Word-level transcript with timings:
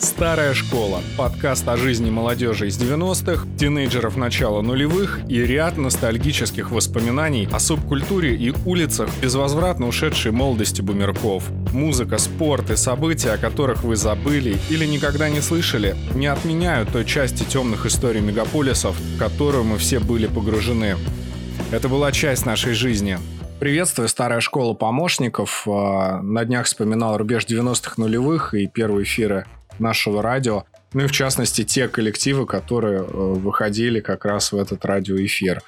«Старая 0.00 0.54
школа»– 0.54 1.00
подкаст 1.18 1.66
о 1.68 1.76
жизни 1.76 2.08
молодежи 2.08 2.68
из 2.68 2.78
90-х, 2.78 3.46
тинейджеров 3.58 4.16
начала 4.16 4.62
нулевых 4.62 5.20
и 5.28 5.44
ряд 5.44 5.76
ностальгических 5.76 6.70
воспоминаний 6.70 7.48
о 7.52 7.58
субкультуре 7.58 8.36
и 8.36 8.54
улицах 8.64 9.10
безвозвратно 9.20 9.88
ушедшей 9.88 10.30
молодости 10.30 10.82
бумерков. 10.82 11.50
Музыка, 11.72 12.18
спорт 12.18 12.70
и 12.70 12.76
события, 12.76 13.32
о 13.32 13.38
которых 13.38 13.82
вы 13.82 13.96
забыли 13.96 14.56
или 14.70 14.84
никогда 14.84 15.28
не 15.28 15.40
слышали, 15.40 15.96
не 16.14 16.28
отменяют 16.28 16.92
той 16.92 17.04
части 17.04 17.42
темных 17.42 17.84
историй 17.84 18.20
мегаполисов, 18.20 18.96
в 18.96 19.18
которую 19.18 19.64
мы 19.64 19.78
все 19.78 19.98
были 19.98 20.28
погружены. 20.28 20.96
Это 21.72 21.88
была 21.88 22.12
часть 22.12 22.46
нашей 22.46 22.74
жизни. 22.74 23.18
Приветствую, 23.58 24.08
старая 24.08 24.38
школа 24.38 24.74
помощников. 24.74 25.66
А, 25.66 26.22
на 26.22 26.44
днях 26.44 26.66
вспоминал 26.66 27.18
рубеж 27.18 27.44
90-х 27.44 27.94
нулевых 27.96 28.54
и 28.54 28.68
первые 28.68 29.02
эфиры 29.02 29.44
нашего 29.80 30.22
радио. 30.22 30.64
Ну 30.94 31.04
и 31.04 31.06
в 31.06 31.12
частности 31.12 31.64
те 31.64 31.86
коллективы, 31.88 32.46
которые 32.46 33.00
э, 33.00 33.02
выходили 33.02 34.00
как 34.00 34.24
раз 34.24 34.52
в 34.52 34.56
этот 34.56 34.84
радиоэфир. 34.84 35.62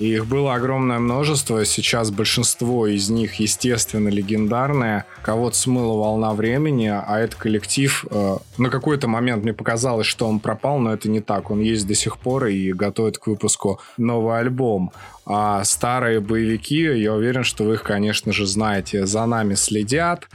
И 0.00 0.14
их 0.14 0.26
было 0.26 0.54
огромное 0.54 0.98
множество. 0.98 1.62
Сейчас 1.66 2.10
большинство 2.10 2.86
из 2.86 3.10
них, 3.10 3.34
естественно, 3.34 4.08
легендарные. 4.08 5.04
Кого-то 5.22 5.56
смыла 5.56 5.94
волна 5.94 6.32
времени, 6.32 6.86
а 6.86 7.18
этот 7.18 7.34
коллектив... 7.34 8.06
Э, 8.10 8.38
на 8.56 8.70
какой-то 8.70 9.08
момент 9.08 9.42
мне 9.42 9.52
показалось, 9.52 10.06
что 10.06 10.26
он 10.26 10.40
пропал, 10.40 10.78
но 10.78 10.94
это 10.94 11.10
не 11.10 11.20
так. 11.20 11.50
Он 11.50 11.60
есть 11.60 11.86
до 11.86 11.94
сих 11.94 12.16
пор 12.16 12.46
и 12.46 12.72
готовит 12.72 13.18
к 13.18 13.26
выпуску 13.26 13.80
новый 13.98 14.38
альбом. 14.38 14.92
А 15.26 15.62
старые 15.64 16.20
боевики, 16.20 16.80
я 16.80 17.12
уверен, 17.12 17.44
что 17.44 17.64
вы 17.64 17.74
их, 17.74 17.82
конечно 17.82 18.32
же, 18.32 18.46
знаете. 18.46 19.04
За 19.04 19.26
нами 19.26 19.54
следят, 19.54 20.28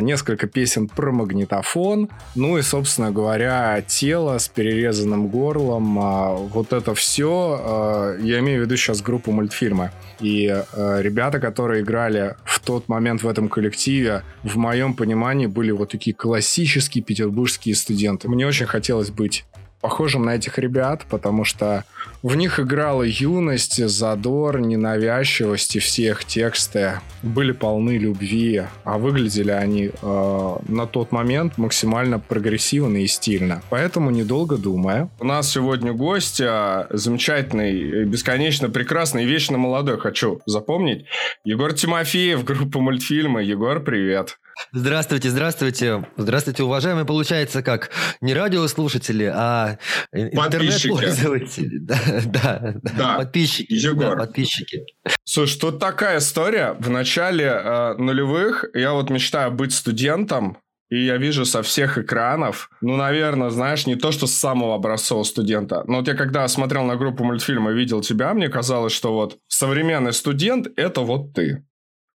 несколько 0.00 0.46
песен 0.46 0.88
про 0.88 1.12
магнитофон, 1.12 2.08
ну 2.34 2.58
и, 2.58 2.62
собственно 2.62 3.10
говоря, 3.10 3.82
тело 3.86 4.38
с 4.38 4.48
перерезанным 4.48 5.28
горлом. 5.28 5.98
А, 5.98 6.32
вот 6.34 6.72
это 6.72 6.94
все, 6.94 8.16
э, 8.18 8.22
я 8.22 8.40
имею 8.40 8.62
в 8.62 8.64
виду 8.66 8.76
сейчас 8.76 9.02
группу 9.02 9.32
мультфильма. 9.32 9.92
И 10.20 10.46
ребята, 10.76 11.40
которые 11.40 11.82
играли 11.82 12.36
в 12.44 12.60
тот 12.60 12.88
момент 12.88 13.22
в 13.24 13.28
этом 13.28 13.48
коллективе, 13.48 14.22
в 14.44 14.56
моем 14.56 14.94
понимании, 14.94 15.46
были 15.46 15.72
вот 15.72 15.90
такие 15.90 16.14
классические 16.14 17.02
петербургские 17.02 17.74
студенты. 17.74 18.28
Мне 18.28 18.46
очень 18.46 18.66
хотелось 18.66 19.10
быть 19.10 19.44
похожим 19.82 20.24
на 20.24 20.36
этих 20.36 20.58
ребят, 20.58 21.04
потому 21.10 21.44
что 21.44 21.84
в 22.22 22.36
них 22.36 22.60
играла 22.60 23.02
юность, 23.02 23.84
задор, 23.88 24.60
ненавязчивость, 24.60 25.76
и 25.76 25.78
все 25.80 26.10
их 26.10 26.24
тексты 26.24 27.00
были 27.22 27.52
полны 27.52 27.98
любви, 27.98 28.62
а 28.84 28.98
выглядели 28.98 29.50
они 29.50 29.90
э, 29.90 30.56
на 30.68 30.86
тот 30.86 31.12
момент 31.12 31.58
максимально 31.58 32.18
прогрессивно 32.18 32.98
и 32.98 33.06
стильно. 33.06 33.62
Поэтому, 33.70 34.10
недолго 34.10 34.56
думая... 34.56 35.10
У 35.18 35.24
нас 35.24 35.50
сегодня 35.50 35.92
гость 35.92 36.40
а, 36.40 36.86
замечательный, 36.90 38.04
бесконечно 38.04 38.70
прекрасный 38.70 39.24
вечно 39.24 39.58
молодой, 39.58 39.98
хочу 39.98 40.40
запомнить, 40.46 41.06
Егор 41.44 41.72
Тимофеев, 41.72 42.44
группа 42.44 42.80
мультфильма. 42.80 43.42
Егор, 43.42 43.80
привет. 43.80 44.38
Здравствуйте, 44.72 45.30
здравствуйте. 45.30 46.04
Здравствуйте, 46.16 46.62
уважаемые. 46.62 47.04
Получается, 47.04 47.62
как 47.62 47.90
не 48.20 48.34
радиослушатели, 48.34 49.24
а 49.24 49.78
интернет-пользователи. 50.12 51.78
Да, 51.82 52.11
да, 52.26 52.74
да. 52.96 53.16
Подписчики. 53.16 53.72
Егор. 53.72 54.16
Да, 54.16 54.26
подписчики. 54.26 54.84
Слушай, 55.24 55.58
тут 55.58 55.78
такая 55.78 56.18
история. 56.18 56.76
В 56.78 56.90
начале 56.90 57.44
э, 57.44 57.94
нулевых 57.98 58.64
я 58.74 58.92
вот 58.92 59.10
мечтаю 59.10 59.52
быть 59.52 59.72
студентом, 59.72 60.58
и 60.92 61.06
я 61.06 61.16
вижу 61.16 61.46
со 61.46 61.62
всех 61.62 61.96
экранов, 61.96 62.68
ну, 62.82 62.96
наверное, 62.96 63.48
знаешь, 63.48 63.86
не 63.86 63.96
то, 63.96 64.12
что 64.12 64.26
с 64.26 64.34
самого 64.34 64.74
образцового 64.74 65.24
студента, 65.24 65.84
но 65.86 65.98
вот 65.98 66.08
я 66.08 66.14
когда 66.14 66.46
смотрел 66.48 66.84
на 66.84 66.96
группу 66.96 67.24
мультфильма 67.24 67.70
и 67.70 67.74
видел 67.74 68.02
тебя, 68.02 68.34
мне 68.34 68.50
казалось, 68.50 68.92
что 68.92 69.14
вот 69.14 69.38
современный 69.48 70.12
студент– 70.12 70.66
это 70.76 71.00
вот 71.00 71.32
ты. 71.32 71.64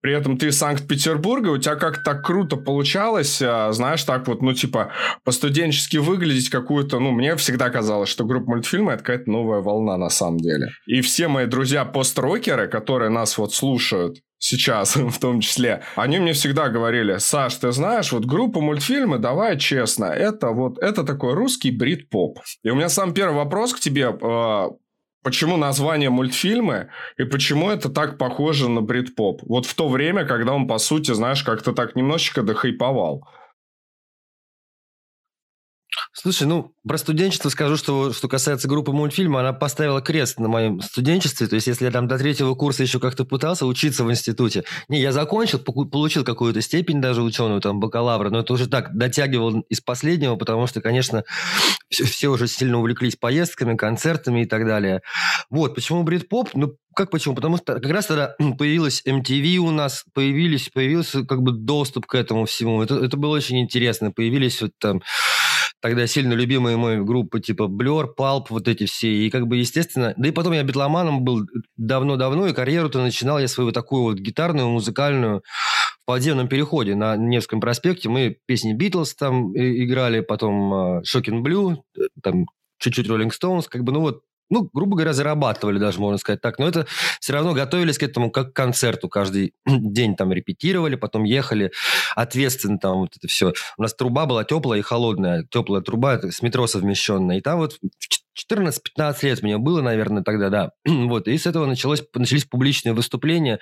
При 0.03 0.13
этом 0.13 0.37
ты 0.37 0.49
из 0.49 0.59
Санкт-Петербурга, 0.59 1.51
у 1.51 1.59
тебя 1.59 1.77
как 1.77 2.03
так 2.03 2.25
круто 2.25 2.57
получалось, 2.57 3.41
а, 3.41 3.73
знаешь, 3.73 4.03
так 4.03 4.27
вот, 4.27 4.43
ну, 4.43 4.53
типа, 4.53 4.91
по-студенчески 5.25 5.97
выглядеть 5.97 6.51
какую-то, 6.51 6.99
ну, 6.99 7.13
мне 7.13 7.37
всегда 7.37 7.71
казалось, 7.71 8.09
что 8.09 8.25
группа 8.25 8.51
мультфильма– 8.51 8.93
это 8.95 9.05
какая-то 9.05 9.31
новая 9.31 9.61
волна 9.61 9.97
на 9.97 10.09
самом 10.09 10.39
деле. 10.39 10.71
И 10.87 11.01
все 11.03 11.29
мои 11.29 11.47
друзья 11.47 11.85
пост-рокеры, 11.85 12.67
которые 12.67 13.11
нас 13.11 13.39
вот 13.39 13.55
слушают, 13.55 14.19
сейчас 14.43 14.97
в 14.97 15.19
том 15.21 15.41
числе, 15.41 15.83
они 15.95 16.19
мне 16.19 16.33
всегда 16.33 16.69
говорили, 16.69 17.19
Саш, 17.19 17.55
ты 17.55 17.71
знаешь, 17.71 18.13
вот 18.13 18.25
группа 18.25 18.61
мультфильмы, 18.61 19.19
давай 19.19 19.57
честно, 19.57 20.07
это 20.07 20.49
вот, 20.49 20.79
это 20.79 21.05
такой 21.05 21.35
русский 21.35 21.71
брит-поп. 21.71 22.41
И 22.65 22.71
у 22.71 22.75
меня 22.75 22.89
сам 22.89 23.15
первый 23.15 23.37
вопрос 23.37 23.73
к 23.73 23.79
тебе, 23.79 24.09
а, 24.21 24.71
почему 25.23 25.57
название 25.57 26.11
мультфильмы 26.11 26.89
и 27.17 27.25
почему 27.25 27.71
это 27.71 27.89
так 27.89 28.19
похоже 28.19 28.69
на 28.69 28.81
брит-поп. 28.81 29.43
Вот 29.43 29.67
в 29.67 29.75
то 29.75 29.89
время, 29.89 30.25
когда 30.25 30.53
он, 30.53 30.67
по 30.67 30.79
сути, 30.79 31.13
знаешь, 31.13 31.43
как-то 31.43 31.73
так 31.73 31.97
немножечко 31.97 32.43
дохайповал. 32.43 33.27
Слушай, 36.15 36.47
ну, 36.47 36.75
про 36.87 36.99
студенчество 36.99 37.49
скажу, 37.49 37.79
что 37.79 38.13
что 38.13 38.29
касается 38.29 38.69
группы 38.69 38.93
мультфильма, 38.93 39.41
она 39.41 39.55
поставила 39.55 40.03
крест 40.03 40.39
на 40.39 40.47
моем 40.47 40.83
студенчестве. 40.83 41.47
То 41.47 41.55
есть, 41.55 41.67
если 41.67 41.87
я 41.87 41.91
там 41.91 42.07
до 42.07 42.19
третьего 42.19 42.55
курса 42.55 42.83
еще 42.83 43.01
как-то 43.01 43.25
пытался 43.25 43.65
учиться 43.65 44.05
в 44.05 44.11
институте. 44.11 44.65
Не, 44.89 45.01
я 45.01 45.11
закончил, 45.13 45.59
получил 45.59 46.23
какую-то 46.23 46.61
степень 46.61 47.01
даже 47.01 47.23
ученую, 47.23 47.63
там, 47.63 47.81
бакалавра, 47.81 48.29
но 48.29 48.41
это 48.41 48.53
уже 48.53 48.69
так, 48.69 48.95
дотягивал 48.95 49.61
из 49.71 49.81
последнего, 49.81 50.37
потому 50.37 50.67
что, 50.67 50.83
конечно, 50.83 51.25
все, 51.89 52.05
все 52.05 52.29
уже 52.29 52.47
сильно 52.47 52.79
увлеклись 52.79 53.17
поездками, 53.17 53.75
концертами 53.75 54.43
и 54.43 54.47
так 54.47 54.67
далее. 54.67 55.01
Вот, 55.49 55.75
почему 55.75 56.03
брит-поп? 56.03 56.51
Ну, 56.53 56.77
как 56.95 57.11
почему? 57.11 57.35
Потому 57.35 57.57
что 57.57 57.81
как 57.81 57.91
раз 57.91 58.07
тогда 58.07 58.35
появилась 58.59 59.03
MTV 59.07 59.57
у 59.57 59.71
нас, 59.71 60.05
появились, 60.13 60.69
появился 60.69 61.25
как 61.25 61.41
бы 61.41 61.53
доступ 61.53 62.07
к 62.07 62.15
этому 62.15 62.45
всему. 62.45 62.83
Это, 62.83 62.97
это 62.97 63.17
было 63.17 63.37
очень 63.37 63.61
интересно. 63.61 64.11
Появились 64.11 64.61
вот 64.61 64.73
там 64.79 65.03
тогда 65.83 66.07
сильно 66.07 66.33
любимые 66.33 66.77
мои 66.77 67.01
группы 67.01 67.41
типа 67.41 67.65
Blur, 67.65 68.15
Pulp, 68.17 68.47
вот 68.51 68.69
эти 68.69 68.87
все. 68.87 69.09
И 69.09 69.31
как 69.31 69.49
бы, 69.49 69.57
естественно... 69.57 70.15
Да 70.17 70.29
и 70.29 70.31
потом 70.31 70.53
я 70.53 70.63
битломаном 70.63 71.25
был 71.25 71.47
давно-давно, 71.77 72.47
и 72.47 72.55
карьеру-то 72.55 73.03
начинал 73.03 73.41
я 73.41 73.49
свою 73.49 73.73
такую 73.73 74.05
вот 74.05 74.19
гитарную, 74.19 74.69
музыкальную 74.69 75.43
в 76.03 76.07
подземном 76.07 76.47
переходе 76.47 76.95
на 76.95 77.17
Невском 77.17 77.61
проспекте. 77.61 78.09
Мы 78.09 78.39
песни 78.47 78.73
Битлз 78.73 79.15
там 79.17 79.53
играли, 79.57 80.21
потом 80.21 81.03
Шокин 81.05 81.43
uh, 81.43 81.45
Blue, 81.45 81.77
там 82.23 82.47
чуть-чуть 82.79 83.09
Rolling 83.09 83.31
Stones, 83.31 83.65
как 83.69 83.83
бы, 83.83 83.93
ну 83.93 84.01
вот 84.01 84.23
ну, 84.51 84.69
грубо 84.73 84.97
говоря, 84.97 85.13
зарабатывали 85.13 85.79
даже, 85.79 85.99
можно 85.99 86.19
сказать 86.19 86.41
так. 86.41 86.59
Но 86.59 86.69
это 86.69 86.87
все 87.21 87.33
равно 87.33 87.55
готовились 87.55 87.99
к 87.99 88.03
этому 88.03 88.31
как 88.31 88.53
к 88.53 88.57
концерту. 88.57 89.09
Каждый 89.09 89.55
день 89.67 90.15
там 90.15 90.33
репетировали, 90.33 90.97
потом 90.97 91.25
ехали 91.25 91.73
ответственно 92.15 92.79
там 92.79 92.99
вот 92.99 93.17
это 93.17 93.29
все. 93.29 93.53
У 93.79 93.83
нас 93.83 93.95
труба 93.95 94.27
была 94.27 94.45
теплая 94.45 94.81
и 94.81 94.83
холодная. 94.83 95.47
Теплая 95.51 95.83
труба 95.83 96.21
с 96.31 96.43
метро 96.43 96.67
совмещенная. 96.67 97.39
И 97.39 97.41
там 97.41 97.59
вот 97.59 97.79
14-15 98.51 99.17
лет 99.23 99.43
мне 99.43 99.59
было, 99.59 99.83
наверное, 99.83 100.23
тогда, 100.23 100.49
да. 100.51 100.73
вот, 100.85 101.29
и 101.29 101.37
с 101.37 101.47
этого 101.47 101.67
началось, 101.67 102.03
начались 102.15 102.45
публичные 102.45 102.93
выступления. 102.95 103.61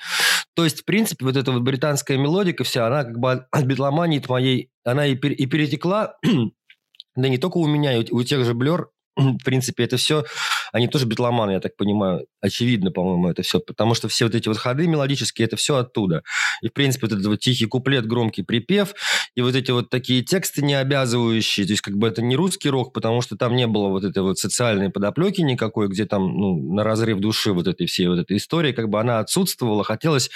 То 0.55 0.65
есть, 0.65 0.81
в 0.81 0.85
принципе, 0.85 1.25
вот 1.25 1.37
эта 1.37 1.53
вот 1.53 1.63
британская 1.63 2.19
мелодика 2.19 2.65
вся, 2.65 2.87
она 2.87 3.05
как 3.05 3.19
бы 3.19 3.47
от 3.51 3.65
битломании 3.65 4.23
моей, 4.29 4.71
она 4.85 5.07
и, 5.07 5.17
пер, 5.17 5.33
и 5.33 5.47
перетекла, 5.47 6.17
да 7.17 7.29
не 7.29 7.39
только 7.39 7.59
у 7.59 7.67
меня, 7.67 7.97
и 7.97 8.13
у, 8.13 8.19
у 8.19 8.23
тех 8.23 8.45
же 8.45 8.55
Блер, 8.55 8.89
в 9.17 9.45
принципе, 9.45 9.85
это 9.85 9.97
все, 9.97 10.25
они 10.73 10.89
тоже 10.89 11.07
битломаны, 11.07 11.53
я 11.53 11.61
так 11.61 11.77
понимаю, 11.77 12.27
очевидно, 12.41 12.91
по-моему, 12.91 13.29
это 13.29 13.43
все, 13.43 13.61
потому 13.61 13.95
что 13.95 14.09
все 14.09 14.27
вот 14.27 14.35
эти 14.35 14.49
вот 14.49 14.57
ходы 14.59 14.87
мелодические, 14.87 15.47
это 15.47 15.57
все 15.57 15.77
оттуда. 15.77 16.23
И, 16.63 16.69
в 16.69 16.73
принципе, 16.73 17.07
вот 17.07 17.13
этот 17.13 17.27
вот 17.27 17.41
тихий 17.41 17.67
куплет, 17.67 18.07
громкий 18.07 18.43
припев, 18.43 18.95
и 19.35 19.43
вот 19.43 19.55
эти 19.55 19.71
вот 19.71 19.91
такие 19.91 20.23
тексты 20.23 20.63
не 20.63 20.75
обязывающие, 20.75 21.67
то 21.67 21.73
есть 21.73 21.83
как 21.83 21.97
бы 21.97 22.09
это 22.09 22.22
не 22.22 22.37
русский 22.37 22.71
рок, 22.71 22.93
потому 22.93 23.21
что 23.22 23.37
там 23.37 23.57
не 23.57 23.67
было 23.67 23.89
вот 23.89 24.05
этой 24.05 24.22
вот 24.22 24.39
социальной 24.39 24.91
подоплеки 24.91 25.41
никакой, 25.41 25.89
где 25.89 26.07
там, 26.07 26.37
ну, 26.37 26.75
на 26.75 26.84
разрыв 26.84 27.19
души 27.21 27.53
вот 27.53 27.66
этой 27.66 27.87
всей 27.87 28.09
вот 28.09 28.19
этой 28.19 28.37
истории, 28.37 28.73
как 28.73 28.89
бы 28.89 29.01
она 29.01 29.21
отсутствовала, 29.21 29.84
хотелось, 29.84 30.31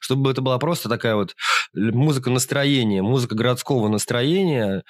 чтобы 0.00 0.30
это 0.30 0.42
была 0.42 0.58
просто 0.58 0.88
такая 0.88 1.14
вот 1.14 1.34
музыка 1.74 2.30
настроения, 2.30 3.02
музыка 3.02 3.34
городского 3.34 3.88
настроения, 3.88 4.82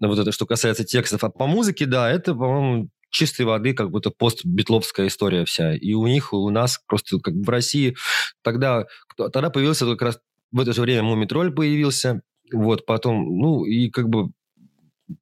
вот 0.00 0.18
это, 0.18 0.32
что 0.32 0.46
касается 0.46 0.84
текстов, 0.84 1.24
а 1.24 1.30
по 1.30 1.46
музыке, 1.46 1.86
да, 1.86 2.10
это, 2.10 2.34
по-моему, 2.34 2.88
чистой 3.12 3.42
воды 3.42 3.74
как 3.74 3.90
будто 3.90 4.10
постбитловская 4.10 5.06
история 5.06 5.44
вся. 5.44 5.76
И 5.76 5.94
у 5.94 6.06
них, 6.06 6.30
и 6.32 6.36
у 6.36 6.50
нас 6.50 6.80
просто 6.86 7.20
как 7.20 7.34
в 7.34 7.48
России 7.48 7.96
тогда, 8.42 8.86
тогда 9.16 9.50
появился 9.50 9.86
как 9.86 10.02
раз 10.02 10.18
в 10.50 10.60
это 10.60 10.72
же 10.72 10.82
время 10.82 11.02
Мумитроль 11.02 11.52
появился, 11.52 12.22
вот, 12.52 12.84
потом, 12.84 13.38
ну, 13.38 13.64
и 13.64 13.88
как 13.88 14.08
бы 14.08 14.30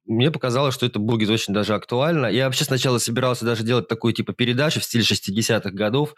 мне 0.05 0.31
показалось, 0.31 0.75
что 0.75 0.85
это 0.85 0.99
будет 0.99 1.29
очень 1.29 1.53
даже 1.53 1.73
актуально. 1.73 2.27
Я 2.27 2.45
вообще 2.45 2.63
сначала 2.63 2.97
собирался 2.97 3.45
даже 3.45 3.63
делать 3.63 3.87
такую 3.87 4.13
типа 4.13 4.33
передачу 4.33 4.79
в 4.79 4.83
стиле 4.83 5.03
60-х 5.03 5.71
годов. 5.71 6.15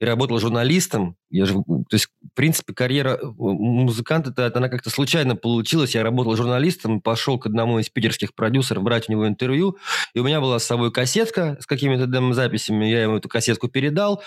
и 0.00 0.04
работал 0.04 0.38
журналистом. 0.38 1.16
Я 1.30 1.46
же, 1.46 1.54
то 1.54 1.94
есть, 1.94 2.08
принципе, 2.38 2.72
карьера 2.72 3.18
музыканта, 3.36 4.30
-то, 4.30 4.52
она 4.54 4.68
как-то 4.68 4.90
случайно 4.90 5.34
получилась. 5.34 5.96
Я 5.96 6.04
работал 6.04 6.36
журналистом, 6.36 7.00
пошел 7.00 7.36
к 7.36 7.46
одному 7.46 7.80
из 7.80 7.88
питерских 7.88 8.32
продюсеров 8.32 8.84
брать 8.84 9.08
у 9.08 9.12
него 9.12 9.26
интервью, 9.26 9.76
и 10.14 10.20
у 10.20 10.24
меня 10.24 10.40
была 10.40 10.60
с 10.60 10.64
собой 10.64 10.92
кассетка 10.92 11.56
с 11.60 11.66
какими-то 11.66 12.06
демо-записями. 12.06 12.86
Я 12.86 13.02
ему 13.02 13.16
эту 13.16 13.28
кассетку 13.28 13.66
передал. 13.66 14.22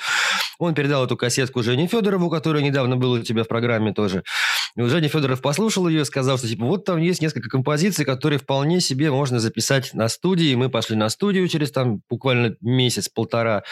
Он 0.59 0.75
передал 0.75 1.05
эту 1.05 1.15
кассетку 1.15 1.63
Жене 1.63 1.87
Федорову, 1.87 2.29
которая 2.29 2.61
недавно 2.61 2.97
была 2.97 3.19
у 3.19 3.23
тебя 3.23 3.45
в 3.45 3.47
программе 3.47 3.93
тоже. 3.93 4.23
И 4.75 4.81
Женя 4.81 5.07
Федоров 5.07 5.41
послушал 5.41 5.87
ее 5.87 6.01
и 6.01 6.05
сказал, 6.05 6.37
что 6.37 6.49
типа 6.49 6.65
вот 6.65 6.83
там 6.83 6.97
есть 6.97 7.21
несколько 7.21 7.47
композиций, 7.49 8.03
которые 8.03 8.39
вполне 8.39 8.81
себе 8.81 9.09
можно 9.09 9.39
записать 9.39 9.93
на 9.93 10.09
студии. 10.09 10.53
Мы 10.55 10.67
пошли 10.67 10.97
на 10.97 11.07
студию 11.07 11.47
через 11.47 11.71
там 11.71 12.01
буквально 12.09 12.57
месяц-полтора, 12.59 13.63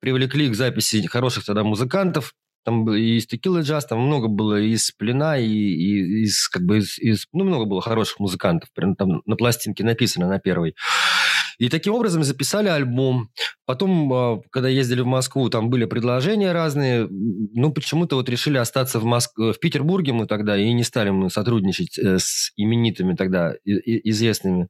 привлекли 0.00 0.48
к 0.48 0.56
записи 0.56 1.06
хороших 1.06 1.44
тогда 1.44 1.62
музыкантов, 1.62 2.34
там 2.64 2.90
и 2.92 3.18
из 3.18 3.26
текилы 3.26 3.60
джаз, 3.60 3.86
там 3.86 4.00
много 4.00 4.28
было 4.28 4.60
из 4.60 4.90
плена, 4.90 5.38
и, 5.38 5.46
и 5.46 6.22
из, 6.24 6.48
как 6.48 6.62
бы, 6.62 6.78
из, 6.78 6.98
из, 6.98 7.26
ну, 7.32 7.44
много 7.44 7.66
было 7.66 7.80
хороших 7.80 8.18
музыкантов. 8.20 8.70
Прям 8.74 8.96
там 8.96 9.22
на 9.26 9.36
пластинке 9.36 9.84
написано 9.84 10.28
на 10.28 10.38
первой. 10.38 10.74
И 11.58 11.68
таким 11.68 11.94
образом 11.94 12.24
записали 12.24 12.68
альбом. 12.68 13.30
Потом, 13.66 14.12
а, 14.12 14.40
когда 14.50 14.68
ездили 14.68 15.00
в 15.00 15.06
Москву, 15.06 15.48
там 15.50 15.70
были 15.70 15.84
предложения 15.84 16.52
разные. 16.52 17.06
Ну, 17.10 17.72
почему-то 17.72 18.16
вот 18.16 18.28
решили 18.28 18.58
остаться 18.58 18.98
в, 18.98 19.04
Моск... 19.04 19.36
в 19.36 19.58
Петербурге 19.60 20.12
мы 20.12 20.26
тогда, 20.26 20.56
и 20.56 20.72
не 20.72 20.84
стали 20.84 21.10
мы 21.10 21.30
сотрудничать 21.30 21.98
э, 21.98 22.18
с 22.18 22.52
именитыми 22.56 23.14
тогда 23.14 23.54
известными 23.64 24.68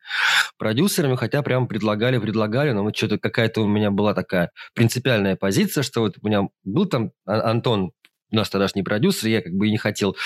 продюсерами, 0.58 1.16
хотя 1.16 1.42
прям 1.42 1.66
предлагали, 1.66 2.18
предлагали, 2.18 2.72
но 2.72 2.82
вот 2.82 2.96
что-то 2.96 3.18
какая-то 3.18 3.62
у 3.62 3.66
меня 3.66 3.90
была 3.90 4.14
такая 4.14 4.50
принципиальная 4.74 5.36
позиция, 5.36 5.82
что 5.82 6.00
вот 6.00 6.16
у 6.20 6.26
меня 6.26 6.48
был 6.64 6.86
там 6.86 7.10
а, 7.26 7.50
Антон, 7.50 7.92
у 8.30 8.36
нас 8.36 8.50
тогдашний 8.50 8.82
продюсер, 8.82 9.28
я 9.28 9.42
как 9.42 9.52
бы 9.52 9.68
и 9.68 9.70
не 9.70 9.78
хотел 9.78 10.16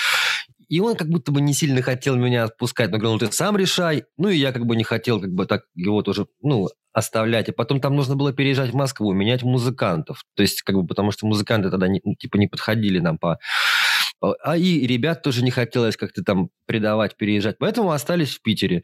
и 0.69 0.79
он 0.79 0.95
как 0.95 1.09
будто 1.09 1.31
бы 1.31 1.41
не 1.41 1.53
сильно 1.53 1.81
хотел 1.81 2.15
меня 2.15 2.43
отпускать, 2.43 2.91
но 2.91 2.99
говорил, 2.99 3.13
«Ну, 3.13 3.27
ты 3.27 3.31
сам 3.31 3.57
решай. 3.57 4.05
Ну, 4.17 4.29
и 4.29 4.37
я 4.37 4.51
как 4.51 4.65
бы 4.67 4.75
не 4.75 4.83
хотел 4.83 5.19
как 5.19 5.31
бы 5.31 5.47
так 5.47 5.63
его 5.73 6.03
тоже, 6.03 6.27
ну, 6.41 6.69
оставлять. 6.93 7.49
И 7.49 7.51
потом 7.51 7.81
там 7.81 7.95
нужно 7.95 8.15
было 8.15 8.33
переезжать 8.33 8.69
в 8.69 8.75
Москву, 8.75 9.11
менять 9.11 9.41
музыкантов. 9.41 10.23
То 10.35 10.43
есть, 10.43 10.61
как 10.61 10.75
бы, 10.75 10.85
потому 10.85 11.11
что 11.11 11.25
музыканты 11.25 11.71
тогда, 11.71 11.87
не, 11.87 12.01
ну, 12.03 12.13
типа, 12.15 12.37
не 12.37 12.47
подходили 12.47 12.99
нам 12.99 13.17
по... 13.17 13.39
А 14.21 14.57
и 14.57 14.85
ребят 14.85 15.23
тоже 15.23 15.43
не 15.43 15.51
хотелось 15.51 15.97
как-то 15.97 16.23
там 16.23 16.49
предавать, 16.67 17.17
переезжать. 17.17 17.57
Поэтому 17.57 17.91
остались 17.91 18.35
в 18.35 18.41
Питере. 18.41 18.83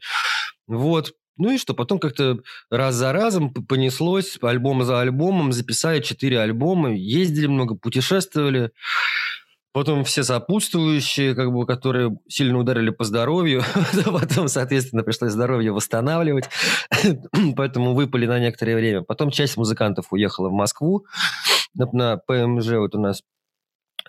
Вот. 0.66 1.12
Ну 1.38 1.52
и 1.52 1.58
что, 1.58 1.74
потом 1.74 1.98
как-то 1.98 2.38
раз 2.70 2.94
за 2.94 3.12
разом 3.12 3.52
понеслось, 3.52 4.38
альбом 4.40 4.82
за 4.84 5.00
альбомом, 5.00 5.52
записали 5.52 6.00
четыре 6.00 6.40
альбома, 6.40 6.94
ездили 6.94 7.46
много, 7.46 7.76
путешествовали. 7.76 8.70
Потом 9.76 10.04
все 10.04 10.24
сопутствующие, 10.24 11.34
как 11.34 11.52
бы, 11.52 11.66
которые 11.66 12.18
сильно 12.28 12.56
ударили 12.56 12.88
по 12.88 13.04
здоровью. 13.04 13.62
Потом, 14.06 14.48
соответственно, 14.48 15.02
пришлось 15.02 15.32
здоровье 15.32 15.70
восстанавливать. 15.70 16.48
Поэтому 17.56 17.92
выпали 17.92 18.24
на 18.24 18.38
некоторое 18.38 18.74
время. 18.76 19.02
Потом 19.02 19.30
часть 19.30 19.58
музыкантов 19.58 20.14
уехала 20.14 20.48
в 20.48 20.52
Москву 20.54 21.04
на, 21.74 21.86
на 21.92 22.16
ПМЖ. 22.16 22.68
Вот 22.68 22.94
у 22.94 23.00
нас 23.00 23.20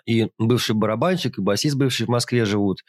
и 0.06 0.30
бывший 0.38 0.74
барабанщик, 0.74 1.36
и 1.36 1.42
басист 1.42 1.76
бывший 1.76 2.06
в 2.06 2.08
Москве 2.08 2.46
живут. 2.46 2.82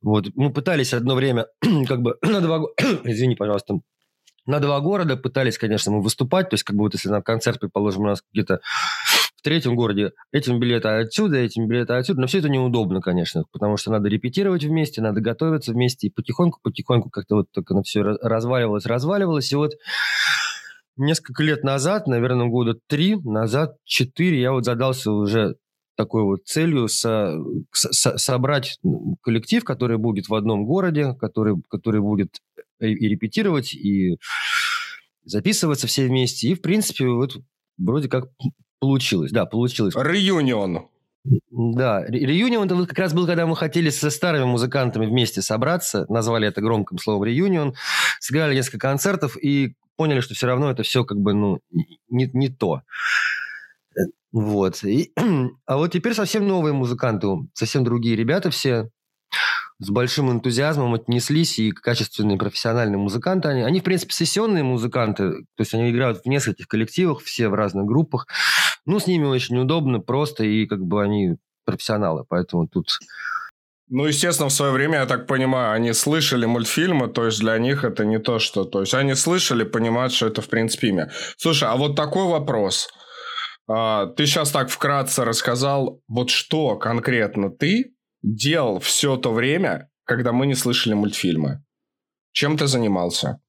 Вот. 0.00 0.28
Мы 0.34 0.50
пытались 0.50 0.94
одно 0.94 1.16
время, 1.16 1.48
как 1.86 2.00
бы, 2.00 2.16
на 2.22 2.40
два 2.40 2.60
года... 2.60 2.72
Извини, 3.04 3.34
пожалуйста, 3.34 3.80
на 4.46 4.60
два 4.60 4.78
города 4.80 5.16
пытались, 5.16 5.58
конечно, 5.58 5.92
мы 5.92 6.02
выступать. 6.02 6.50
То 6.50 6.54
есть, 6.54 6.64
как 6.64 6.76
бы 6.76 6.84
вот 6.84 6.94
если 6.94 7.08
на 7.08 7.22
концерт, 7.22 7.60
предположим, 7.60 8.02
у 8.04 8.06
нас 8.06 8.22
где-то 8.32 8.60
третьем 9.44 9.76
городе 9.76 10.12
этим 10.32 10.58
билеты 10.58 10.88
отсюда, 10.88 11.36
этим 11.36 11.68
билеты 11.68 11.92
отсюда. 11.92 12.22
Но 12.22 12.26
все 12.26 12.38
это 12.38 12.48
неудобно, 12.48 13.00
конечно, 13.00 13.44
потому 13.52 13.76
что 13.76 13.92
надо 13.92 14.08
репетировать 14.08 14.64
вместе, 14.64 15.02
надо 15.02 15.20
готовиться 15.20 15.72
вместе. 15.72 16.08
И 16.08 16.10
потихоньку-потихоньку 16.10 17.10
как-то 17.10 17.36
вот 17.36 17.46
только 17.52 17.74
на 17.74 17.82
все 17.82 18.02
разваливалось, 18.02 18.86
разваливалось. 18.86 19.52
И 19.52 19.56
вот 19.56 19.74
несколько 20.96 21.42
лет 21.42 21.62
назад, 21.62 22.06
наверное, 22.06 22.46
года 22.46 22.76
три 22.88 23.16
назад, 23.16 23.76
четыре, 23.84 24.40
я 24.40 24.52
вот 24.52 24.64
задался 24.64 25.12
уже 25.12 25.56
такой 25.96 26.22
вот 26.24 26.44
целью 26.44 26.88
со, 26.88 27.36
со, 27.72 28.16
собрать 28.18 28.78
коллектив, 29.22 29.62
который 29.62 29.98
будет 29.98 30.28
в 30.28 30.34
одном 30.34 30.64
городе, 30.64 31.14
который, 31.20 31.54
который 31.70 32.00
будет 32.00 32.38
и 32.80 33.08
репетировать, 33.08 33.74
и 33.74 34.18
записываться 35.24 35.86
все 35.86 36.06
вместе. 36.06 36.48
И, 36.48 36.54
в 36.54 36.62
принципе, 36.62 37.06
вот 37.06 37.36
вроде 37.78 38.08
как 38.08 38.28
Получилось, 38.84 39.32
да, 39.32 39.46
получилось. 39.46 39.94
Реюнион. 39.96 40.88
Да, 41.50 42.04
реюнион 42.04 42.66
это 42.66 42.86
как 42.86 42.98
раз 42.98 43.14
был, 43.14 43.26
когда 43.26 43.46
мы 43.46 43.56
хотели 43.56 43.88
со 43.88 44.10
старыми 44.10 44.44
музыкантами 44.44 45.06
вместе 45.06 45.40
собраться, 45.40 46.04
назвали 46.10 46.46
это 46.48 46.60
громким 46.60 46.98
словом 46.98 47.24
реюнион, 47.24 47.74
сыграли 48.20 48.54
несколько 48.54 48.88
концертов 48.88 49.38
и 49.42 49.74
поняли, 49.96 50.20
что 50.20 50.34
все 50.34 50.46
равно 50.46 50.70
это 50.70 50.82
все 50.82 51.02
как 51.04 51.18
бы, 51.18 51.32
ну, 51.32 51.60
не, 52.10 52.28
не 52.34 52.50
то. 52.50 52.82
Вот. 54.32 54.84
И, 54.84 55.14
а 55.66 55.78
вот 55.78 55.92
теперь 55.92 56.12
совсем 56.12 56.46
новые 56.46 56.74
музыканты, 56.74 57.28
совсем 57.54 57.84
другие 57.84 58.16
ребята 58.16 58.50
все, 58.50 58.90
с 59.84 59.90
большим 59.90 60.30
энтузиазмом 60.30 60.94
отнеслись, 60.94 61.58
и 61.58 61.70
качественные 61.70 62.38
профессиональные 62.38 62.98
музыканты. 62.98 63.48
Они, 63.48 63.62
они, 63.62 63.80
в 63.80 63.84
принципе, 63.84 64.14
сессионные 64.14 64.64
музыканты, 64.64 65.30
то 65.32 65.60
есть 65.60 65.74
они 65.74 65.90
играют 65.90 66.22
в 66.24 66.26
нескольких 66.26 66.66
коллективах, 66.66 67.22
все 67.22 67.48
в 67.48 67.54
разных 67.54 67.84
группах. 67.84 68.26
Ну, 68.86 68.98
с 68.98 69.06
ними 69.06 69.26
очень 69.26 69.58
удобно, 69.58 70.00
просто, 70.00 70.44
и 70.44 70.66
как 70.66 70.80
бы 70.80 71.02
они 71.02 71.36
профессионалы, 71.64 72.24
поэтому 72.28 72.66
тут... 72.66 72.86
Ну, 73.88 74.06
естественно, 74.06 74.48
в 74.48 74.52
свое 74.52 74.72
время, 74.72 75.00
я 75.00 75.06
так 75.06 75.26
понимаю, 75.26 75.72
они 75.72 75.92
слышали 75.92 76.46
мультфильмы, 76.46 77.08
то 77.08 77.26
есть 77.26 77.40
для 77.40 77.58
них 77.58 77.84
это 77.84 78.04
не 78.04 78.18
то, 78.18 78.38
что... 78.38 78.64
То 78.64 78.80
есть 78.80 78.94
они 78.94 79.14
слышали, 79.14 79.64
понимают, 79.64 80.12
что 80.12 80.26
это, 80.26 80.40
в 80.40 80.48
принципе, 80.48 80.88
имя. 80.88 81.12
Слушай, 81.36 81.68
а 81.68 81.76
вот 81.76 81.94
такой 81.94 82.24
вопрос. 82.24 82.88
А, 83.68 84.06
ты 84.06 84.26
сейчас 84.26 84.50
так 84.50 84.70
вкратце 84.70 85.24
рассказал, 85.24 86.00
вот 86.08 86.30
что 86.30 86.76
конкретно 86.76 87.50
ты 87.50 87.93
делал 88.24 88.80
все 88.80 89.16
то 89.16 89.32
время, 89.32 89.90
когда 90.04 90.32
мы 90.32 90.46
не 90.46 90.54
слышали 90.54 90.94
мультфильмы? 90.94 91.62
Чем 92.32 92.56
ты 92.56 92.66
занимался? 92.66 93.40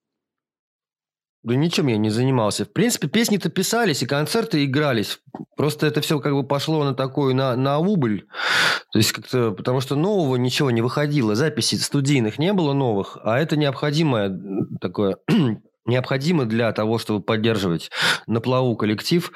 Да 1.43 1.55
ничем 1.55 1.87
я 1.87 1.97
не 1.97 2.09
занимался. 2.09 2.65
В 2.65 2.73
принципе, 2.73 3.07
песни-то 3.07 3.49
писались, 3.49 4.01
и 4.01 4.07
концерты 4.07 4.65
игрались. 4.65 5.19
Просто 5.55 5.85
это 5.85 6.01
все 6.01 6.19
как 6.19 6.33
бы 6.33 6.43
пошло 6.43 6.83
на 6.83 6.95
такую, 6.95 7.35
на, 7.35 7.55
на 7.55 7.77
убыль. 7.77 8.27
То 8.91 8.97
есть 8.97 9.11
как-то, 9.11 9.51
потому 9.51 9.79
что 9.79 9.95
нового 9.95 10.37
ничего 10.37 10.71
не 10.71 10.81
выходило. 10.81 11.35
Записей 11.35 11.77
студийных 11.77 12.39
не 12.39 12.51
было 12.51 12.73
новых, 12.73 13.19
а 13.23 13.39
это 13.39 13.57
необходимое 13.57 14.35
такое 14.81 15.17
необходимо 15.85 16.45
для 16.45 16.71
того, 16.71 16.97
чтобы 16.97 17.21
поддерживать 17.21 17.91
на 18.27 18.41
плаву 18.41 18.75
коллектив. 18.75 19.31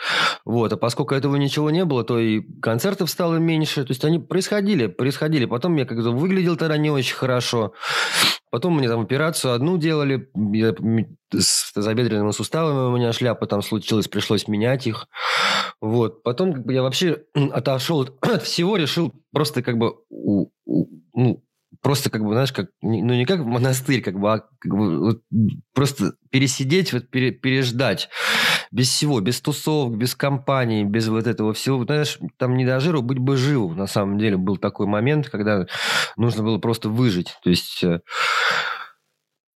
Вот. 0.46 0.74
А 0.74 0.78
поскольку 0.78 1.16
этого 1.16 1.36
ничего 1.36 1.70
не 1.70 1.86
было, 1.86 2.04
то 2.04 2.20
и 2.20 2.42
концертов 2.62 3.10
стало 3.10 3.36
меньше. 3.36 3.84
То 3.86 3.92
есть 3.92 4.04
они 4.04 4.20
происходили, 4.20 4.88
происходили. 4.88 5.46
Потом 5.46 5.76
я 5.76 5.86
как-то 5.86 6.12
выглядел 6.12 6.58
тогда 6.58 6.78
не 6.78 6.90
очень 6.90 7.16
хорошо. 7.16 7.74
Потом 8.52 8.78
мне 8.78 8.88
там 8.88 9.02
операцию 9.02 9.54
одну 9.54 9.78
делали. 9.78 10.30
Я, 10.54 10.76
с 11.32 11.72
тазобедренными 11.74 12.32
суставами 12.32 12.92
у 12.92 12.98
меня 12.98 13.14
шляпа 13.14 13.46
там 13.46 13.62
случилась, 13.62 14.08
пришлось 14.08 14.48
менять 14.48 14.88
их. 14.88 15.08
Вот. 15.82 16.24
Потом 16.24 16.54
как 16.54 16.66
бы 16.66 16.74
я 16.74 16.82
вообще 16.82 17.24
отошел 17.34 18.02
от 18.22 18.44
всего, 18.44 18.76
решил 18.78 19.14
просто 19.32 19.62
как 19.62 19.78
бы 19.78 19.96
ну, 20.10 21.44
просто 21.82 22.10
как 22.10 22.24
бы, 22.24 22.34
знаешь, 22.34 22.52
как, 22.52 22.68
ну 22.82 23.14
не 23.14 23.26
как 23.26 23.42
в 23.42 23.46
монастырь, 23.46 24.02
как 24.02 24.20
бы, 24.20 24.34
а 24.34 24.40
как 24.60 24.72
бы, 24.72 25.00
вот, 25.00 25.22
просто 25.74 26.14
пересидеть, 26.30 26.94
вот 26.94 27.10
пере, 27.10 27.32
переждать 27.32 28.10
без 28.72 28.90
всего, 28.90 29.20
без 29.20 29.42
тусовок, 29.42 29.98
без 29.98 30.16
компаний, 30.16 30.84
без 30.84 31.08
вот 31.08 31.28
этого 31.28 31.54
всего. 31.54 31.84
Знаешь, 31.84 32.20
там 32.38 32.56
не 32.56 32.66
до 32.66 32.80
жиру, 32.80 33.02
быть 33.02 33.18
бы 33.18 33.36
живу. 33.36 33.74
На 33.74 33.88
самом 33.88 34.20
деле 34.20 34.38
был 34.38 34.58
такой 34.58 34.86
момент, 34.86 35.30
когда 35.30 35.66
нужно 36.18 36.44
было 36.44 36.58
просто 36.60 36.90
выжить. 36.90 37.36
То 37.44 37.50
есть... 37.50 37.84
Э, 37.84 38.02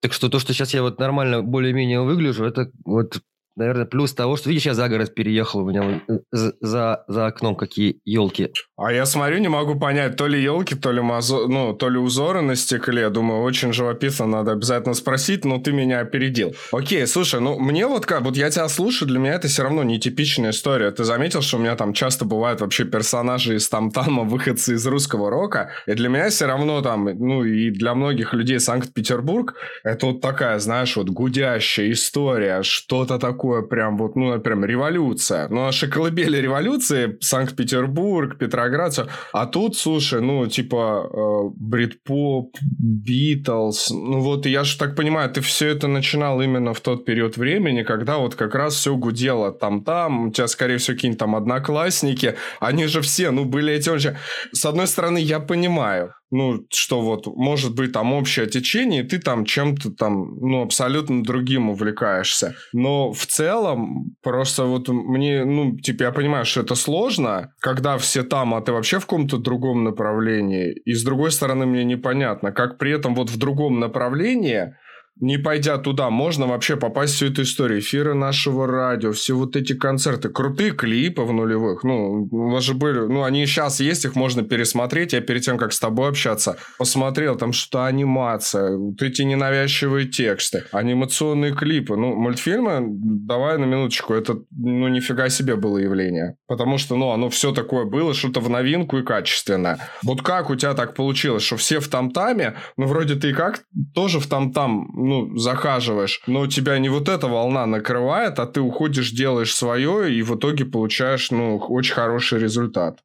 так 0.01 0.12
что 0.12 0.30
то, 0.30 0.39
что 0.39 0.53
сейчас 0.53 0.74
я 0.74 0.82
вот 0.82 1.00
нормально 1.00 1.42
более-менее 1.44 2.01
выгляжу, 2.01 2.44
это 2.44 2.72
вот 2.84 3.22
наверное, 3.55 3.86
плюс 3.86 4.13
того, 4.13 4.36
что, 4.36 4.50
видишь, 4.50 4.65
я 4.65 4.74
за 4.74 4.89
город 4.89 5.13
переехал, 5.13 5.62
у 5.62 5.69
меня 5.69 6.01
э, 6.07 6.17
за, 6.62 7.03
за 7.07 7.27
окном 7.27 7.55
какие 7.55 8.00
елки. 8.05 8.50
А 8.77 8.91
я 8.91 9.05
смотрю, 9.05 9.38
не 9.38 9.48
могу 9.48 9.79
понять, 9.79 10.15
то 10.15 10.27
ли 10.27 10.41
елки, 10.41 10.75
то 10.75 10.91
ли, 10.91 11.01
мазо... 11.01 11.48
ну, 11.48 11.74
то 11.74 11.89
ли 11.89 11.98
узоры 11.98 12.41
на 12.41 12.55
стекле. 12.55 13.10
Думаю, 13.10 13.43
очень 13.43 13.72
живописно, 13.74 14.25
надо 14.25 14.51
обязательно 14.51 14.95
спросить, 14.95 15.45
но 15.45 15.60
ты 15.60 15.72
меня 15.72 16.00
опередил. 16.00 16.55
Окей, 16.72 17.05
слушай, 17.07 17.39
ну, 17.39 17.60
мне 17.60 17.88
вот 17.88 18.05
как, 18.05 18.22
вот 18.22 18.36
я 18.36 18.50
тебя 18.50 18.67
слушаю, 18.67 19.07
для 19.07 19.19
меня 19.19 19.36
это 19.36 19.48
все 19.48 19.63
равно 19.63 19.83
нетипичная 19.83 20.51
история. 20.51 20.91
Ты 20.91 21.03
заметил, 21.03 21.41
что 21.41 21.57
у 21.57 21.60
меня 21.60 21.75
там 21.75 21.93
часто 21.93 22.25
бывают 22.25 22.62
вообще 22.62 22.86
персонажи 22.86 23.55
из 23.55 23.69
там-тама, 23.69 24.24
выходцы 24.33 24.74
из 24.74 24.86
русского 24.88 25.29
рока, 25.29 25.72
и 25.86 25.93
для 25.93 26.10
меня 26.10 26.29
все 26.29 26.48
равно 26.48 26.81
там, 26.81 27.05
ну, 27.05 27.43
и 27.43 27.69
для 27.69 27.93
многих 27.93 28.33
людей 28.33 28.60
Санкт-Петербург, 28.60 29.55
это 29.83 30.07
вот 30.07 30.22
такая, 30.22 30.60
знаешь, 30.60 30.95
вот 30.95 31.10
гудящая 31.10 31.91
история, 31.91 32.63
что-то 32.63 33.19
такое 33.19 33.42
такое 33.43 33.62
прям 33.62 33.97
вот, 33.97 34.15
ну, 34.15 34.39
прям 34.39 34.63
революция. 34.63 35.47
Ну, 35.50 35.65
наши 35.65 35.89
колыбели 35.89 36.38
революции, 36.38 37.17
Санкт-Петербург, 37.19 38.38
Петроград, 38.38 38.93
все. 38.93 39.07
А 39.33 39.45
тут, 39.45 39.75
слушай, 39.75 40.21
ну, 40.21 40.47
типа, 40.47 41.09
э, 41.12 41.50
брит-поп, 41.57 42.55
Битлз, 42.62 43.91
ну, 43.91 44.21
вот, 44.21 44.45
я 44.45 44.63
же 44.63 44.77
так 44.77 44.95
понимаю, 44.95 45.29
ты 45.29 45.41
все 45.41 45.67
это 45.67 45.88
начинал 45.88 46.41
именно 46.41 46.73
в 46.73 46.79
тот 46.79 47.05
период 47.05 47.38
времени, 47.38 47.83
когда 47.83 48.17
вот 48.17 48.35
как 48.35 48.55
раз 48.55 48.75
все 48.75 48.95
гудело 48.95 49.51
там-там, 49.51 50.27
у 50.27 50.31
тебя, 50.31 50.47
скорее 50.47 50.77
всего, 50.77 50.95
какие-нибудь 50.95 51.19
там 51.19 51.35
одноклассники, 51.35 52.35
они 52.62 52.88
же 52.88 53.01
все, 53.01 53.31
ну, 53.31 53.43
были 53.45 53.73
эти 53.73 53.89
уже... 53.89 54.17
С 54.53 54.65
одной 54.65 54.88
стороны, 54.88 55.17
я 55.17 55.39
понимаю, 55.39 56.13
ну, 56.33 56.65
что 56.71 57.01
вот, 57.01 57.27
может 57.27 57.75
быть, 57.75 57.91
там 57.91 58.11
общее 58.11 58.47
течение, 58.47 59.03
и 59.03 59.07
ты 59.07 59.19
там 59.19 59.45
чем-то 59.45 59.91
там, 59.91 60.35
ну, 60.39 60.63
абсолютно 60.63 61.23
другим 61.23 61.69
увлекаешься. 61.69 62.55
Но 62.73 63.13
в 63.13 63.25
целом, 63.27 64.15
просто 64.23 64.63
вот 64.65 64.87
мне, 64.87 65.45
ну, 65.45 65.77
типа, 65.77 66.03
я 66.03 66.11
понимаю, 66.11 66.45
что 66.45 66.61
это 66.61 66.73
сложно, 66.73 67.53
когда 67.59 67.99
все 67.99 68.23
там, 68.23 68.55
а 68.55 68.61
ты 68.61 68.71
вообще 68.71 68.97
в 68.97 69.05
каком-то 69.05 69.37
другом 69.37 69.83
направлении. 69.83 70.73
И 70.85 70.93
с 70.93 71.03
другой 71.03 71.31
стороны, 71.31 71.67
мне 71.67 71.83
непонятно, 71.83 72.51
как 72.51 72.79
при 72.79 72.91
этом 72.91 73.13
вот 73.13 73.29
в 73.29 73.37
другом 73.37 73.79
направлении 73.79 74.73
не 75.20 75.38
пойдя 75.38 75.77
туда, 75.77 76.10
можно 76.10 76.48
вообще 76.48 76.75
попасть 76.75 77.13
в 77.13 77.15
всю 77.17 77.27
эту 77.27 77.43
историю. 77.43 77.79
Эфиры 77.79 78.13
нашего 78.13 78.67
радио, 78.67 79.12
все 79.12 79.36
вот 79.36 79.55
эти 79.55 79.74
концерты, 79.74 80.29
крутые 80.29 80.72
клипы 80.72 81.22
в 81.22 81.32
нулевых. 81.32 81.84
Ну, 81.84 82.27
у 82.32 82.50
вас 82.50 82.63
же 82.63 82.74
были, 82.74 83.00
ну, 83.00 83.24
они 83.24 83.46
сейчас 83.46 83.79
есть, 83.79 84.05
их 84.05 84.15
можно 84.15 84.43
пересмотреть. 84.43 85.13
Я 85.13 85.22
перед 85.22 85.43
тем, 85.43 85.58
как 85.58 85.72
с 85.72 85.79
тобой 85.79 86.10
общаться, 86.10 86.58
посмотрел, 86.77 87.36
там 87.36 87.53
что 87.53 87.86
анимация, 87.86 88.75
вот 88.75 89.01
эти 89.01 89.22
ненавязчивые 89.22 90.08
тексты, 90.08 90.63
анимационные 90.72 91.53
клипы. 91.53 91.96
Ну, 91.96 92.15
мультфильмы, 92.15 92.79
давай 92.82 93.58
на 93.58 93.65
минуточку, 93.65 94.13
это, 94.13 94.39
ну, 94.51 94.88
нифига 94.88 95.29
себе 95.29 95.55
было 95.55 95.77
явление. 95.77 96.36
Потому 96.48 96.77
что, 96.77 96.96
ну, 96.96 97.12
оно 97.12 97.29
все 97.29 97.51
такое 97.51 97.86
было, 97.86 98.13
что-то 98.13 98.39
в 98.39 98.50
новинку 98.50 98.98
и 98.98 99.03
качественное. 99.03 99.79
Вот 100.03 100.22
как 100.22 100.50
у 100.50 100.55
тебя 100.55 100.74
так 100.74 100.96
получилось, 100.96 101.43
что 101.43 101.58
все 101.58 101.79
в 101.79 101.88
там-таме, 101.88 102.55
ну, 102.77 102.88
вроде 102.88 103.15
ты 103.15 103.29
и 103.29 103.34
как 103.34 103.62
тоже 103.93 104.20
в 104.20 104.27
там-там 104.27 104.88
ну, 105.03 105.38
захаживаешь, 105.38 106.22
но 106.27 106.48
тебя 106.48 106.77
не 106.79 106.89
вот 106.89 107.10
эта 107.10 107.27
волна 107.27 107.65
накрывает, 107.65 108.39
а 108.39 108.45
ты 108.45 108.62
уходишь, 108.62 109.12
делаешь 109.12 109.55
свое, 109.55 110.13
и 110.13 110.22
в 110.22 110.36
итоге 110.36 110.65
получаешь, 110.65 111.31
ну, 111.31 111.57
очень 111.57 111.93
хороший 111.93 112.39
результат. 112.39 113.03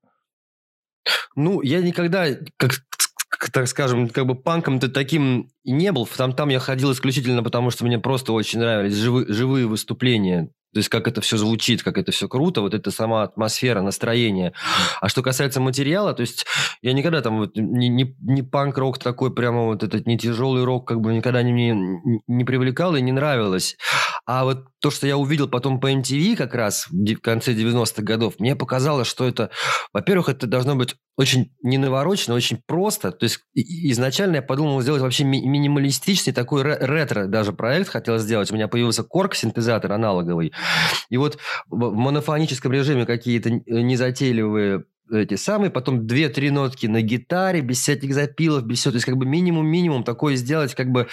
Ну, 1.34 1.62
я 1.62 1.80
никогда, 1.80 2.26
как, 2.56 2.82
так 3.52 3.68
скажем, 3.68 4.08
как 4.08 4.26
бы 4.26 4.34
панком-то 4.34 4.88
таким 4.88 5.50
не 5.64 5.92
был. 5.92 6.06
Там, 6.06 6.32
там 6.32 6.48
я 6.48 6.58
ходил 6.58 6.92
исключительно 6.92 7.42
потому, 7.42 7.70
что 7.70 7.84
мне 7.84 7.98
просто 7.98 8.32
очень 8.32 8.58
нравились 8.58 8.94
живы, 8.94 9.26
живые 9.28 9.66
выступления. 9.66 10.50
То 10.72 10.78
есть, 10.78 10.88
как 10.88 11.08
это 11.08 11.20
все 11.20 11.36
звучит, 11.36 11.82
как 11.82 11.96
это 11.96 12.12
все 12.12 12.28
круто, 12.28 12.60
вот 12.60 12.74
это 12.74 12.90
сама 12.90 13.22
атмосфера, 13.22 13.80
настроение. 13.80 14.52
А 15.00 15.08
что 15.08 15.22
касается 15.22 15.60
материала, 15.60 16.12
то 16.12 16.20
есть, 16.20 16.44
я 16.82 16.92
никогда 16.92 17.22
там 17.22 17.38
вот 17.38 17.56
не, 17.56 17.88
не, 17.88 18.14
не 18.20 18.42
панк-рок 18.42 18.98
такой, 18.98 19.34
прямо 19.34 19.64
вот 19.64 19.82
этот 19.82 20.06
не 20.06 20.18
тяжелый 20.18 20.64
рок, 20.64 20.86
как 20.86 21.00
бы 21.00 21.14
никогда 21.14 21.42
не, 21.42 21.52
не, 21.52 22.20
не 22.26 22.44
привлекал 22.44 22.96
и 22.96 23.00
не 23.00 23.12
нравилось. 23.12 23.76
А 24.28 24.44
вот 24.44 24.66
то, 24.80 24.90
что 24.90 25.06
я 25.06 25.16
увидел 25.16 25.48
потом 25.48 25.80
по 25.80 25.90
MTV 25.90 26.36
как 26.36 26.54
раз 26.54 26.86
в 26.90 27.16
конце 27.16 27.54
90-х 27.54 28.02
годов, 28.02 28.34
мне 28.38 28.54
показалось, 28.54 29.08
что 29.08 29.26
это, 29.26 29.48
во-первых, 29.94 30.28
это 30.28 30.46
должно 30.46 30.76
быть 30.76 30.96
очень 31.16 31.50
не 31.62 31.78
наворочено, 31.78 32.34
очень 32.34 32.60
просто. 32.66 33.10
То 33.10 33.24
есть 33.24 33.40
изначально 33.54 34.36
я 34.36 34.42
подумал 34.42 34.82
сделать 34.82 35.00
вообще 35.00 35.24
ми- 35.24 35.46
минималистичный 35.46 36.34
такой 36.34 36.62
ретро 36.62 37.24
даже 37.24 37.54
проект 37.54 37.88
хотел 37.88 38.18
сделать. 38.18 38.50
У 38.50 38.54
меня 38.54 38.68
появился 38.68 39.02
корк 39.02 39.34
синтезатор 39.34 39.92
аналоговый. 39.92 40.52
И 41.08 41.16
вот 41.16 41.38
в 41.66 41.94
монофоническом 41.94 42.70
режиме 42.70 43.06
какие-то 43.06 43.48
незатейливые 43.50 44.84
эти 45.10 45.34
самые, 45.36 45.70
потом 45.70 46.06
две-три 46.06 46.50
нотки 46.50 46.86
на 46.86 47.02
гитаре, 47.02 47.60
без 47.60 47.80
всяких 47.80 48.14
запилов, 48.14 48.64
без 48.64 48.78
всего. 48.78 48.92
То 48.92 48.96
есть 48.96 49.06
как 49.06 49.16
бы 49.16 49.26
минимум-минимум 49.26 50.04
такое 50.04 50.36
сделать, 50.36 50.74
как 50.74 50.90
бы 50.90 51.08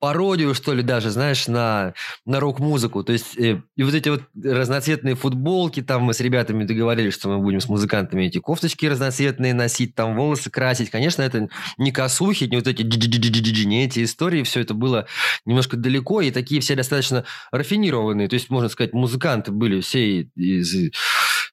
пародию, 0.00 0.54
что 0.54 0.72
ли, 0.72 0.82
даже, 0.82 1.10
знаешь, 1.10 1.46
на, 1.46 1.92
на 2.24 2.40
рок-музыку. 2.40 3.04
То 3.04 3.12
есть 3.12 3.38
э, 3.38 3.62
и 3.76 3.82
вот 3.82 3.94
эти 3.94 4.08
вот 4.08 4.22
разноцветные 4.42 5.14
футболки, 5.14 5.82
там 5.82 6.02
мы 6.02 6.14
с 6.14 6.20
ребятами 6.20 6.64
договорились, 6.64 7.14
что 7.14 7.28
мы 7.28 7.38
будем 7.38 7.60
с 7.60 7.68
музыкантами 7.68 8.24
эти 8.24 8.38
кофточки 8.38 8.86
разноцветные 8.86 9.52
носить, 9.52 9.94
там 9.94 10.16
волосы 10.16 10.50
красить. 10.50 10.90
Конечно, 10.90 11.22
это 11.22 11.48
не 11.76 11.92
косухи, 11.92 12.44
не 12.44 12.56
вот 12.56 12.66
эти 12.66 12.82
не 12.82 13.84
эти 13.84 14.04
истории, 14.04 14.42
все 14.42 14.60
это 14.60 14.72
было 14.72 15.06
немножко 15.44 15.76
далеко, 15.76 16.22
и 16.22 16.30
такие 16.30 16.62
все 16.62 16.74
достаточно 16.74 17.24
рафинированные. 17.52 18.28
То 18.28 18.34
есть, 18.34 18.48
можно 18.48 18.70
сказать, 18.70 18.94
музыканты 18.94 19.52
были 19.52 19.80
все 19.80 20.22
из 20.34 20.90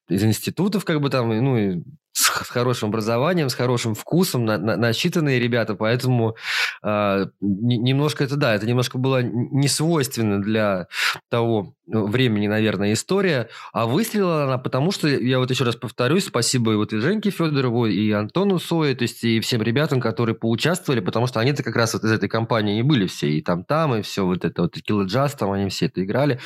из 0.10 0.24
институтов, 0.24 0.86
как 0.86 1.02
бы 1.02 1.10
там, 1.10 1.30
ну, 1.30 1.84
с, 2.18 2.24
с 2.46 2.50
хорошим 2.50 2.90
образованием, 2.90 3.50
с 3.50 3.54
хорошим 3.54 3.94
вкусом, 3.94 4.44
на, 4.46 4.58
на, 4.58 4.76
насчитанные 4.76 5.40
ребята, 5.40 5.76
поэтому 5.76 6.36
э, 6.84 7.26
немножко 7.42 8.24
это, 8.24 8.36
да, 8.36 8.56
это 8.56 8.66
немножко 8.66 8.98
было 8.98 9.22
не 9.22 9.68
свойственно 9.68 10.42
для 10.42 10.88
того 11.30 11.76
времени, 11.86 12.48
наверное, 12.48 12.94
история, 12.94 13.50
а 13.72 13.86
выстрелила 13.86 14.44
она 14.44 14.58
потому, 14.58 14.92
что, 14.92 15.08
я 15.08 15.40
вот 15.40 15.52
еще 15.52 15.64
раз 15.64 15.76
повторюсь, 15.76 16.26
спасибо 16.26 16.74
и 16.74 16.76
вот 16.76 16.92
и 16.92 16.98
Женьке 16.98 17.30
Федорову, 17.30 17.86
и 17.86 18.12
Антону 18.12 18.60
Сое, 18.60 18.96
то 18.96 19.04
есть 19.04 19.24
и 19.24 19.40
всем 19.40 19.62
ребятам, 19.62 20.02
которые 20.02 20.36
поучаствовали, 20.36 21.00
потому 21.00 21.28
что 21.28 21.40
они-то 21.40 21.64
как 21.64 21.76
раз 21.76 21.94
вот 21.94 22.04
из 22.04 22.12
этой 22.12 22.28
компании 22.28 22.80
и 22.80 22.82
были 22.82 23.06
все, 23.08 23.30
и 23.30 23.42
там-там, 23.42 23.96
и 23.96 24.02
все 24.02 24.26
вот 24.26 24.44
это, 24.44 24.64
вот 24.64 24.74
Килла 24.74 25.04
Джаз, 25.04 25.34
там 25.36 25.52
они 25.52 25.70
все 25.70 25.86
это 25.86 26.04
играли. 26.04 26.40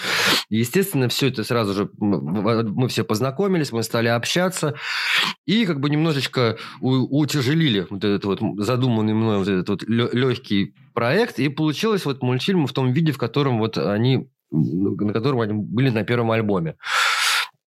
И, 0.50 0.58
естественно, 0.58 1.08
все 1.08 1.30
это 1.30 1.44
сразу 1.44 1.74
же, 1.74 1.90
мы 1.98 2.88
все 2.90 3.04
познакомились, 3.04 3.72
мы 3.72 3.84
стали 3.84 4.10
общаться, 4.10 4.75
и 5.48 5.61
как 5.65 5.80
бы 5.80 5.89
немножечко 5.89 6.58
утяжелили 6.80 7.88
вот 7.89 8.03
этот 8.03 8.25
вот 8.25 8.39
задуманный 8.58 9.13
мной 9.13 9.38
вот 9.38 9.48
этот 9.48 9.70
вот 9.70 9.84
легкий 9.88 10.74
проект, 10.94 11.39
и 11.39 11.50
получилось 11.50 12.06
вот 12.06 12.22
мультфильм 12.22 12.68
в 12.68 12.74
том 12.74 12.91
виде, 12.91 13.12
в 13.12 13.18
котором 13.18 13.60
вот 13.60 13.77
они, 13.77 14.30
на 14.51 15.13
котором 15.13 15.41
они 15.41 15.53
были 15.53 15.89
на 15.89 16.03
первом 16.03 16.32
альбоме. 16.32 16.75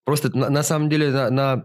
Просто 0.05 0.37
на, 0.37 0.51
на 0.51 0.63
самом 0.63 0.89
деле 0.89 1.11
на, 1.11 1.31
на 1.31 1.65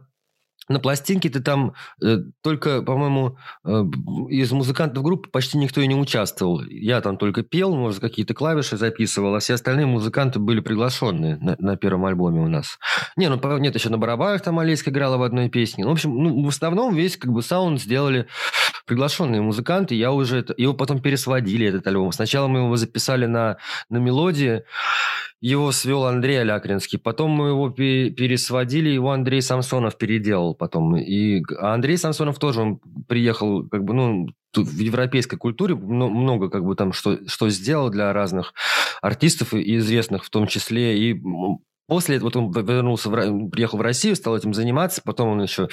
на 0.70 0.80
пластинке 0.80 1.30
ты 1.30 1.40
там 1.40 1.74
э, 2.04 2.18
только, 2.42 2.82
по-моему, 2.82 3.38
э, 3.64 3.84
из 4.30 4.52
музыкантов 4.52 5.04
группы 5.04 5.30
почти 5.30 5.58
никто 5.58 5.82
и 5.82 5.88
не 5.88 5.96
участвовал. 5.96 6.62
Я 6.64 7.02
там 7.02 7.18
только 7.18 7.44
пел, 7.44 7.76
может, 7.76 8.00
какие-то 8.00 8.34
клавиши 8.34 8.78
записывал, 8.78 9.36
а 9.36 9.40
все 9.40 9.54
остальные 9.54 9.86
музыканты 9.86 10.40
были 10.40 10.60
приглашенные 10.60 11.38
на, 11.38 11.56
на 11.60 11.78
первом 11.78 12.06
альбоме 12.06 12.42
у 12.42 12.48
нас. 12.48 12.78
Не, 13.16 13.30
ну, 13.30 13.58
нет, 13.58 13.76
еще 13.76 13.90
на 13.90 13.98
барабанах 13.98 14.42
там 14.42 14.60
Олеська 14.60 14.90
играла 14.90 15.18
в 15.18 15.24
одной 15.24 15.50
песне. 15.50 15.84
Ну, 15.84 15.92
в 15.92 15.94
общем, 15.94 16.16
ну, 16.16 16.44
в 16.44 16.48
основном 16.48 16.96
весь 16.96 17.18
как 17.18 17.32
бы 17.32 17.42
саунд 17.42 17.82
сделали 17.82 18.28
приглашенные 18.88 19.42
музыканты. 19.42 19.94
Я 19.94 20.12
уже... 20.12 20.40
Это, 20.40 20.56
его 20.58 20.74
потом 20.74 21.02
пересводили, 21.02 21.68
этот 21.68 21.86
альбом. 21.86 22.12
Сначала 22.12 22.48
мы 22.48 22.60
его 22.60 22.76
записали 22.78 23.26
на, 23.26 23.58
на 23.90 23.98
мелодии, 23.98 24.64
его 25.42 25.72
свел 25.72 26.06
Андрей 26.06 26.42
Алякринский. 26.42 26.98
Потом 26.98 27.32
мы 27.32 27.50
его 27.50 27.70
пересводили, 27.70 28.90
его 28.90 29.12
Андрей 29.12 29.42
Самсонов 29.42 29.98
переделал 29.98 30.56
потом. 30.56 30.96
И 30.96 31.44
а 31.60 31.74
Андрей 31.74 31.98
Самсонов 31.98 32.40
тоже, 32.40 32.62
он 32.62 32.80
приехал, 33.08 33.68
как 33.68 33.84
бы, 33.84 33.94
ну, 33.94 34.28
в 34.56 34.80
европейской 34.80 35.38
культуре 35.38 35.76
много 35.76 36.50
как 36.50 36.66
бы 36.66 36.76
там 36.76 36.92
что, 36.94 37.20
что 37.28 37.50
сделал 37.50 37.90
для 37.90 38.12
разных 38.14 38.54
артистов 39.02 39.54
и 39.54 39.78
известных 39.78 40.24
в 40.24 40.30
том 40.32 40.48
числе. 40.48 40.98
И 40.98 41.22
После 41.88 42.20
вот 42.20 42.36
он 42.36 42.52
вернулся, 42.52 43.10
в, 43.10 43.50
приехал 43.50 43.78
в 43.78 43.82
Россию, 43.82 44.16
стал 44.16 44.36
этим 44.36 44.54
заниматься. 44.54 45.02
Потом 45.04 45.30
он 45.30 45.42
еще 45.42 45.70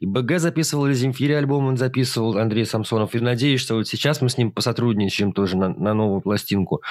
и 0.00 0.06
БГ 0.06 0.38
записывал, 0.38 0.86
и 0.86 0.94
Земфире 0.94 1.38
альбом 1.38 1.66
он 1.66 1.76
записывал, 1.76 2.36
Андрей 2.36 2.66
Самсонов. 2.66 3.14
И 3.14 3.20
надеюсь, 3.20 3.60
что 3.60 3.76
вот 3.76 3.88
сейчас 3.88 4.20
мы 4.20 4.28
с 4.28 4.36
ним 4.36 4.52
посотрудничаем 4.52 5.32
тоже 5.32 5.56
на, 5.56 5.68
на 5.70 5.94
новую 5.94 6.20
пластинку 6.20 6.82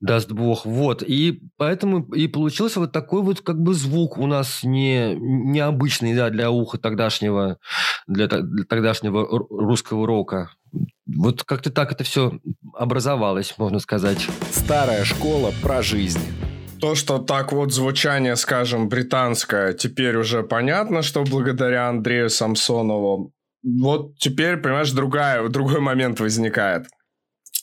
даст 0.00 0.30
бог. 0.30 0.64
Вот. 0.64 1.02
И 1.02 1.40
поэтому 1.56 2.02
и 2.14 2.28
получился 2.28 2.80
вот 2.80 2.92
такой 2.92 3.22
вот 3.22 3.40
как 3.40 3.60
бы 3.60 3.74
звук 3.74 4.18
у 4.18 4.26
нас 4.26 4.62
не, 4.62 5.14
необычный, 5.14 6.14
да, 6.14 6.30
для 6.30 6.50
уха 6.50 6.78
тогдашнего, 6.78 7.58
для, 8.06 8.28
для 8.28 8.64
тогдашнего 8.64 9.26
русского 9.50 10.06
рока. 10.06 10.50
Вот 11.06 11.42
как-то 11.44 11.70
так 11.70 11.92
это 11.92 12.04
все 12.04 12.38
образовалось, 12.74 13.54
можно 13.58 13.78
сказать. 13.78 14.28
Старая 14.50 15.04
школа 15.04 15.52
про 15.62 15.82
жизнь. 15.82 16.20
То, 16.80 16.94
что 16.94 17.18
так 17.18 17.52
вот 17.52 17.72
звучание, 17.72 18.36
скажем, 18.36 18.88
британское, 18.88 19.72
теперь 19.72 20.16
уже 20.16 20.42
понятно, 20.42 21.02
что 21.02 21.24
благодаря 21.24 21.88
Андрею 21.88 22.30
Самсонову. 22.30 23.32
Вот 23.62 24.16
теперь, 24.18 24.56
понимаешь, 24.56 24.92
другая, 24.92 25.46
другой 25.48 25.80
момент 25.80 26.20
возникает. 26.20 26.86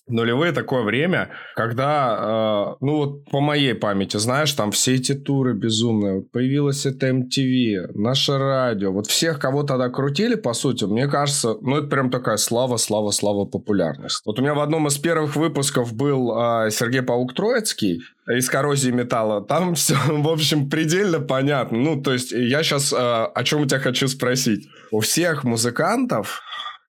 Нулевые 0.07 0.51
такое 0.51 0.83
время, 0.83 1.29
когда, 1.55 2.75
э, 2.79 2.85
ну 2.85 2.97
вот 2.97 3.25
по 3.25 3.41
моей 3.41 3.73
памяти, 3.73 4.17
знаешь, 4.17 4.51
там 4.53 4.71
все 4.71 4.95
эти 4.95 5.13
туры 5.13 5.53
безумные, 5.53 6.15
вот 6.15 6.31
появилось 6.31 6.85
это 6.85 7.09
MTV, 7.09 7.91
наше 7.95 8.37
радио, 8.37 8.91
вот 8.91 9.07
всех, 9.07 9.39
кого 9.39 9.63
тогда 9.63 9.89
крутили, 9.89 10.35
по 10.35 10.53
сути, 10.53 10.85
мне 10.85 11.07
кажется, 11.07 11.55
ну 11.61 11.77
это 11.77 11.87
прям 11.87 12.11
такая 12.11 12.37
слава, 12.37 12.77
слава, 12.77 13.11
слава, 13.11 13.45
популярность. 13.45 14.21
Вот 14.25 14.39
у 14.39 14.41
меня 14.41 14.53
в 14.53 14.59
одном 14.59 14.87
из 14.87 14.97
первых 14.97 15.35
выпусков 15.35 15.93
был 15.93 16.31
э, 16.37 16.71
Сергей 16.71 17.01
Паук 17.01 17.33
Троицкий, 17.33 18.01
из 18.27 18.49
коррозии 18.49 18.89
металла. 18.91 19.41
Там 19.41 19.75
все, 19.75 19.95
в 20.07 20.27
общем, 20.27 20.69
предельно 20.69 21.19
понятно. 21.19 21.77
Ну, 21.77 22.01
то 22.01 22.13
есть, 22.13 22.31
я 22.31 22.63
сейчас 22.63 22.91
э, 22.91 22.95
о 22.97 23.43
чем 23.43 23.61
у 23.61 23.65
тебя 23.65 23.79
хочу 23.79 24.07
спросить. 24.07 24.67
У 24.91 24.99
всех 24.99 25.43
музыкантов 25.43 26.41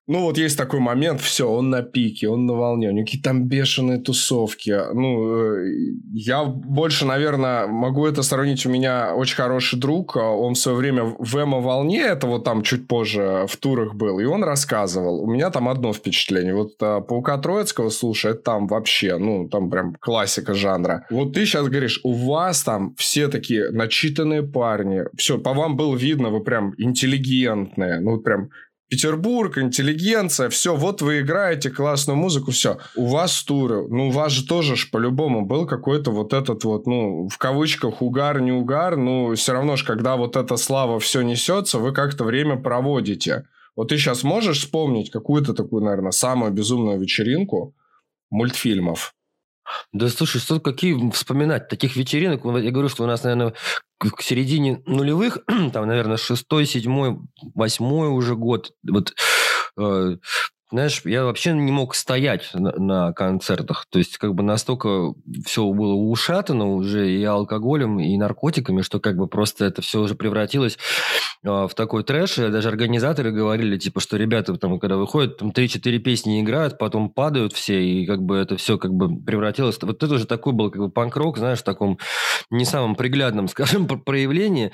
ну, 0.07 0.21
вот 0.21 0.37
есть 0.37 0.57
такой 0.57 0.79
момент, 0.79 1.19
все, 1.19 1.49
он 1.49 1.69
на 1.69 1.81
пике, 1.81 2.29
он 2.29 2.45
на 2.45 2.53
волне, 2.53 2.87
у 2.87 2.91
него 2.91 3.05
какие-то 3.05 3.29
там 3.29 3.43
бешеные 3.43 3.99
тусовки. 3.99 4.73
Ну, 4.93 5.35
э, 5.35 5.93
я 6.13 6.45
больше, 6.45 7.05
наверное, 7.05 7.67
могу 7.67 8.05
это 8.05 8.23
сравнить. 8.23 8.65
У 8.65 8.69
меня 8.69 9.13
очень 9.13 9.35
хороший 9.35 9.77
друг, 9.77 10.15
а 10.15 10.29
он 10.31 10.53
в 10.53 10.57
свое 10.57 10.77
время 10.77 11.03
в 11.03 11.35
эмо-волне, 11.35 11.99
это 11.99 12.25
вот 12.25 12.45
там 12.45 12.61
чуть 12.61 12.87
позже 12.87 13.45
в 13.49 13.57
турах 13.57 13.95
был, 13.95 14.19
и 14.19 14.23
он 14.23 14.45
рассказывал. 14.45 15.21
У 15.21 15.29
меня 15.29 15.49
там 15.49 15.67
одно 15.67 15.91
впечатление. 15.91 16.55
Вот 16.55 16.75
а, 16.81 17.01
Паука 17.01 17.37
Троицкого, 17.37 17.89
слушай, 17.89 18.31
это 18.31 18.43
там 18.43 18.67
вообще, 18.67 19.17
ну, 19.17 19.49
там 19.49 19.69
прям 19.69 19.93
классика 19.99 20.53
жанра. 20.53 21.05
Вот 21.09 21.33
ты 21.33 21.45
сейчас 21.45 21.67
говоришь, 21.67 21.99
у 22.03 22.13
вас 22.13 22.63
там 22.63 22.95
все 22.97 23.27
такие 23.27 23.71
начитанные 23.71 24.43
парни, 24.43 25.03
все, 25.17 25.37
по 25.37 25.53
вам 25.53 25.75
было 25.75 25.97
видно, 25.97 26.29
вы 26.29 26.39
прям 26.39 26.73
интеллигентные, 26.77 27.99
ну, 27.99 28.19
прям 28.19 28.51
Петербург, 28.89 29.57
интеллигенция, 29.57 30.49
все, 30.49 30.73
вот 30.73 31.01
вы 31.01 31.19
играете 31.19 31.69
классную 31.69 32.15
музыку, 32.15 32.51
все. 32.51 32.77
У 32.95 33.07
вас 33.07 33.43
туры, 33.43 33.85
ну, 33.89 34.07
у 34.07 34.11
вас 34.11 34.31
же 34.31 34.47
тоже 34.47 34.77
ж 34.77 34.89
по-любому 34.89 35.45
был 35.45 35.67
какой-то 35.67 36.11
вот 36.11 36.31
этот 36.31 36.63
вот, 36.63 36.87
ну, 36.87 37.27
в 37.27 37.37
кавычках, 37.37 38.01
угар, 38.01 38.39
не 38.39 38.53
угар, 38.53 38.95
ну, 38.95 39.35
все 39.35 39.51
равно 39.51 39.75
же, 39.75 39.85
когда 39.85 40.15
вот 40.15 40.37
эта 40.37 40.55
слава 40.55 41.01
все 41.01 41.21
несется, 41.21 41.79
вы 41.79 41.91
как-то 41.91 42.23
время 42.23 42.55
проводите. 42.55 43.45
Вот 43.75 43.89
ты 43.89 43.97
сейчас 43.97 44.23
можешь 44.23 44.59
вспомнить 44.59 45.11
какую-то 45.11 45.53
такую, 45.53 45.83
наверное, 45.83 46.11
самую 46.11 46.53
безумную 46.53 46.97
вечеринку 46.97 47.75
мультфильмов? 48.29 49.16
Да 49.93 50.09
слушай, 50.09 50.39
что 50.39 50.59
какие 50.59 51.11
вспоминать? 51.11 51.67
Таких 51.69 51.95
вечеринок, 51.95 52.43
я 52.43 52.71
говорю, 52.71 52.89
что 52.89 53.03
у 53.03 53.07
нас, 53.07 53.23
наверное, 53.23 53.53
к 53.99 54.21
середине 54.21 54.81
нулевых, 54.85 55.39
там, 55.73 55.87
наверное, 55.87 56.17
шестой, 56.17 56.65
седьмой, 56.65 57.17
восьмой 57.55 58.09
уже 58.09 58.35
год, 58.35 58.71
вот 58.87 59.13
э, 59.77 60.17
знаешь, 60.69 61.01
я 61.05 61.23
вообще 61.23 61.53
не 61.53 61.71
мог 61.71 61.95
стоять 61.95 62.49
на, 62.53 62.71
на 62.73 63.13
концертах. 63.13 63.85
То 63.89 63.99
есть, 63.99 64.17
как 64.17 64.35
бы 64.35 64.43
настолько 64.43 65.13
все 65.45 65.65
было 65.71 65.93
ушатано 65.93 66.73
уже 66.73 67.09
и 67.09 67.23
алкоголем, 67.23 67.99
и 67.99 68.17
наркотиками, 68.17 68.81
что 68.81 68.99
как 68.99 69.15
бы 69.15 69.27
просто 69.27 69.65
это 69.65 69.81
все 69.81 70.01
уже 70.01 70.15
превратилось 70.15 70.77
э, 71.43 71.49
в 71.49 71.71
такой 71.73 72.03
трэш. 72.03 72.39
И 72.39 72.49
даже 72.49 72.67
организаторы 72.67 73.31
говорили, 73.31 73.77
типа, 73.77 74.01
что 74.01 74.17
ребята 74.17 74.57
там, 74.57 74.77
когда 74.79 74.97
выходят, 74.97 75.37
там 75.37 75.51
3-4 75.51 75.99
песни 75.99 76.41
играют, 76.41 76.77
потом 76.77 77.09
падают 77.09 77.53
все, 77.53 77.81
и 77.81 78.05
как 78.05 78.21
бы 78.21 78.35
это 78.35 78.57
все 78.57 78.77
как 78.77 78.93
бы 78.93 79.21
превратилось... 79.21 79.77
Вот 79.81 80.03
это 80.03 80.13
уже 80.13 80.25
такой 80.25 80.51
был 80.51 80.69
как 80.69 80.81
бы 80.81 80.89
панк-рок, 80.89 81.37
знаешь, 81.37 81.59
в 81.59 81.63
таком 81.63 81.97
не 82.49 82.65
самом 82.65 82.95
приглядном, 82.95 83.47
скажем, 83.47 83.87
проявлении. 83.87 84.71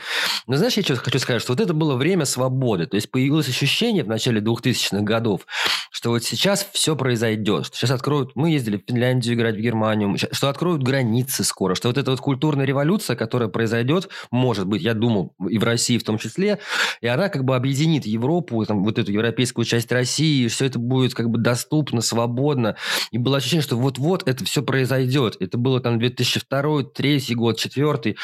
Но 0.47 0.57
знаешь, 0.57 0.75
я 0.75 0.81
что 0.81 0.95
хочу 0.95 1.19
сказать, 1.19 1.43
что 1.43 1.53
вот 1.53 1.59
это 1.59 1.75
было 1.75 1.95
время 1.95 2.25
свободы. 2.25 2.87
То 2.87 2.95
есть, 2.95 3.11
появилось 3.11 3.47
ощущение 3.47 4.03
в 4.03 4.07
начале 4.07 4.41
2000-х 4.41 5.01
годов, 5.01 5.45
что 5.93 6.09
вот 6.09 6.23
сейчас 6.23 6.67
все 6.73 6.95
произойдет, 6.95 7.67
что 7.67 7.77
сейчас 7.77 7.91
откроют, 7.91 8.31
мы 8.33 8.49
ездили 8.49 8.77
в 8.77 8.89
Финляндию 8.89 9.35
играть, 9.35 9.55
в 9.55 9.59
Германию, 9.59 10.17
что 10.31 10.49
откроют 10.49 10.81
границы 10.81 11.43
скоро, 11.43 11.75
что 11.75 11.87
вот 11.87 11.99
эта 11.99 12.09
вот 12.09 12.19
культурная 12.19 12.65
революция, 12.65 13.15
которая 13.15 13.47
произойдет, 13.47 14.09
может 14.31 14.65
быть, 14.65 14.81
я 14.81 14.95
думал, 14.95 15.35
и 15.47 15.59
в 15.59 15.63
России 15.63 15.99
в 15.99 16.03
том 16.03 16.17
числе, 16.17 16.57
и 16.99 17.07
она 17.07 17.29
как 17.29 17.43
бы 17.43 17.55
объединит 17.55 18.07
Европу, 18.07 18.65
там, 18.65 18.83
вот 18.83 18.97
эту 18.97 19.11
европейскую 19.11 19.65
часть 19.65 19.91
России, 19.91 20.45
и 20.45 20.47
все 20.47 20.65
это 20.65 20.79
будет 20.79 21.13
как 21.13 21.29
бы 21.29 21.37
доступно, 21.37 22.01
свободно, 22.01 22.75
и 23.11 23.19
было 23.19 23.37
ощущение, 23.37 23.61
что 23.61 23.77
вот-вот 23.77 24.27
это 24.27 24.43
все 24.45 24.63
произойдет. 24.63 25.37
Это 25.39 25.59
было 25.59 25.79
там 25.79 25.99
2002, 25.99 26.61
2003 26.61 27.35
год, 27.35 27.57
2004, 27.61 28.15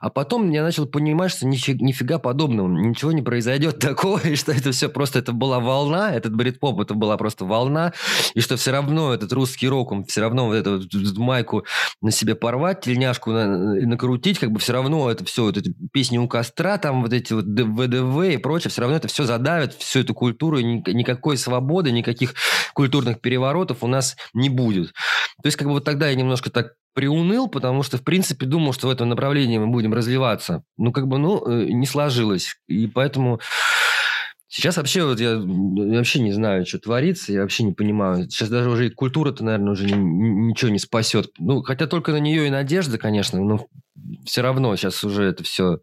а 0.00 0.10
потом 0.10 0.50
я 0.50 0.62
начал 0.62 0.86
понимать, 0.86 1.30
что 1.30 1.46
нифига, 1.46 1.84
нифига 1.84 2.18
подобного, 2.18 2.68
ничего 2.68 3.12
не 3.12 3.22
произойдет 3.22 3.78
такого, 3.80 4.18
и 4.20 4.36
что 4.36 4.52
это 4.52 4.72
все 4.72 4.88
просто, 4.88 5.18
это 5.18 5.32
была 5.32 5.60
волна, 5.60 6.12
этот 6.14 6.34
брит-поп, 6.34 6.80
это 6.80 6.94
была 6.94 7.16
просто 7.16 7.44
волна, 7.44 7.92
и 8.34 8.40
что 8.40 8.56
все 8.56 8.72
равно 8.72 9.14
этот 9.14 9.32
русский 9.32 9.68
рок, 9.68 9.92
он 9.92 10.04
все 10.04 10.20
равно 10.20 10.46
вот 10.46 10.54
эту, 10.54 11.20
майку 11.20 11.64
на 12.00 12.10
себе 12.10 12.34
порвать, 12.34 12.82
тельняшку 12.82 13.32
на, 13.32 13.74
накрутить, 13.74 14.38
как 14.38 14.50
бы 14.52 14.60
все 14.60 14.72
равно 14.72 15.10
это 15.10 15.24
все, 15.24 15.44
вот 15.44 15.56
эти 15.56 15.74
песни 15.92 16.18
у 16.18 16.28
костра, 16.28 16.78
там 16.78 17.02
вот 17.02 17.12
эти 17.12 17.32
вот 17.32 17.44
ВДВ 17.44 18.34
и 18.34 18.36
прочее, 18.36 18.70
все 18.70 18.82
равно 18.82 18.96
это 18.96 19.08
все 19.08 19.24
задавит, 19.24 19.74
всю 19.74 20.00
эту 20.00 20.14
культуру, 20.14 20.58
никакой 20.60 21.36
свободы, 21.36 21.90
никаких 21.90 22.34
культурных 22.74 23.20
переворотов 23.20 23.82
у 23.82 23.86
нас 23.86 24.16
не 24.34 24.48
будет. 24.48 24.92
То 25.42 25.46
есть, 25.46 25.56
как 25.56 25.68
бы 25.68 25.74
вот 25.74 25.84
тогда 25.84 26.08
я 26.08 26.14
немножко 26.14 26.50
так 26.50 26.74
приуныл, 26.98 27.46
потому 27.46 27.84
что, 27.84 27.96
в 27.96 28.02
принципе, 28.02 28.44
думал, 28.44 28.72
что 28.72 28.88
в 28.88 28.90
этом 28.90 29.08
направлении 29.08 29.56
мы 29.56 29.68
будем 29.68 29.94
развиваться. 29.94 30.64
Ну, 30.76 30.90
как 30.90 31.06
бы, 31.06 31.18
ну, 31.18 31.46
э, 31.46 31.66
не 31.70 31.86
сложилось. 31.86 32.56
И 32.66 32.88
поэтому 32.88 33.38
Сейчас 34.50 34.78
вообще 34.78 35.04
вот 35.04 35.20
я, 35.20 35.36
вообще 35.38 36.20
не 36.20 36.32
знаю, 36.32 36.66
что 36.66 36.78
творится, 36.78 37.32
я 37.32 37.42
вообще 37.42 37.64
не 37.64 37.72
понимаю. 37.74 38.28
Сейчас 38.30 38.48
даже 38.48 38.70
уже 38.70 38.86
и 38.86 38.90
культура-то, 38.90 39.44
наверное, 39.44 39.72
уже 39.74 39.84
ничего 39.84 40.70
не 40.70 40.78
спасет. 40.78 41.30
Ну, 41.38 41.62
хотя 41.62 41.86
только 41.86 42.12
на 42.12 42.16
нее 42.16 42.46
и 42.46 42.50
надежда, 42.50 42.96
конечно, 42.98 43.38
но 43.38 43.66
все 44.24 44.40
равно 44.40 44.74
сейчас 44.74 45.04
уже 45.04 45.24
это 45.24 45.44
все 45.44 45.80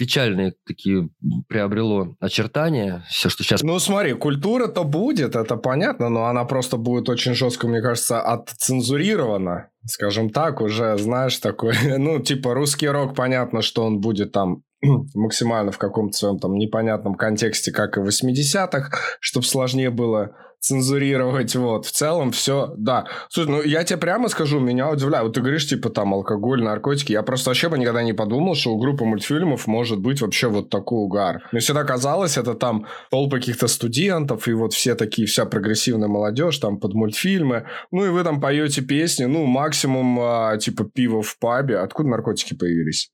печальные 0.00 0.54
такие 0.66 1.10
приобрело 1.46 2.16
очертания, 2.20 3.04
все, 3.10 3.28
что 3.28 3.44
сейчас... 3.44 3.62
Ну, 3.62 3.78
смотри, 3.78 4.14
культура-то 4.14 4.82
будет, 4.84 5.36
это 5.36 5.56
понятно, 5.56 6.08
но 6.08 6.24
она 6.24 6.46
просто 6.46 6.78
будет 6.78 7.10
очень 7.10 7.34
жестко, 7.34 7.68
мне 7.68 7.82
кажется, 7.82 8.18
отцензурирована, 8.22 9.68
скажем 9.84 10.30
так, 10.30 10.62
уже, 10.62 10.96
знаешь, 10.96 11.36
такой, 11.36 11.74
ну, 11.98 12.18
типа 12.18 12.54
русский 12.54 12.88
рок, 12.88 13.14
понятно, 13.14 13.60
что 13.60 13.84
он 13.84 14.00
будет 14.00 14.32
там 14.32 14.62
максимально 15.14 15.72
в 15.72 15.78
каком-то 15.78 16.16
своем 16.16 16.38
там 16.38 16.54
непонятном 16.54 17.14
контексте, 17.14 17.72
как 17.72 17.96
и 17.96 18.00
в 18.00 18.08
80-х, 18.08 18.90
чтобы 19.20 19.46
сложнее 19.46 19.90
было 19.90 20.34
цензурировать, 20.60 21.56
вот. 21.56 21.86
В 21.86 21.90
целом 21.90 22.32
все, 22.32 22.74
да. 22.76 23.06
Слушай, 23.30 23.48
ну 23.48 23.62
я 23.62 23.82
тебе 23.82 23.98
прямо 23.98 24.28
скажу, 24.28 24.60
меня 24.60 24.90
удивляет. 24.90 25.24
Вот 25.24 25.34
ты 25.34 25.40
говоришь, 25.40 25.66
типа, 25.66 25.88
там, 25.88 26.12
алкоголь, 26.12 26.62
наркотики. 26.62 27.12
Я 27.12 27.22
просто 27.22 27.50
вообще 27.50 27.68
бы 27.68 27.78
никогда 27.78 28.02
не 28.02 28.12
подумал, 28.12 28.54
что 28.54 28.74
у 28.74 28.78
группы 28.78 29.04
мультфильмов 29.04 29.66
может 29.66 29.98
быть 30.00 30.20
вообще 30.20 30.48
вот 30.48 30.68
такой 30.68 30.98
угар. 30.98 31.42
Мне 31.50 31.60
всегда 31.60 31.84
казалось, 31.84 32.36
это 32.36 32.54
там 32.54 32.86
толпа 33.10 33.38
каких-то 33.38 33.68
студентов, 33.68 34.46
и 34.48 34.52
вот 34.52 34.74
все 34.74 34.94
такие, 34.94 35.26
вся 35.26 35.46
прогрессивная 35.46 36.08
молодежь, 36.08 36.58
там, 36.58 36.78
под 36.78 36.92
мультфильмы. 36.92 37.66
Ну, 37.90 38.04
и 38.04 38.10
вы 38.10 38.22
там 38.22 38.40
поете 38.40 38.82
песни, 38.82 39.24
ну, 39.24 39.46
максимум, 39.46 40.18
а, 40.20 40.58
типа, 40.58 40.84
пиво 40.84 41.22
в 41.22 41.38
пабе. 41.38 41.78
Откуда 41.78 42.10
наркотики 42.10 42.54
появились? 42.54 43.10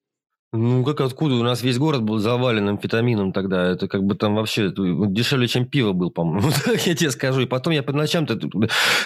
Ну, 0.53 0.85
как 0.85 1.01
откуда? 1.01 1.35
У 1.35 1.43
нас 1.43 1.63
весь 1.63 1.77
город 1.77 2.03
был 2.03 2.19
завален 2.19 2.69
амфетамином 2.69 3.33
тогда. 3.33 3.67
Это 3.67 3.89
как 3.89 4.05
бы 4.05 4.15
там 4.15 4.37
вообще 4.37 4.73
дешевле, 4.73 5.49
чем 5.49 5.67
пиво 5.67 5.93
был, 5.93 6.11
по-моему. 6.11 6.51
я 6.87 6.95
тебе 6.95 7.11
скажу. 7.11 7.41
И 7.41 7.47
потом 7.47 7.73
я 7.73 7.83
по 7.83 7.93
ночам... 7.93 8.27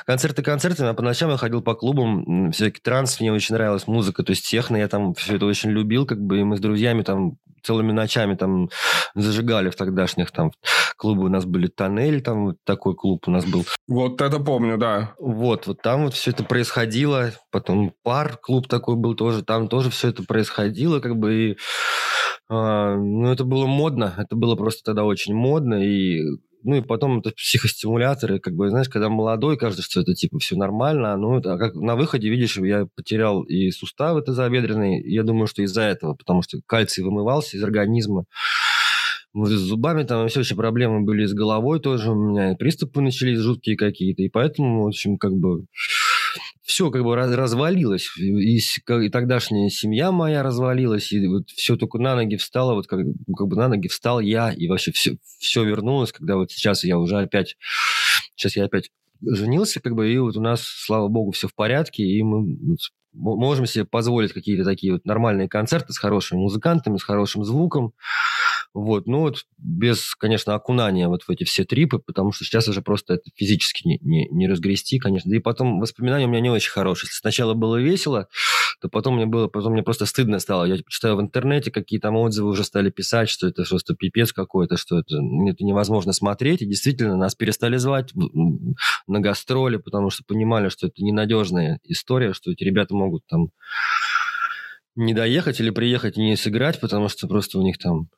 Концерты 0.07 0.42
концертами, 0.42 0.90
а 0.90 0.94
по 0.94 1.03
ночам 1.03 1.31
я 1.31 1.37
ходил 1.38 1.62
по 1.62 1.74
клубам. 1.74 2.53
Всякий 2.53 2.81
транс, 2.81 3.20
мне 3.20 3.33
очень 3.33 3.55
нравилась 3.55 3.87
музыка. 3.87 4.22
То 4.22 4.31
есть 4.31 4.46
техно 4.46 4.76
я 4.76 4.88
там 4.88 5.14
все 5.14 5.37
это 5.37 5.46
очень 5.46 5.70
любил. 5.70 6.07
Как 6.07 6.20
бы 6.20 6.40
и 6.40 6.44
мы 6.44 6.57
с 6.57 6.61
друзьями 6.61 7.03
там 7.03 7.38
целыми 7.62 7.92
ночами 7.92 8.35
там 8.35 8.68
зажигали 9.14 9.70
в 9.70 9.77
тогдашних 9.77 10.31
там 10.31 10.53
клубы. 10.96 11.25
У 11.25 11.29
нас 11.29 11.44
были 11.44 11.66
«Тоннель», 11.66 12.20
там 12.23 12.46
вот 12.46 12.57
такой 12.64 12.94
клуб 12.94 13.25
у 13.27 13.31
нас 13.31 13.44
был. 13.44 13.64
Вот 13.88 14.20
это 14.20 14.38
помню, 14.38 14.79
да. 14.79 15.14
Вот, 15.18 15.66
вот 15.66 15.83
там 15.83 16.05
вот 16.05 16.14
все 16.14 16.31
это 16.31 16.44
происходило. 16.44 17.33
Потом 17.51 17.92
«Пар» 18.03 18.37
клуб 18.37 18.68
такой 18.68 18.96
был 18.96 19.14
тоже. 19.14 19.42
Там 19.42 19.68
тоже 19.68 19.90
все 19.90 20.09
это 20.09 20.23
происходило, 20.25 21.01
как 21.01 21.16
бы. 21.16 21.35
И, 21.35 21.51
э, 21.53 21.57
ну, 22.49 23.33
это 23.33 23.44
было 23.44 23.66
модно. 23.66 24.14
Это 24.18 24.37
было 24.37 24.57
просто 24.57 24.83
тогда 24.85 25.05
очень 25.05 25.35
модно. 25.35 25.75
И 25.75 26.20
ну 26.62 26.77
и 26.77 26.81
потом 26.83 27.20
это 27.20 27.31
психостимуляторы, 27.31 28.38
как 28.38 28.55
бы, 28.55 28.68
знаешь, 28.70 28.88
когда 28.88 29.09
молодой, 29.09 29.57
кажется, 29.57 29.83
что 29.83 30.01
это 30.01 30.14
типа 30.14 30.38
все 30.38 30.57
нормально, 30.57 31.16
ну, 31.16 31.38
а 31.38 31.59
как 31.59 31.75
на 31.75 31.96
выходе, 31.96 32.29
видишь, 32.29 32.57
я 32.59 32.87
потерял 32.94 33.42
и 33.42 33.70
суставы 33.70 34.23
тазобедренные, 34.23 35.01
я 35.01 35.23
думаю, 35.23 35.46
что 35.46 35.62
из-за 35.62 35.83
этого, 35.83 36.14
потому 36.14 36.42
что 36.42 36.59
кальций 36.66 37.05
вымывался 37.05 37.57
из 37.57 37.64
организма. 37.64 38.25
Вот 39.33 39.49
с 39.49 39.61
зубами 39.61 40.03
там 40.03 40.27
все 40.27 40.40
еще 40.40 40.57
проблемы 40.57 41.03
были 41.05 41.25
с 41.25 41.33
головой 41.33 41.79
тоже 41.79 42.11
у 42.11 42.14
меня, 42.16 42.57
приступы 42.57 43.01
начались 43.01 43.38
жуткие 43.38 43.77
какие-то, 43.77 44.23
и 44.23 44.29
поэтому, 44.29 44.85
в 44.85 44.88
общем, 44.88 45.18
как 45.18 45.33
бы 45.33 45.66
все 46.71 46.91
как 46.93 47.03
бы 47.03 47.17
раз, 47.17 47.33
развалилось. 47.33 48.17
И, 48.17 48.59
и 48.59 49.09
тогдашняя 49.11 49.69
семья 49.71 50.13
моя 50.13 50.45
развалилась, 50.45 51.13
и 51.13 51.27
вот 51.27 51.51
все 51.51 51.77
только 51.77 51.99
на 51.99 52.15
ноги 52.15 52.37
встало, 52.37 52.75
вот 52.75 52.87
как, 52.87 53.01
как 53.37 53.49
бы 53.49 53.57
на 53.57 53.67
ноги 53.67 53.89
встал 53.89 54.21
я, 54.21 54.53
и 54.53 54.69
вообще 54.69 54.93
все, 54.93 55.17
все 55.41 55.65
вернулось, 55.65 56.13
когда 56.13 56.37
вот 56.37 56.53
сейчас 56.53 56.85
я 56.85 56.97
уже 56.97 57.19
опять, 57.19 57.57
сейчас 58.37 58.55
я 58.55 58.67
опять 58.67 58.91
женился, 59.21 59.81
как 59.81 59.97
бы, 59.97 60.13
и 60.13 60.19
вот 60.19 60.37
у 60.37 60.41
нас, 60.41 60.63
слава 60.63 61.09
богу, 61.09 61.33
все 61.33 61.49
в 61.49 61.55
порядке, 61.57 62.05
и 62.05 62.23
мы 62.23 62.77
можем 63.13 63.67
себе 63.67 63.85
позволить 63.85 64.33
какие-то 64.33 64.65
такие 64.65 64.93
вот 64.93 65.05
нормальные 65.05 65.49
концерты 65.49 65.93
с 65.93 65.99
хорошими 65.99 66.39
музыкантами, 66.39 66.99
с 66.99 67.03
хорошим 67.03 67.43
звуком. 67.43 67.95
Вот, 68.73 69.09
ну 69.09 69.21
вот 69.21 69.47
без, 69.59 70.15
конечно, 70.15 70.55
окунания 70.55 71.09
вот 71.09 71.25
в 71.25 71.31
эти 71.31 71.43
все 71.43 71.65
трипы, 71.65 71.99
потому 71.99 72.31
что 72.31 72.45
сейчас 72.45 72.69
уже 72.69 72.83
просто 72.83 73.15
это 73.15 73.25
физически 73.35 73.87
не, 73.87 73.99
не, 74.01 74.29
не 74.29 74.49
разгрести, 74.49 75.01
конечно. 75.01 75.29
Да 75.29 75.37
и 75.37 75.41
потом 75.41 75.81
воспоминания 75.81 76.27
у 76.27 76.29
меня 76.29 76.41
не 76.41 76.51
очень 76.51 76.71
хорошие. 76.71 77.09
Если 77.09 77.19
сначала 77.19 77.55
было 77.55 77.77
весело, 77.77 78.29
то 78.81 78.89
потом 78.89 79.17
мне 79.17 79.27
было, 79.27 79.49
потом 79.49 79.73
мне 79.73 79.83
просто 79.83 80.07
стыдно 80.07 80.39
стало. 80.39 80.65
Я 80.65 80.79
читаю 80.89 81.17
в 81.17 81.21
интернете, 81.21 81.73
какие 81.73 81.99
там 81.99 82.15
отзывы 82.17 82.51
уже 82.51 82.63
стали 82.63 82.91
писать, 82.91 83.29
что 83.29 83.49
это 83.49 83.65
просто 83.69 83.95
пипец 83.95 84.33
какой-то, 84.33 84.77
что 84.77 85.01
это, 85.01 85.17
это 85.17 85.65
невозможно 85.65 86.13
смотреть. 86.13 86.63
И 86.63 86.67
действительно, 86.67 87.17
нас 87.17 87.35
перестали 87.35 87.77
звать 87.77 88.13
на 88.15 89.21
гастроли, 89.21 89.79
потому 89.79 90.11
что 90.11 90.23
понимали, 90.25 90.69
что 90.69 90.87
это 90.87 91.03
ненадежная 91.03 91.81
история, 91.83 92.33
что 92.35 92.53
эти 92.53 92.63
ребята 92.63 92.95
могут 92.95 93.27
там 93.27 93.51
не 94.95 95.13
доехать 95.13 95.59
или 95.61 95.71
приехать 95.71 96.19
и 96.19 96.23
не 96.23 96.37
сыграть, 96.37 96.81
потому 96.81 97.09
что 97.09 97.27
просто 97.27 97.59
у 97.59 97.63
них 97.63 97.79
там 97.79 98.09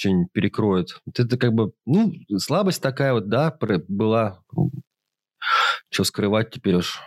что-нибудь 0.00 0.32
перекроет. 0.32 1.00
Вот 1.06 1.20
это 1.20 1.36
как 1.36 1.52
бы, 1.52 1.72
ну, 1.86 2.12
слабость 2.38 2.82
такая 2.82 3.12
вот, 3.12 3.28
да, 3.28 3.50
была. 3.88 4.42
Что 5.90 6.04
скрывать 6.04 6.50
теперь 6.50 6.76
уж. 6.76 7.00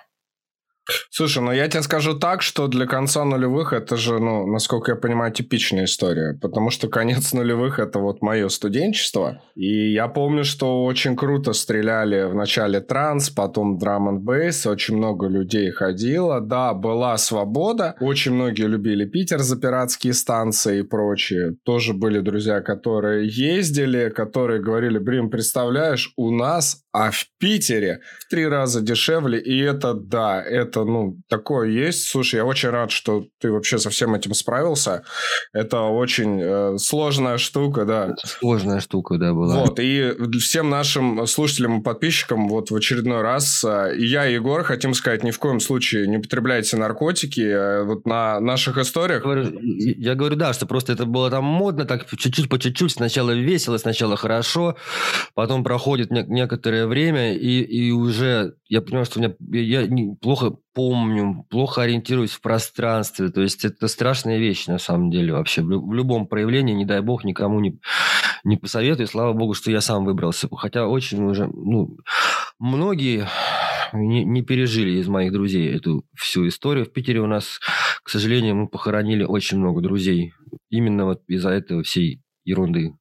Слушай, 1.09 1.43
ну 1.43 1.51
я 1.51 1.67
тебе 1.67 1.83
скажу 1.83 2.17
так, 2.17 2.41
что 2.41 2.67
для 2.67 2.85
конца 2.85 3.23
нулевых 3.23 3.71
это 3.73 3.95
же, 3.95 4.19
ну, 4.19 4.47
насколько 4.47 4.91
я 4.91 4.95
понимаю, 4.95 5.31
типичная 5.31 5.85
история. 5.85 6.37
Потому 6.41 6.71
что 6.71 6.87
конец 6.87 7.33
нулевых 7.33 7.79
это 7.79 7.99
вот 7.99 8.21
мое 8.21 8.49
студенчество. 8.49 9.41
И 9.55 9.93
я 9.93 10.07
помню, 10.07 10.43
что 10.43 10.83
очень 10.83 11.15
круто 11.15 11.53
стреляли 11.53 12.23
в 12.23 12.35
начале 12.35 12.81
транс, 12.81 13.29
потом 13.29 13.77
драм 13.77 14.09
н 14.09 14.19
бейс, 14.19 14.65
очень 14.65 14.97
много 14.97 15.27
людей 15.27 15.71
ходило. 15.71 16.41
Да, 16.41 16.73
была 16.73 17.17
свобода. 17.17 17.95
Очень 17.99 18.33
многие 18.33 18.67
любили 18.67 19.05
Питер 19.05 19.39
за 19.39 19.55
пиратские 19.55 20.13
станции 20.13 20.79
и 20.79 20.83
прочее. 20.83 21.55
Тоже 21.63 21.93
были 21.93 22.19
друзья, 22.19 22.61
которые 22.61 23.27
ездили, 23.27 24.09
которые 24.09 24.61
говорили, 24.61 24.97
блин, 24.97 25.29
представляешь, 25.29 26.11
у 26.17 26.31
нас, 26.31 26.83
а 26.91 27.11
в 27.11 27.25
Питере 27.39 27.99
в 28.19 28.29
три 28.29 28.47
раза 28.47 28.81
дешевле. 28.81 29.39
И 29.39 29.59
это, 29.59 29.93
да, 29.93 30.41
это 30.41 30.72
это, 30.73 30.85
ну, 30.85 31.17
такое 31.29 31.69
есть. 31.69 32.07
Слушай, 32.07 32.37
я 32.37 32.45
очень 32.45 32.69
рад, 32.69 32.91
что 32.91 33.25
ты 33.39 33.51
вообще 33.51 33.77
со 33.77 33.89
всем 33.89 34.15
этим 34.15 34.33
справился. 34.33 35.03
Это 35.53 35.81
очень 35.81 36.39
э, 36.41 36.77
сложная 36.77 37.37
штука, 37.37 37.85
да. 37.85 38.15
Сложная 38.23 38.79
штука, 38.79 39.17
да, 39.17 39.33
была. 39.33 39.59
Вот, 39.59 39.79
и 39.79 40.13
всем 40.39 40.69
нашим 40.69 41.27
слушателям 41.27 41.79
и 41.79 41.83
подписчикам 41.83 42.49
вот 42.49 42.71
в 42.71 42.75
очередной 42.75 43.21
раз 43.21 43.63
э, 43.63 43.93
я 43.97 44.27
и 44.27 44.33
Егор 44.33 44.63
хотим 44.63 44.93
сказать, 44.93 45.23
ни 45.23 45.31
в 45.31 45.39
коем 45.39 45.59
случае 45.59 46.07
не 46.07 46.17
употребляйте 46.17 46.77
наркотики. 46.77 47.41
Э, 47.41 47.83
вот 47.83 48.07
на 48.07 48.39
наших 48.39 48.77
историях... 48.77 49.23
Я 49.23 49.23
говорю, 49.23 49.59
я 49.61 50.15
говорю, 50.15 50.35
да, 50.35 50.53
что 50.53 50.65
просто 50.65 50.93
это 50.93 51.05
было 51.05 51.29
там 51.29 51.43
модно, 51.43 51.85
так 51.85 52.07
чуть-чуть 52.09 52.49
по 52.49 52.57
чуть-чуть. 52.57 52.93
Сначала 52.93 53.31
весело, 53.31 53.77
сначала 53.77 54.17
хорошо, 54.17 54.75
потом 55.35 55.63
проходит 55.63 56.11
не- 56.11 56.25
некоторое 56.27 56.87
время, 56.87 57.35
и, 57.35 57.61
и 57.61 57.91
уже 57.91 58.55
я 58.73 58.81
понимаю, 58.81 59.05
что 59.05 59.19
у 59.19 59.21
меня 59.21 59.35
я, 59.51 59.81
я 59.81 60.15
плохо 60.19 60.55
помню, 60.73 61.45
плохо 61.51 61.83
ориентируюсь 61.83 62.31
в 62.31 62.41
пространстве. 62.41 63.29
То 63.29 63.41
есть 63.41 63.63
это 63.65 63.87
страшная 63.87 64.39
вещь 64.39 64.65
на 64.65 64.79
самом 64.79 65.11
деле 65.11 65.33
вообще. 65.33 65.61
В, 65.61 65.67
в 65.67 65.93
любом 65.93 66.25
проявлении, 66.25 66.73
не 66.73 66.83
дай 66.83 67.01
бог, 67.01 67.23
никому 67.23 67.59
не, 67.59 67.79
не 68.43 68.57
посоветую. 68.57 69.05
Слава 69.05 69.33
богу, 69.33 69.53
что 69.53 69.69
я 69.69 69.79
сам 69.79 70.05
выбрался. 70.05 70.47
Хотя 70.51 70.87
очень 70.87 71.23
уже, 71.23 71.45
ну, 71.53 71.97
многие 72.57 73.27
не, 73.93 74.23
не 74.23 74.41
пережили 74.41 74.97
из 74.99 75.07
моих 75.07 75.31
друзей 75.31 75.71
эту 75.71 76.03
всю 76.15 76.47
историю. 76.47 76.85
В 76.85 76.91
Питере 76.91 77.19
у 77.21 77.27
нас, 77.27 77.59
к 78.01 78.09
сожалению, 78.09 78.55
мы 78.55 78.67
похоронили 78.67 79.23
очень 79.23 79.59
много 79.59 79.81
друзей. 79.81 80.33
Именно 80.71 81.05
вот 81.05 81.21
из-за 81.27 81.49
этого 81.51 81.83
всей 81.83 82.23
ерунды. 82.43 82.95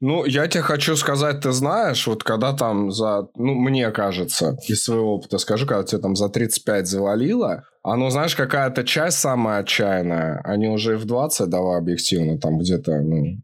Ну, 0.00 0.24
я 0.24 0.46
тебе 0.46 0.62
хочу 0.62 0.96
сказать, 0.96 1.40
ты 1.40 1.52
знаешь, 1.52 2.06
вот 2.06 2.24
когда 2.24 2.52
там 2.52 2.90
за, 2.90 3.28
ну, 3.34 3.54
мне 3.54 3.90
кажется, 3.90 4.56
из 4.66 4.84
своего 4.84 5.14
опыта 5.14 5.38
скажу, 5.38 5.66
когда 5.66 5.84
тебе 5.84 6.00
там 6.00 6.16
за 6.16 6.28
35 6.28 6.86
завалило, 6.86 7.64
оно, 7.82 8.10
знаешь, 8.10 8.36
какая-то 8.36 8.84
часть 8.84 9.18
самая 9.18 9.60
отчаянная, 9.60 10.40
они 10.44 10.68
уже 10.68 10.96
в 10.96 11.04
20, 11.04 11.48
давай 11.48 11.78
объективно, 11.78 12.38
там 12.38 12.58
где-то, 12.58 13.00
ну, 13.00 13.38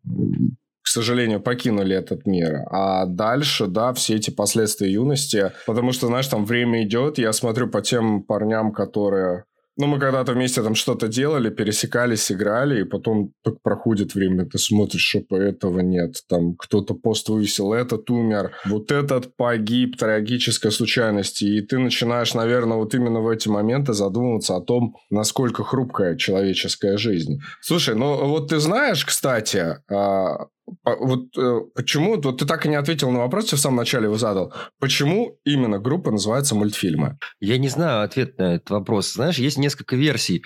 к 0.82 0.88
сожалению, 0.88 1.40
покинули 1.40 1.96
этот 1.96 2.26
мир. 2.26 2.60
А 2.70 3.06
дальше, 3.06 3.66
да, 3.66 3.92
все 3.92 4.14
эти 4.14 4.30
последствия 4.30 4.92
юности, 4.92 5.52
потому 5.66 5.92
что, 5.92 6.06
знаешь, 6.06 6.28
там 6.28 6.44
время 6.44 6.84
идет, 6.84 7.18
я 7.18 7.32
смотрю 7.32 7.68
по 7.68 7.82
тем 7.82 8.22
парням, 8.22 8.72
которые 8.72 9.44
ну, 9.76 9.86
мы 9.86 9.98
когда-то 9.98 10.32
вместе 10.32 10.62
там 10.62 10.74
что-то 10.74 11.08
делали, 11.08 11.50
пересекались, 11.50 12.32
играли, 12.32 12.80
и 12.80 12.84
потом 12.84 13.32
так 13.44 13.60
проходит 13.62 14.14
время, 14.14 14.46
ты 14.46 14.58
смотришь, 14.58 15.02
что 15.02 15.36
этого 15.36 15.80
нет. 15.80 16.22
Там 16.28 16.56
кто-то 16.56 16.94
пост 16.94 17.28
вывесил, 17.28 17.72
этот 17.72 18.08
умер, 18.10 18.52
вот 18.64 18.90
этот 18.90 19.36
погиб, 19.36 19.96
трагическая 19.98 20.72
случайность. 20.72 21.42
И 21.42 21.60
ты 21.60 21.78
начинаешь, 21.78 22.34
наверное, 22.34 22.78
вот 22.78 22.94
именно 22.94 23.20
в 23.20 23.28
эти 23.28 23.48
моменты 23.48 23.92
задумываться 23.92 24.56
о 24.56 24.62
том, 24.62 24.96
насколько 25.10 25.62
хрупкая 25.62 26.16
человеческая 26.16 26.96
жизнь. 26.96 27.40
Слушай, 27.60 27.94
ну 27.94 28.26
вот 28.28 28.48
ты 28.48 28.58
знаешь, 28.58 29.04
кстати, 29.04 29.76
а, 29.90 30.46
вот 30.84 31.36
э, 31.36 31.60
почему, 31.74 32.20
вот 32.20 32.38
ты 32.38 32.46
так 32.46 32.66
и 32.66 32.68
не 32.68 32.76
ответил 32.76 33.10
на 33.10 33.20
вопрос, 33.20 33.52
я 33.52 33.58
в 33.58 33.60
самом 33.60 33.76
начале 33.76 34.06
его 34.06 34.16
задал. 34.18 34.52
Почему 34.78 35.38
именно 35.44 35.78
группа 35.78 36.10
называется 36.10 36.54
мультфильмы? 36.54 37.18
Я 37.40 37.58
не 37.58 37.68
знаю 37.68 38.02
ответ 38.02 38.38
на 38.38 38.54
этот 38.54 38.70
вопрос. 38.70 39.12
Знаешь, 39.12 39.38
есть 39.38 39.58
несколько 39.58 39.96
версий. 39.96 40.44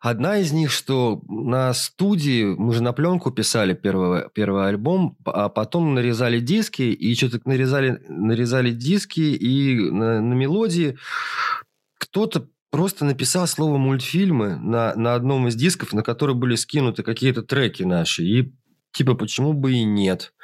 Одна 0.00 0.38
из 0.38 0.52
них, 0.52 0.70
что 0.70 1.22
на 1.28 1.72
студии 1.74 2.44
мы 2.44 2.72
же 2.74 2.82
на 2.82 2.92
пленку 2.92 3.30
писали 3.30 3.74
первый, 3.74 4.24
первый 4.34 4.66
альбом, 4.68 5.16
а 5.24 5.48
потом 5.48 5.94
нарезали 5.94 6.40
диски, 6.40 6.82
и 6.82 7.14
что-то 7.14 7.40
нарезали, 7.44 8.02
нарезали 8.08 8.70
диски, 8.70 9.20
и 9.20 9.90
на, 9.90 10.20
на 10.20 10.34
мелодии 10.34 10.96
кто-то 11.98 12.48
просто 12.72 13.04
написал 13.04 13.46
слово 13.46 13.76
мультфильмы 13.76 14.56
на, 14.56 14.94
на 14.96 15.14
одном 15.14 15.46
из 15.46 15.54
дисков, 15.54 15.92
на 15.92 16.02
который 16.02 16.34
были 16.34 16.56
скинуты 16.56 17.02
какие-то 17.02 17.42
треки 17.42 17.82
наши, 17.82 18.24
и 18.24 18.52
типа, 18.92 19.14
почему 19.14 19.52
бы 19.52 19.72
и 19.72 19.84
нет? 19.84 20.34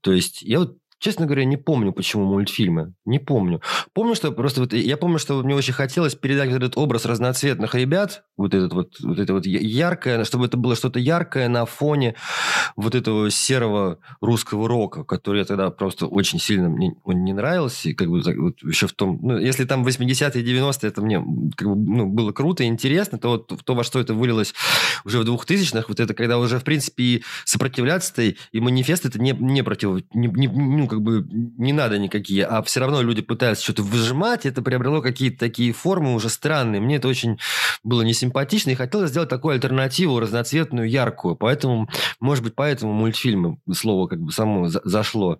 То 0.00 0.12
есть 0.12 0.42
я 0.42 0.60
вот 0.60 0.78
Честно 1.02 1.26
говоря, 1.26 1.44
не 1.44 1.56
помню, 1.56 1.92
почему 1.92 2.26
мультфильмы. 2.26 2.94
Не 3.04 3.18
помню. 3.18 3.60
Помню, 3.92 4.14
что 4.14 4.30
просто 4.30 4.60
вот 4.60 4.72
я 4.72 4.96
помню, 4.96 5.18
что 5.18 5.42
мне 5.42 5.52
очень 5.52 5.72
хотелось 5.72 6.14
передать 6.14 6.50
вот 6.50 6.58
этот 6.58 6.76
образ 6.76 7.06
разноцветных 7.06 7.74
ребят, 7.74 8.22
вот 8.36 8.54
этот 8.54 8.72
вот, 8.72 9.00
вот 9.00 9.18
это 9.18 9.32
вот 9.32 9.44
яркое, 9.44 10.22
чтобы 10.22 10.46
это 10.46 10.56
было 10.56 10.76
что-то 10.76 11.00
яркое 11.00 11.48
на 11.48 11.66
фоне 11.66 12.14
вот 12.76 12.94
этого 12.94 13.32
серого 13.32 13.98
русского 14.20 14.68
рока, 14.68 15.02
который 15.02 15.38
я 15.40 15.44
тогда 15.44 15.70
просто 15.70 16.06
очень 16.06 16.38
сильно 16.38 16.68
мне 16.68 16.94
он 17.02 17.24
не 17.24 17.32
нравился, 17.32 17.88
и 17.88 17.94
как 17.94 18.08
бы 18.08 18.22
вот 18.22 18.62
еще 18.62 18.86
в 18.86 18.92
том, 18.92 19.18
ну, 19.22 19.38
если 19.38 19.64
там 19.64 19.84
80-е, 19.84 20.40
90-е, 20.40 20.88
это 20.88 21.02
мне 21.02 21.20
как 21.56 21.66
бы, 21.66 21.74
ну, 21.74 22.06
было 22.06 22.30
круто 22.30 22.62
и 22.62 22.66
интересно, 22.66 23.18
то 23.18 23.30
вот 23.30 23.52
то, 23.64 23.74
во 23.74 23.82
что 23.82 23.98
это 23.98 24.14
вылилось 24.14 24.54
уже 25.04 25.18
в 25.18 25.22
2000-х, 25.22 25.86
вот 25.88 25.98
это 25.98 26.14
когда 26.14 26.38
уже, 26.38 26.60
в 26.60 26.64
принципе, 26.64 27.02
и 27.02 27.24
сопротивляться-то, 27.44 28.22
и 28.22 28.60
манифест 28.60 29.04
это 29.04 29.20
не, 29.20 29.32
не 29.32 29.62
против, 29.62 30.04
не, 30.14 30.28
не, 30.28 30.46
ну, 30.46 30.91
как 30.92 31.00
бы 31.00 31.26
не 31.30 31.72
надо 31.72 31.98
никакие, 31.98 32.44
а 32.44 32.62
все 32.62 32.80
равно 32.80 33.00
люди 33.00 33.22
пытаются 33.22 33.64
что-то 33.64 33.82
выжимать, 33.82 34.44
это 34.44 34.60
приобрело 34.60 35.00
какие-то 35.00 35.38
такие 35.38 35.72
формы 35.72 36.12
уже 36.14 36.28
странные. 36.28 36.82
Мне 36.82 36.96
это 36.96 37.08
очень 37.08 37.38
было 37.82 38.02
несимпатично, 38.02 38.70
и 38.70 38.74
хотелось 38.74 39.08
сделать 39.08 39.30
такую 39.30 39.54
альтернативу, 39.54 40.20
разноцветную, 40.20 40.86
яркую. 40.86 41.34
Поэтому, 41.36 41.88
может 42.20 42.44
быть, 42.44 42.54
поэтому 42.54 42.92
мультфильмы, 42.92 43.56
слово 43.72 44.06
как 44.06 44.20
бы 44.20 44.32
само 44.32 44.68
зашло. 44.68 45.38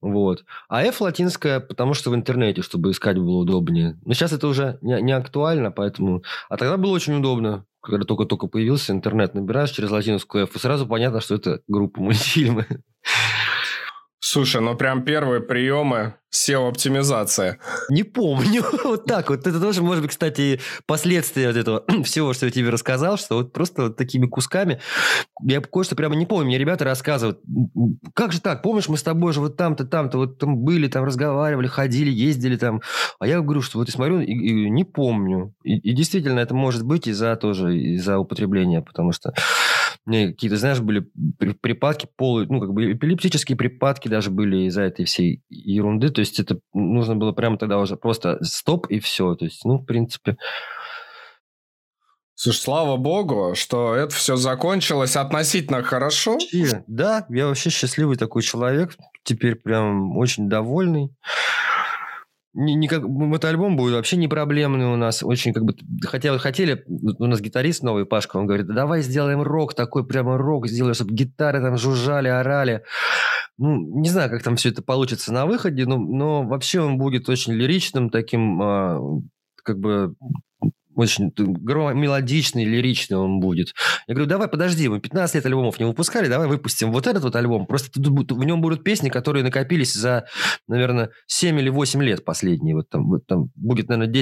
Вот. 0.00 0.44
А 0.68 0.82
F 0.82 1.00
латинская, 1.00 1.60
потому 1.60 1.94
что 1.94 2.10
в 2.10 2.16
интернете, 2.16 2.62
чтобы 2.62 2.90
искать 2.90 3.18
было 3.18 3.36
удобнее. 3.36 3.96
Но 4.04 4.14
сейчас 4.14 4.32
это 4.32 4.48
уже 4.48 4.78
не, 4.82 5.00
не 5.00 5.12
актуально, 5.12 5.70
поэтому... 5.70 6.24
А 6.48 6.56
тогда 6.56 6.76
было 6.76 6.90
очень 6.90 7.14
удобно 7.14 7.64
когда 7.86 8.04
только-только 8.04 8.48
появился 8.48 8.92
интернет, 8.92 9.34
набираешь 9.34 9.70
через 9.70 9.90
латинскую 9.90 10.44
F, 10.44 10.56
и 10.56 10.58
сразу 10.58 10.86
понятно, 10.86 11.20
что 11.20 11.36
это 11.36 11.60
группа 11.68 12.00
мультфильмы. 12.00 12.66
Слушай, 14.36 14.60
ну 14.60 14.76
прям 14.76 15.02
первые 15.02 15.40
приемы 15.40 16.12
SEO-оптимизация. 16.30 17.58
Не 17.88 18.02
помню. 18.02 18.62
вот 18.84 19.06
так 19.06 19.30
вот. 19.30 19.46
Это 19.46 19.58
тоже, 19.58 19.82
может 19.82 20.02
быть, 20.02 20.10
кстати, 20.10 20.60
последствия 20.84 21.46
вот 21.46 21.56
этого 21.56 21.84
всего, 22.04 22.34
что 22.34 22.44
я 22.44 22.52
тебе 22.52 22.68
рассказал, 22.68 23.16
что 23.16 23.36
вот 23.36 23.54
просто 23.54 23.84
вот 23.84 23.96
такими 23.96 24.26
кусками 24.26 24.78
я 25.42 25.60
кое-что 25.60 25.96
прямо 25.96 26.16
не 26.16 26.26
помню. 26.26 26.48
Мне 26.48 26.58
ребята 26.58 26.84
рассказывают, 26.84 27.40
как 28.14 28.32
же 28.32 28.42
так, 28.42 28.62
помнишь, 28.62 28.88
мы 28.88 28.98
с 28.98 29.02
тобой 29.02 29.32
же 29.32 29.40
вот 29.40 29.56
там-то, 29.56 29.86
там-то, 29.86 30.18
вот 30.18 30.38
там 30.38 30.58
были, 30.58 30.88
там 30.88 31.04
разговаривали, 31.04 31.66
ходили, 31.66 32.10
ездили 32.10 32.56
там. 32.56 32.82
А 33.18 33.26
я 33.26 33.40
говорю, 33.40 33.62
что 33.62 33.78
вот 33.78 33.88
я 33.88 33.94
смотрю 33.94 34.20
и, 34.20 34.32
и 34.32 34.70
не 34.70 34.84
помню. 34.84 35.54
И, 35.64 35.78
и 35.78 35.94
действительно, 35.94 36.40
это 36.40 36.54
может 36.54 36.82
быть 36.82 37.06
из-за 37.06 37.36
тоже, 37.36 37.74
из-за 37.78 38.18
употребления, 38.18 38.82
потому 38.82 39.12
что 39.12 39.32
мне 40.06 40.28
какие-то, 40.28 40.56
знаешь, 40.56 40.80
были 40.80 41.04
припадки 41.60 42.08
полы, 42.16 42.46
ну, 42.48 42.60
как 42.60 42.72
бы 42.72 42.92
эпилептические 42.92 43.56
припадки 43.56 44.08
даже 44.08 44.30
были 44.30 44.68
из-за 44.68 44.82
этой 44.82 45.04
всей 45.04 45.42
ерунды. 45.48 46.10
То 46.10 46.20
есть 46.20 46.38
это 46.38 46.60
нужно 46.72 47.16
было 47.16 47.32
прямо 47.32 47.58
тогда 47.58 47.78
уже 47.78 47.96
просто 47.96 48.42
стоп 48.42 48.86
и 48.86 49.00
все. 49.00 49.34
То 49.34 49.44
есть, 49.44 49.64
ну, 49.64 49.78
в 49.78 49.84
принципе... 49.84 50.36
Слушай, 52.38 52.58
слава 52.58 52.96
богу, 52.96 53.54
что 53.54 53.94
это 53.94 54.14
все 54.14 54.36
закончилось 54.36 55.16
относительно 55.16 55.82
хорошо. 55.82 56.38
Да, 56.86 57.26
я 57.30 57.46
вообще 57.46 57.70
счастливый 57.70 58.16
такой 58.16 58.42
человек. 58.42 58.94
Теперь 59.24 59.56
прям 59.56 60.16
очень 60.18 60.48
довольный 60.48 61.10
не, 62.56 62.74
не 62.74 62.88
как, 62.88 63.02
вот 63.04 63.44
альбом 63.44 63.76
будет 63.76 63.94
вообще 63.94 64.16
не 64.16 64.28
проблемный 64.28 64.86
у 64.86 64.96
нас. 64.96 65.22
Очень 65.22 65.52
как 65.52 65.64
бы... 65.64 65.76
Хотя 66.02 66.36
хотели... 66.38 66.84
У 66.86 67.26
нас 67.26 67.42
гитарист 67.42 67.82
новый, 67.82 68.06
Пашка, 68.06 68.38
он 68.38 68.46
говорит, 68.46 68.66
давай 68.66 69.02
сделаем 69.02 69.42
рок 69.42 69.74
такой, 69.74 70.06
прямо 70.06 70.38
рок 70.38 70.66
сделаем, 70.66 70.94
чтобы 70.94 71.12
гитары 71.12 71.60
там 71.60 71.76
жужжали, 71.76 72.28
орали. 72.28 72.82
Ну, 73.58 74.00
не 74.00 74.08
знаю, 74.08 74.30
как 74.30 74.42
там 74.42 74.56
все 74.56 74.70
это 74.70 74.82
получится 74.82 75.34
на 75.34 75.44
выходе, 75.44 75.84
но, 75.84 75.98
но 75.98 76.44
вообще 76.44 76.80
он 76.80 76.96
будет 76.96 77.28
очень 77.28 77.52
лиричным, 77.52 78.08
таким 78.08 78.62
а, 78.62 79.00
как 79.62 79.78
бы 79.78 80.14
очень 80.96 81.32
мелодичный, 81.36 82.64
лиричный 82.64 83.16
он 83.16 83.40
будет. 83.40 83.74
Я 84.08 84.14
говорю, 84.14 84.28
давай, 84.28 84.48
подожди, 84.48 84.88
мы 84.88 85.00
15 85.00 85.36
лет 85.36 85.46
альбомов 85.46 85.78
не 85.78 85.84
выпускали, 85.84 86.28
давай 86.28 86.48
выпустим 86.48 86.90
вот 86.92 87.06
этот 87.06 87.22
вот 87.22 87.36
альбом. 87.36 87.66
Просто 87.66 87.90
тут, 87.92 88.32
в 88.32 88.44
нем 88.44 88.60
будут 88.60 88.82
песни, 88.82 89.08
которые 89.08 89.44
накопились 89.44 89.94
за, 89.94 90.26
наверное, 90.66 91.10
7 91.26 91.58
или 91.60 91.68
8 91.68 92.02
лет 92.02 92.24
последние. 92.24 92.74
Вот 92.74 92.88
там, 92.88 93.08
вот 93.08 93.26
там 93.26 93.50
будет, 93.54 93.88
наверное, 93.88 94.12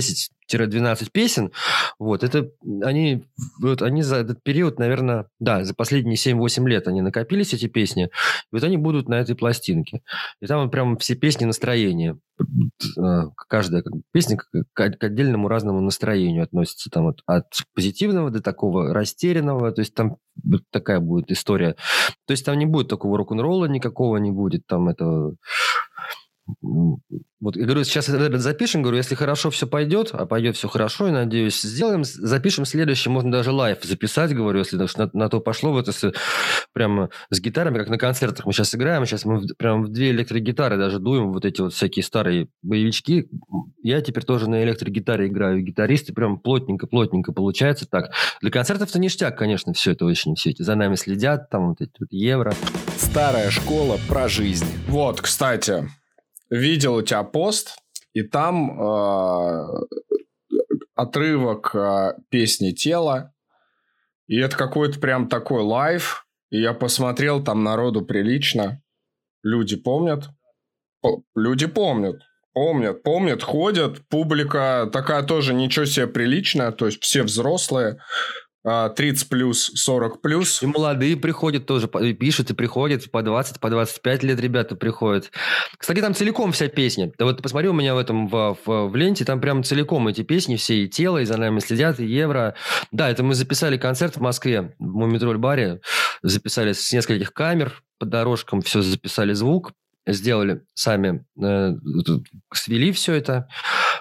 10-12 0.53 1.09
песен. 1.13 1.53
Вот, 1.99 2.23
это 2.25 2.51
они, 2.83 3.25
вот 3.61 3.83
они 3.83 4.03
за 4.03 4.17
этот 4.17 4.43
период, 4.43 4.79
наверное, 4.79 5.29
да, 5.39 5.65
за 5.65 5.75
последние 5.75 6.17
7-8 6.17 6.69
лет 6.69 6.89
они 6.89 7.03
накопились, 7.03 7.55
эти 7.55 7.67
песни. 7.67 8.05
И 8.05 8.09
вот 8.53 8.63
они 8.65 8.77
будут 8.77 9.09
на 9.09 9.15
этой 9.15 9.35
пластинке. 9.35 10.03
И 10.41 10.47
там 10.47 10.71
прям 10.71 10.97
все 10.99 11.15
песни 11.15 11.45
настроения. 11.45 12.19
А, 12.99 13.29
каждая 13.49 13.85
песня 14.13 14.39
к, 14.73 14.81
отдельному 14.81 15.49
разному 15.49 15.81
настроению 15.81 16.45
относится. 16.45 16.91
Там 16.91 17.05
вот 17.05 17.23
от 17.27 17.47
позитивного 17.75 18.31
до 18.31 18.41
такого 18.43 18.93
растерянного. 18.93 19.73
То 19.73 19.81
есть 19.81 19.95
там 19.95 20.17
такая 20.71 21.01
будет 21.01 21.31
история. 21.31 21.77
То 22.27 22.33
есть 22.33 22.45
там 22.45 22.59
не 22.59 22.67
будет 22.67 22.89
такого 22.89 23.17
рок-н-ролла 23.19 23.67
никакого 23.67 24.17
не 24.17 24.31
будет. 24.31 24.67
Там 24.67 24.89
это 24.89 25.35
вот, 27.45 27.57
я 27.57 27.65
говорю, 27.65 27.85
сейчас 27.85 28.07
запишем, 28.07 28.83
говорю, 28.83 28.99
если 28.99 29.15
хорошо 29.15 29.51
все 29.51 29.67
пойдет, 29.67 30.11
а 30.13 30.27
пойдет 30.27 30.57
все 30.57 30.69
хорошо, 30.69 31.07
я 31.07 31.13
надеюсь, 31.13 31.61
сделаем, 31.61 32.05
запишем 32.05 32.65
следующий, 32.65 33.09
можно 33.09 33.33
даже 33.33 33.51
live 33.51 33.83
записать, 33.83 34.35
говорю, 34.35 34.59
если 34.59 34.77
на, 34.77 35.11
на 35.13 35.29
то 35.29 35.41
пошло, 35.41 35.73
вот 35.73 35.87
если 35.87 36.13
прямо 36.73 37.11
с 37.31 37.41
гитарами, 37.41 37.79
как 37.79 37.89
на 37.89 37.99
концертах 37.99 38.45
мы 38.45 38.53
сейчас 38.53 38.75
играем, 38.75 39.07
сейчас 39.07 39.25
мы 39.25 39.47
прям 39.57 39.85
в 39.85 39.89
две 39.89 40.11
электрогитары 40.11 40.77
даже 40.77 40.99
дуем, 40.99 41.33
вот 41.33 41.45
эти 41.45 41.61
вот 41.61 41.73
всякие 41.73 42.03
старые 42.03 42.49
боевички. 42.63 43.29
Я 43.83 44.01
теперь 44.01 44.25
тоже 44.25 44.49
на 44.49 44.63
электрогитаре 44.63 45.29
играю, 45.29 45.63
гитаристы 45.63 46.13
прям 46.13 46.39
плотненько-плотненько 46.39 47.33
получается 47.33 47.87
так. 47.87 48.11
Для 48.41 48.51
концертов-то 48.51 48.99
ништяк, 48.99 49.37
конечно, 49.39 49.73
все 49.73 49.93
это 49.93 50.05
очень, 50.05 50.35
все 50.35 50.51
эти 50.51 50.63
за 50.63 50.75
нами 50.75 50.95
следят, 50.95 51.49
там 51.51 51.71
вот 51.71 51.81
эти 51.81 51.93
вот 51.99 52.09
евро. 52.11 52.55
Старая 52.97 53.51
школа 53.51 53.99
про 54.09 54.29
жизнь. 54.29 54.67
Вот, 54.89 55.21
кстати, 55.21 55.89
видел 56.51 56.97
у 56.97 57.03
тебя 57.03 57.23
пост, 57.23 57.77
и 58.13 58.23
там 58.23 58.81
э, 58.81 59.67
отрывок 60.95 61.75
э, 61.75 62.15
песни 62.29 62.71
«Тело», 62.71 63.33
и 64.27 64.39
это 64.39 64.57
какой-то 64.57 65.01
прям 65.01 65.29
такой 65.29 65.63
live, 65.62 66.27
и 66.51 66.61
я 66.61 66.73
посмотрел, 66.73 67.43
там 67.43 67.63
народу 67.63 68.03
прилично, 68.03 68.81
люди 69.43 69.77
помнят, 69.77 70.31
люди 71.35 71.67
помнят, 71.67 72.23
помнят, 72.53 73.03
помнят, 73.03 73.43
ходят, 73.43 74.07
публика 74.09 74.89
такая 74.93 75.25
тоже 75.25 75.53
ничего 75.53 75.85
себе 75.85 76.07
приличная, 76.07 76.73
то 76.73 76.87
есть 76.87 77.03
все 77.03 77.23
взрослые, 77.23 77.99
30 78.64 79.27
а, 79.27 79.29
плюс, 79.29 79.72
40 79.74 80.22
плюс. 80.22 80.62
И 80.62 80.66
молодые 80.66 81.16
приходят 81.16 81.66
тоже, 81.66 81.87
пишут 81.87 82.50
и 82.50 82.55
приходят, 82.55 83.11
по 83.11 83.22
20, 83.22 83.61
по 83.61 83.68
25 83.68 84.22
лет 84.22 84.40
ребята 84.40 84.74
приходят. 84.74 85.31
Кстати, 85.77 86.00
там 86.00 86.14
целиком 86.14 86.53
вся 86.53 86.68
песня. 86.68 87.12
Да 87.18 87.27
вот 87.27 87.42
посмотри 87.42 87.68
у 87.68 87.74
меня 87.74 87.94
в 87.94 87.98
этом, 87.98 88.27
в, 88.27 88.57
в, 88.64 88.88
в 88.88 88.96
ленте, 88.96 89.27
там 89.27 89.40
прям 89.40 89.62
целиком 89.64 90.09
эти 90.09 90.22
песни 90.22 90.57
все, 90.57 90.85
и 90.85 90.88
тело, 90.88 91.18
и 91.18 91.27
за 91.27 91.37
нами 91.37 91.59
следят, 91.59 92.00
и 92.00 92.07
евро. 92.07 92.55
Да, 92.90 93.11
это 93.11 93.22
мы 93.22 93.35
записали 93.35 93.77
концерт 93.77 94.16
в 94.16 94.20
Москве, 94.20 94.74
в 94.79 94.96
Мумитроль-баре, 94.96 95.81
записали 96.22 96.72
с 96.72 96.90
нескольких 96.90 97.35
камер, 97.35 97.83
по 97.98 98.07
дорожкам 98.07 98.62
все 98.62 98.81
записали 98.81 99.35
звук, 99.35 99.72
сделали 100.07 100.62
сами, 100.72 101.27
э, 101.38 101.72
свели 102.53 102.92
все 102.92 103.12
это, 103.12 103.48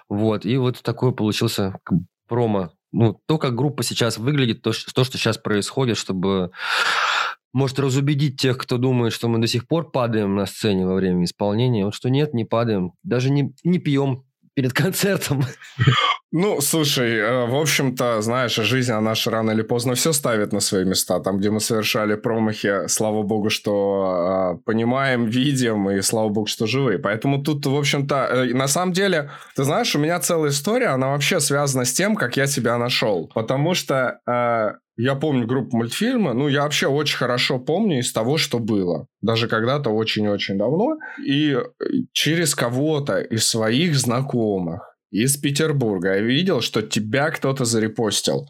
вот, 0.07 0.45
и 0.45 0.55
вот 0.55 0.81
такой 0.81 1.13
получился 1.13 1.75
промо 2.27 2.71
ну, 2.93 3.19
то, 3.25 3.37
как 3.37 3.55
группа 3.55 3.83
сейчас 3.83 4.17
выглядит, 4.17 4.61
то, 4.61 4.71
то, 4.93 5.03
что 5.03 5.17
сейчас 5.17 5.37
происходит, 5.37 5.97
чтобы, 5.97 6.51
может, 7.51 7.79
разубедить 7.79 8.39
тех, 8.39 8.57
кто 8.57 8.77
думает, 8.77 9.11
что 9.11 9.27
мы 9.27 9.39
до 9.39 9.47
сих 9.47 9.67
пор 9.67 9.91
падаем 9.91 10.35
на 10.35 10.45
сцене 10.45 10.85
во 10.85 10.93
время 10.93 11.25
исполнения, 11.25 11.85
вот 11.85 11.95
что 11.95 12.09
нет, 12.09 12.33
не 12.33 12.45
падаем, 12.45 12.93
даже 13.03 13.31
не, 13.31 13.53
не 13.63 13.79
пьем 13.79 14.23
перед 14.53 14.73
концертом. 14.73 15.43
Ну, 16.35 16.61
слушай, 16.61 17.15
э, 17.19 17.45
в 17.45 17.55
общем-то, 17.55 18.21
знаешь, 18.21 18.55
жизнь, 18.55 18.91
она 18.91 19.13
же 19.13 19.29
рано 19.29 19.51
или 19.51 19.61
поздно 19.61 19.93
все 19.93 20.13
ставит 20.13 20.51
на 20.51 20.61
свои 20.61 20.83
места. 20.83 21.19
Там, 21.19 21.37
где 21.37 21.51
мы 21.51 21.59
совершали 21.59 22.15
промахи, 22.15 22.87
слава 22.87 23.21
богу, 23.21 23.51
что 23.51 24.55
э, 24.55 24.63
понимаем, 24.65 25.25
видим, 25.27 25.91
и 25.91 26.01
слава 26.01 26.29
богу, 26.29 26.47
что 26.47 26.65
живы. 26.65 26.97
Поэтому 26.97 27.43
тут, 27.43 27.67
в 27.67 27.75
общем-то, 27.75 28.15
э, 28.15 28.53
на 28.55 28.67
самом 28.67 28.93
деле, 28.93 29.29
ты 29.55 29.63
знаешь, 29.63 29.95
у 29.95 29.99
меня 29.99 30.19
целая 30.19 30.49
история, 30.49 30.87
она 30.87 31.09
вообще 31.09 31.39
связана 31.39 31.85
с 31.85 31.93
тем, 31.93 32.15
как 32.15 32.35
я 32.35 32.47
тебя 32.47 32.79
нашел. 32.79 33.29
Потому 33.35 33.75
что 33.75 34.19
я 34.95 35.15
помню 35.15 35.45
группу 35.45 35.77
мультфильмы, 35.77 36.33
ну, 36.33 36.47
я 36.47 36.63
вообще 36.63 36.87
очень 36.87 37.17
хорошо 37.17 37.59
помню 37.59 37.99
из 37.99 38.11
того, 38.11 38.37
что 38.37 38.57
было. 38.57 39.05
Даже 39.21 39.47
когда-то 39.47 39.91
очень-очень 39.91 40.57
давно. 40.57 40.97
И 41.23 41.59
через 42.11 42.55
кого-то 42.55 43.19
из 43.19 43.47
своих 43.47 43.95
знакомых 43.95 44.92
из 45.13 45.37
Петербурга. 45.37 46.15
Я 46.15 46.21
видел, 46.21 46.61
что 46.61 46.81
тебя 46.81 47.29
кто-то 47.29 47.65
зарепостил. 47.65 48.49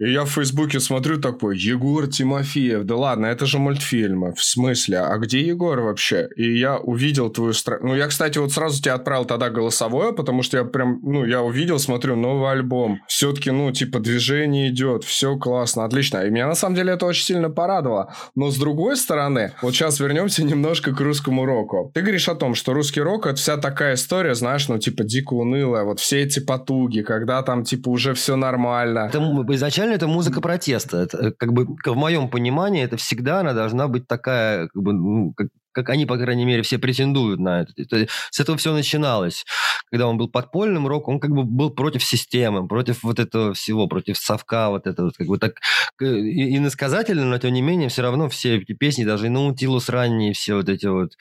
И 0.00 0.10
я 0.10 0.24
в 0.24 0.30
Фейсбуке 0.30 0.80
смотрю 0.80 1.20
такой, 1.20 1.56
Егор 1.56 2.08
Тимофеев, 2.08 2.82
да 2.84 2.96
ладно, 2.96 3.26
это 3.26 3.46
же 3.46 3.60
мультфильмы, 3.60 4.34
в 4.34 4.42
смысле, 4.42 4.98
а 4.98 5.16
где 5.18 5.40
Егор 5.40 5.80
вообще? 5.80 6.28
И 6.34 6.58
я 6.58 6.78
увидел 6.78 7.30
твою 7.30 7.52
страницу, 7.52 7.86
ну 7.86 7.94
я, 7.94 8.08
кстати, 8.08 8.38
вот 8.38 8.52
сразу 8.52 8.82
тебе 8.82 8.92
отправил 8.92 9.24
тогда 9.24 9.50
голосовое, 9.50 10.12
потому 10.12 10.42
что 10.42 10.56
я 10.58 10.64
прям, 10.64 10.98
ну 11.02 11.24
я 11.24 11.42
увидел, 11.42 11.78
смотрю, 11.78 12.16
новый 12.16 12.50
альбом, 12.50 13.02
все-таки, 13.06 13.52
ну 13.52 13.70
типа 13.70 14.00
движение 14.00 14.68
идет, 14.70 15.04
все 15.04 15.36
классно, 15.36 15.84
отлично, 15.84 16.26
и 16.26 16.30
меня 16.30 16.48
на 16.48 16.56
самом 16.56 16.74
деле 16.74 16.94
это 16.94 17.06
очень 17.06 17.24
сильно 17.24 17.48
порадовало, 17.48 18.12
но 18.34 18.50
с 18.50 18.56
другой 18.56 18.96
стороны, 18.96 19.52
вот 19.62 19.74
сейчас 19.74 20.00
вернемся 20.00 20.42
немножко 20.44 20.92
к 20.92 21.00
русскому 21.00 21.46
року. 21.46 21.92
Ты 21.94 22.00
говоришь 22.00 22.28
о 22.28 22.34
том, 22.34 22.56
что 22.56 22.74
русский 22.74 23.00
рок 23.00 23.26
это 23.26 23.36
вся 23.36 23.58
такая 23.58 23.94
история, 23.94 24.34
знаешь, 24.34 24.66
ну 24.66 24.76
типа 24.78 25.04
дико 25.04 25.34
унылая, 25.34 25.84
вот 25.84 26.00
все 26.00 26.22
эти 26.22 26.40
потуги, 26.40 27.02
когда 27.02 27.42
там 27.42 27.62
типа 27.62 27.90
уже 27.90 28.14
все 28.14 28.34
нормально. 28.34 29.08
Это 29.12 29.20
изначально 29.54 29.83
изначально 29.84 29.94
это 29.94 30.06
музыка 30.06 30.40
протеста. 30.40 30.98
Это, 30.98 31.18
э, 31.18 31.32
как 31.32 31.52
бы 31.52 31.66
в 31.66 31.96
моем 31.96 32.28
понимании 32.28 32.82
это 32.82 32.96
всегда 32.96 33.40
она 33.40 33.52
должна 33.52 33.88
быть 33.88 34.06
такая, 34.06 34.68
как 34.68 34.82
бы, 34.82 34.92
ну, 34.92 35.34
как, 35.36 35.48
как 35.72 35.90
они, 35.90 36.06
по 36.06 36.16
крайней 36.16 36.44
мере, 36.44 36.62
все 36.62 36.78
претендуют 36.78 37.40
на 37.40 37.62
это. 37.62 37.72
это. 37.76 38.06
С 38.30 38.40
этого 38.40 38.56
все 38.56 38.72
начиналось. 38.72 39.44
Когда 39.90 40.06
он 40.06 40.16
был 40.16 40.28
подпольным 40.28 40.86
рок, 40.86 41.08
он 41.08 41.20
как 41.20 41.30
бы 41.30 41.44
был 41.44 41.70
против 41.70 42.02
системы, 42.02 42.66
против 42.66 43.02
вот 43.02 43.18
этого 43.18 43.52
всего, 43.54 43.86
против 43.86 44.16
совка, 44.16 44.70
вот 44.70 44.86
это 44.86 45.04
вот, 45.04 45.16
как 45.16 45.26
бы 45.26 45.38
так 45.38 45.54
иносказательно, 46.00 47.24
но 47.24 47.38
тем 47.38 47.52
не 47.52 47.62
менее 47.62 47.88
все 47.88 48.02
равно 48.02 48.28
все 48.28 48.56
эти 48.56 48.72
песни, 48.72 49.04
даже 49.04 49.26
и 49.26 49.30
Наутилус 49.30 49.88
ранние, 49.88 50.32
все 50.32 50.54
вот 50.54 50.68
эти 50.68 50.86
вот 50.86 51.12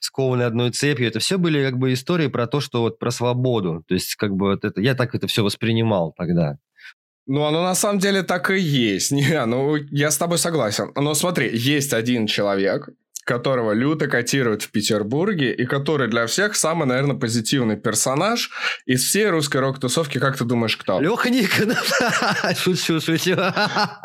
скованные 0.00 0.46
одной 0.46 0.70
цепью, 0.70 1.06
это 1.06 1.18
все 1.20 1.38
были 1.38 1.64
как 1.64 1.78
бы 1.78 1.92
истории 1.92 2.28
про 2.28 2.46
то, 2.46 2.60
что 2.60 2.80
вот 2.80 2.98
про 2.98 3.10
свободу. 3.10 3.84
То 3.86 3.94
есть 3.94 4.16
как 4.16 4.32
бы 4.32 4.50
вот 4.50 4.64
это, 4.64 4.80
я 4.80 4.94
так 4.94 5.14
это 5.14 5.26
все 5.26 5.42
воспринимал 5.44 6.12
тогда. 6.16 6.58
Ну, 7.32 7.44
оно 7.44 7.62
на 7.62 7.76
самом 7.76 8.00
деле 8.00 8.24
так 8.24 8.50
и 8.50 8.58
есть. 8.58 9.12
Не, 9.12 9.46
ну, 9.46 9.76
я 9.76 10.10
с 10.10 10.18
тобой 10.18 10.36
согласен. 10.36 10.90
Но 10.96 11.14
смотри, 11.14 11.48
есть 11.56 11.92
один 11.92 12.26
человек, 12.26 12.88
которого 13.24 13.70
люто 13.72 14.08
котируют 14.08 14.62
в 14.62 14.72
Петербурге, 14.72 15.54
и 15.54 15.64
который 15.64 16.08
для 16.08 16.26
всех 16.26 16.56
самый, 16.56 16.88
наверное, 16.88 17.14
позитивный 17.14 17.76
персонаж 17.76 18.50
из 18.84 19.04
всей 19.04 19.30
русской 19.30 19.58
рок-тусовки. 19.58 20.18
Как 20.18 20.36
ты 20.36 20.44
думаешь, 20.44 20.76
кто? 20.76 21.00
Леха 21.00 21.30
Никонов. 21.30 21.88
Шучу, 22.58 23.00
шучу. 23.00 23.36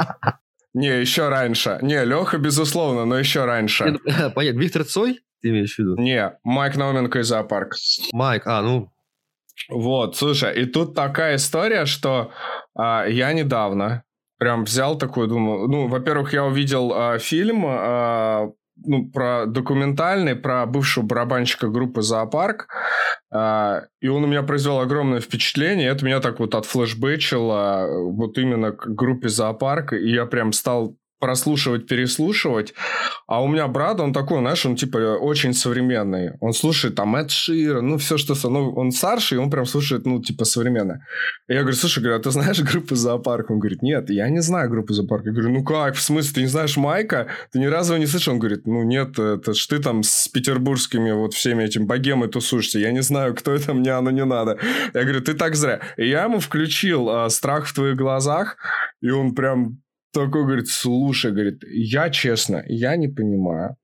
Не, 0.75 1.01
еще 1.01 1.27
раньше. 1.27 1.79
Не, 1.81 2.05
Леха, 2.05 2.38
безусловно, 2.38 3.05
но 3.05 3.17
еще 3.17 3.45
раньше. 3.45 3.97
Понятно. 4.35 4.59
Виктор 4.59 4.83
Цой? 4.83 5.21
Ты 5.41 5.49
имеешь 5.49 5.73
в 5.73 5.79
виду? 5.79 5.95
Не, 5.95 6.38
Майк 6.43 6.75
Науменко 6.75 7.19
из 7.19 7.27
зоопарк. 7.27 7.73
Майк, 8.11 8.45
а, 8.45 8.61
ну, 8.61 8.91
вот, 9.69 10.15
слушай, 10.15 10.61
и 10.61 10.65
тут 10.65 10.93
такая 10.93 11.38
история, 11.38 11.85
что 11.85 12.31
а, 12.75 13.05
я 13.05 13.33
недавно 13.33 14.03
Прям 14.38 14.65
взял 14.65 14.97
такой, 14.97 15.27
думаю, 15.27 15.67
ну, 15.69 15.88
во-первых, 15.88 16.33
я 16.33 16.43
увидел 16.43 16.91
э, 16.93 17.19
фильм 17.19 17.65
э, 17.65 18.51
ну, 18.85 19.09
про 19.09 19.45
документальный, 19.45 20.35
про 20.35 20.65
бывшего 20.65 21.05
барабанщика 21.05 21.69
группы 21.69 22.01
«Зоопарк», 22.01 22.67
э, 23.33 23.81
и 24.01 24.09
он 24.09 24.25
у 24.25 24.27
меня 24.27 24.43
произвел 24.43 24.79
огромное 24.79 25.21
впечатление, 25.21 25.88
это 25.88 26.03
меня 26.03 26.19
так 26.19 26.39
вот 26.39 26.53
отфлешбэчило 26.53 27.88
вот 28.11 28.38
именно 28.38 28.73
к 28.73 28.88
группе 28.88 29.29
«Зоопарк», 29.29 29.93
и 29.93 30.09
я 30.09 30.25
прям 30.25 30.51
стал 30.51 30.97
прослушивать, 31.19 31.88
переслушивать. 31.88 32.73
А 33.28 33.41
у 33.41 33.47
меня 33.47 33.67
брат, 33.67 33.99
он 33.99 34.13
такой, 34.13 34.39
знаешь, 34.39 34.65
он 34.65 34.75
типа 34.75 34.97
очень 34.97 35.54
современный. 35.54 36.34
Он 36.41 36.54
слушает 36.54 36.95
там 36.95 37.15
Эд 37.15 37.32
Шир, 37.32 37.82
ну 37.82 37.97
все 37.97 38.17
что... 38.17 38.36
Ну, 38.49 38.73
он 38.75 38.91
старше, 38.91 39.36
и 39.36 39.38
он 39.38 39.49
прям 39.49 39.65
слушает, 39.65 40.06
ну, 40.06 40.21
типа 40.21 40.45
современное. 40.45 41.06
И 41.47 41.54
я 41.54 41.62
говорю, 41.62 41.75
слушай, 41.75 41.99
говорю, 41.99 42.19
а 42.19 42.21
ты 42.21 42.32
знаешь 42.32 42.62
группу 42.62 42.95
Зоопарк? 42.95 43.49
Он 43.49 43.60
говорит, 43.60 43.82
нет, 43.82 44.10
я 44.10 44.30
не 44.30 44.41
знаю 44.41 44.69
группу 44.69 44.93
Зоопарк. 44.93 45.25
Я 45.25 45.32
говорю, 45.32 45.51
ну 45.51 45.63
как, 45.63 45.95
в 45.95 46.01
смысле, 46.01 46.34
ты 46.34 46.41
не 46.41 46.47
знаешь 46.47 46.78
Майка? 46.78 47.28
Ты 47.51 47.60
ни 47.60 47.65
разу 47.65 47.93
его 47.93 48.04
не 48.04 48.08
слышал? 48.08 48.34
Он 48.34 48.39
говорит, 48.39 48.67
ну 48.67 48.84
нет, 48.84 49.17
это 49.17 49.54
ж 49.54 49.67
ты 49.67 49.80
там 49.80 50.04
с 50.04 50.28
петербургскими 50.28 51.12
вот 51.12 51.34
всеми 51.34 51.63
этим 51.63 51.88
богемой 51.88 52.30
тусуешься. 52.30 52.80
Я 52.80 52.91
не 52.91 53.01
знаю, 53.01 53.36
кто 53.36 53.54
это, 53.54 53.73
мне 53.73 53.91
оно 53.91 54.12
не 54.12 54.25
надо. 54.25 54.60
Я 54.93 55.04
говорю, 55.04 55.21
ты 55.21 55.34
так 55.34 55.56
зря. 55.56 55.80
И 55.97 56.08
я 56.08 56.23
ему 56.25 56.39
включил 56.39 57.10
а, 57.10 57.30
«Страх 57.30 57.65
в 57.65 57.73
твоих 57.73 57.95
глазах», 57.95 58.58
и 59.01 59.10
он 59.10 59.34
прям 59.34 59.80
такой 60.23 60.43
говорит, 60.43 60.67
слушай, 60.67 61.32
говорит, 61.32 61.63
я 61.63 62.10
честно, 62.10 62.63
я 62.67 62.95
не 62.95 63.08
понимаю. 63.08 63.75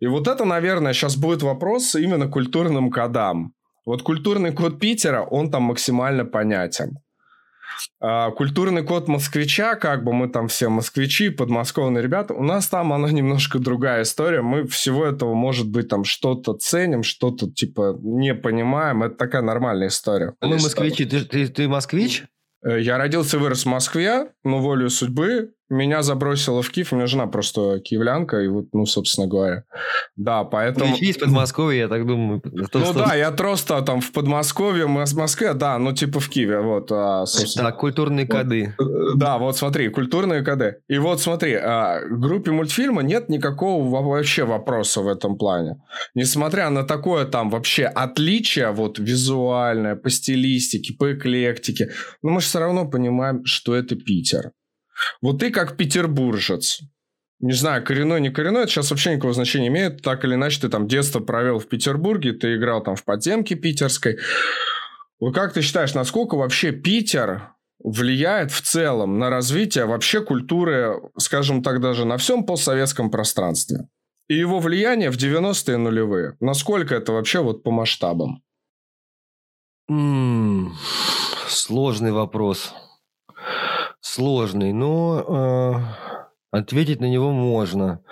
И 0.00 0.06
вот 0.06 0.28
это, 0.28 0.44
наверное, 0.44 0.92
сейчас 0.92 1.16
будет 1.16 1.42
вопрос 1.42 1.94
именно 1.94 2.28
культурным 2.28 2.90
кодам. 2.90 3.52
Вот 3.86 4.02
культурный 4.02 4.52
код 4.52 4.78
Питера, 4.78 5.22
он 5.22 5.50
там 5.50 5.64
максимально 5.64 6.24
понятен. 6.24 6.98
А 8.00 8.30
культурный 8.30 8.82
код 8.82 9.08
москвича, 9.08 9.74
как 9.74 10.04
бы 10.04 10.12
мы 10.12 10.28
там 10.28 10.48
все 10.48 10.68
москвичи, 10.68 11.30
подмосковные 11.30 12.02
ребята, 12.02 12.34
у 12.34 12.42
нас 12.42 12.68
там 12.68 12.92
она 12.92 13.10
немножко 13.12 13.58
другая 13.58 14.02
история. 14.02 14.42
Мы 14.42 14.66
всего 14.66 15.04
этого, 15.04 15.34
может 15.34 15.68
быть, 15.68 15.88
там 15.88 16.04
что-то 16.04 16.54
ценим, 16.54 17.02
что-то 17.02 17.50
типа 17.50 17.98
не 18.02 18.34
понимаем. 18.34 19.02
Это 19.02 19.16
такая 19.16 19.42
нормальная 19.42 19.88
история. 19.88 20.34
Мы 20.40 20.58
москвичи. 20.58 21.04
Ты, 21.04 21.24
ты, 21.24 21.48
ты 21.48 21.68
москвич? 21.68 22.24
Э, 22.62 22.80
я 22.80 22.98
родился 22.98 23.36
и 23.36 23.40
вырос 23.40 23.64
в 23.64 23.68
Москве, 23.68 24.32
но 24.44 24.60
волю 24.60 24.90
судьбы 24.90 25.54
меня 25.70 26.02
забросила 26.02 26.62
в 26.62 26.70
Киев. 26.70 26.92
У 26.92 26.96
меня 26.96 27.06
жена 27.06 27.26
просто 27.26 27.80
киевлянка, 27.80 28.40
и 28.40 28.48
вот, 28.48 28.66
ну, 28.72 28.86
собственно 28.86 29.26
говоря. 29.26 29.64
Да, 30.16 30.44
поэтому... 30.44 30.90
Ну, 30.90 30.96
из 30.96 31.16
Подмосковья, 31.16 31.82
я 31.82 31.88
так 31.88 32.06
думаю. 32.06 32.40
То, 32.40 32.78
ну 32.80 32.84
что... 32.86 32.94
да, 32.94 33.14
я 33.14 33.30
просто 33.30 33.80
там 33.82 34.00
в 34.00 34.12
Подмосковье, 34.12 34.86
в 34.86 35.14
Москве, 35.14 35.54
да, 35.54 35.78
ну, 35.78 35.92
типа 35.92 36.20
в 36.20 36.28
Киеве, 36.28 36.60
вот. 36.60 36.90
А, 36.92 37.24
собственно. 37.26 37.70
Так, 37.70 37.78
культурные 37.78 38.26
вот, 38.26 38.36
коды. 38.36 38.74
Да, 39.16 39.38
вот 39.38 39.56
смотри, 39.56 39.88
культурные 39.88 40.42
коды. 40.42 40.76
И 40.88 40.98
вот 40.98 41.20
смотри, 41.20 41.54
а, 41.54 42.00
группе 42.08 42.50
мультфильма 42.50 43.02
нет 43.02 43.28
никакого 43.28 43.88
вообще 43.88 44.44
вопроса 44.44 45.00
в 45.00 45.08
этом 45.08 45.38
плане. 45.38 45.80
Несмотря 46.14 46.68
на 46.70 46.82
такое 46.82 47.24
там 47.24 47.48
вообще 47.50 47.84
отличие, 47.84 48.70
вот, 48.72 48.98
визуальное, 48.98 49.94
по 49.94 50.10
стилистике, 50.10 50.94
по 50.98 51.12
эклектике, 51.12 51.90
но 52.22 52.30
мы 52.30 52.40
же 52.40 52.46
все 52.46 52.58
равно 52.58 52.88
понимаем, 52.88 53.44
что 53.44 53.74
это 53.74 53.94
Питер. 53.94 54.50
Вот 55.20 55.38
ты 55.38 55.50
как 55.50 55.76
петербуржец, 55.76 56.80
не 57.40 57.52
знаю, 57.52 57.82
коренной, 57.84 58.20
не 58.20 58.30
коренной, 58.30 58.62
это 58.62 58.70
сейчас 58.70 58.90
вообще 58.90 59.12
никакого 59.12 59.32
значения 59.32 59.68
имеет. 59.68 60.02
Так 60.02 60.24
или 60.24 60.34
иначе, 60.34 60.60
ты 60.60 60.68
там 60.68 60.86
детство 60.86 61.20
провел 61.20 61.58
в 61.58 61.68
Петербурге, 61.68 62.32
ты 62.32 62.56
играл 62.56 62.82
там 62.82 62.96
в 62.96 63.04
подземке 63.04 63.54
питерской. 63.54 64.18
Вот 65.18 65.34
как 65.34 65.54
ты 65.54 65.62
считаешь, 65.62 65.94
насколько 65.94 66.34
вообще 66.34 66.72
Питер 66.72 67.54
влияет 67.82 68.52
в 68.52 68.60
целом 68.60 69.18
на 69.18 69.30
развитие 69.30 69.86
вообще 69.86 70.22
культуры, 70.22 71.00
скажем 71.16 71.62
так, 71.62 71.80
даже 71.80 72.04
на 72.04 72.18
всем 72.18 72.44
постсоветском 72.44 73.10
пространстве? 73.10 73.88
И 74.28 74.34
его 74.34 74.60
влияние 74.60 75.10
в 75.10 75.16
90-е 75.16 75.78
нулевые. 75.78 76.36
Насколько 76.40 76.94
это 76.94 77.12
вообще 77.12 77.40
вот 77.40 77.62
по 77.62 77.70
масштабам? 77.70 78.42
М-м, 79.88 80.74
сложный 81.48 82.12
вопрос 82.12 82.74
сложный, 84.00 84.72
но 84.72 85.84
э, 86.52 86.56
ответить 86.56 87.00
на 87.00 87.06
него 87.06 87.32
можно. 87.32 88.02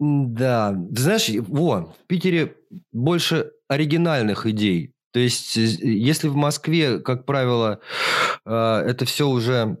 Да, 0.00 0.72
ты 0.72 1.00
знаешь, 1.00 1.28
во, 1.28 1.94
в 2.02 2.06
Питере 2.06 2.56
больше 2.92 3.52
оригинальных 3.68 4.46
идей. 4.46 4.92
То 5.12 5.20
есть, 5.20 5.56
если 5.56 6.28
в 6.28 6.34
Москве, 6.34 6.98
как 6.98 7.24
правило, 7.24 7.80
э, 8.44 8.50
это 8.50 9.04
все 9.04 9.28
уже 9.28 9.78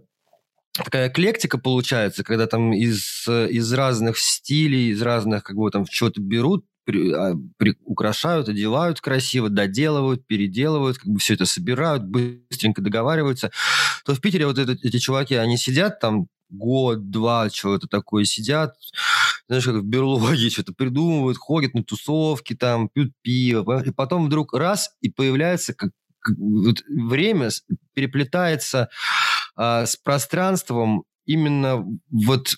такая 0.72 1.08
эклектика 1.08 1.58
получается, 1.58 2.24
когда 2.24 2.46
там 2.46 2.72
из, 2.72 3.28
из 3.28 3.72
разных 3.72 4.18
стилей, 4.18 4.90
из 4.90 5.02
разных, 5.02 5.42
как 5.44 5.56
бы 5.56 5.70
там, 5.70 5.86
что-то 5.86 6.20
берут, 6.20 6.64
а, 6.92 7.34
при, 7.56 7.76
украшают, 7.84 8.48
одевают 8.48 9.00
красиво, 9.00 9.48
доделывают, 9.48 10.26
переделывают, 10.26 10.98
как 10.98 11.06
бы 11.06 11.18
все 11.18 11.34
это 11.34 11.46
собирают, 11.46 12.04
быстренько 12.04 12.82
договариваются, 12.82 13.50
то 14.04 14.14
в 14.14 14.20
Питере 14.20 14.46
вот 14.46 14.58
это, 14.58 14.72
эти 14.72 14.98
чуваки, 14.98 15.34
они 15.34 15.56
сидят 15.56 16.00
там 16.00 16.28
год-два, 16.50 17.50
чего-то 17.50 17.88
такое 17.88 18.24
сидят, 18.24 18.76
знаешь, 19.48 19.64
как 19.64 19.76
в 19.76 19.84
берлоге 19.84 20.50
что-то 20.50 20.72
придумывают, 20.72 21.38
ходят 21.38 21.74
на 21.74 21.82
тусовки, 21.84 22.54
там, 22.54 22.88
пьют 22.88 23.12
пиво, 23.22 23.82
и 23.84 23.90
потом 23.90 24.26
вдруг 24.26 24.54
раз, 24.54 24.90
и 25.00 25.10
появляется 25.10 25.74
как, 25.74 25.90
как 26.20 26.36
вот 26.38 26.82
время 26.88 27.50
переплетается 27.94 28.88
а, 29.56 29.86
с 29.86 29.96
пространством 29.96 31.04
именно 31.26 31.84
вот 32.10 32.56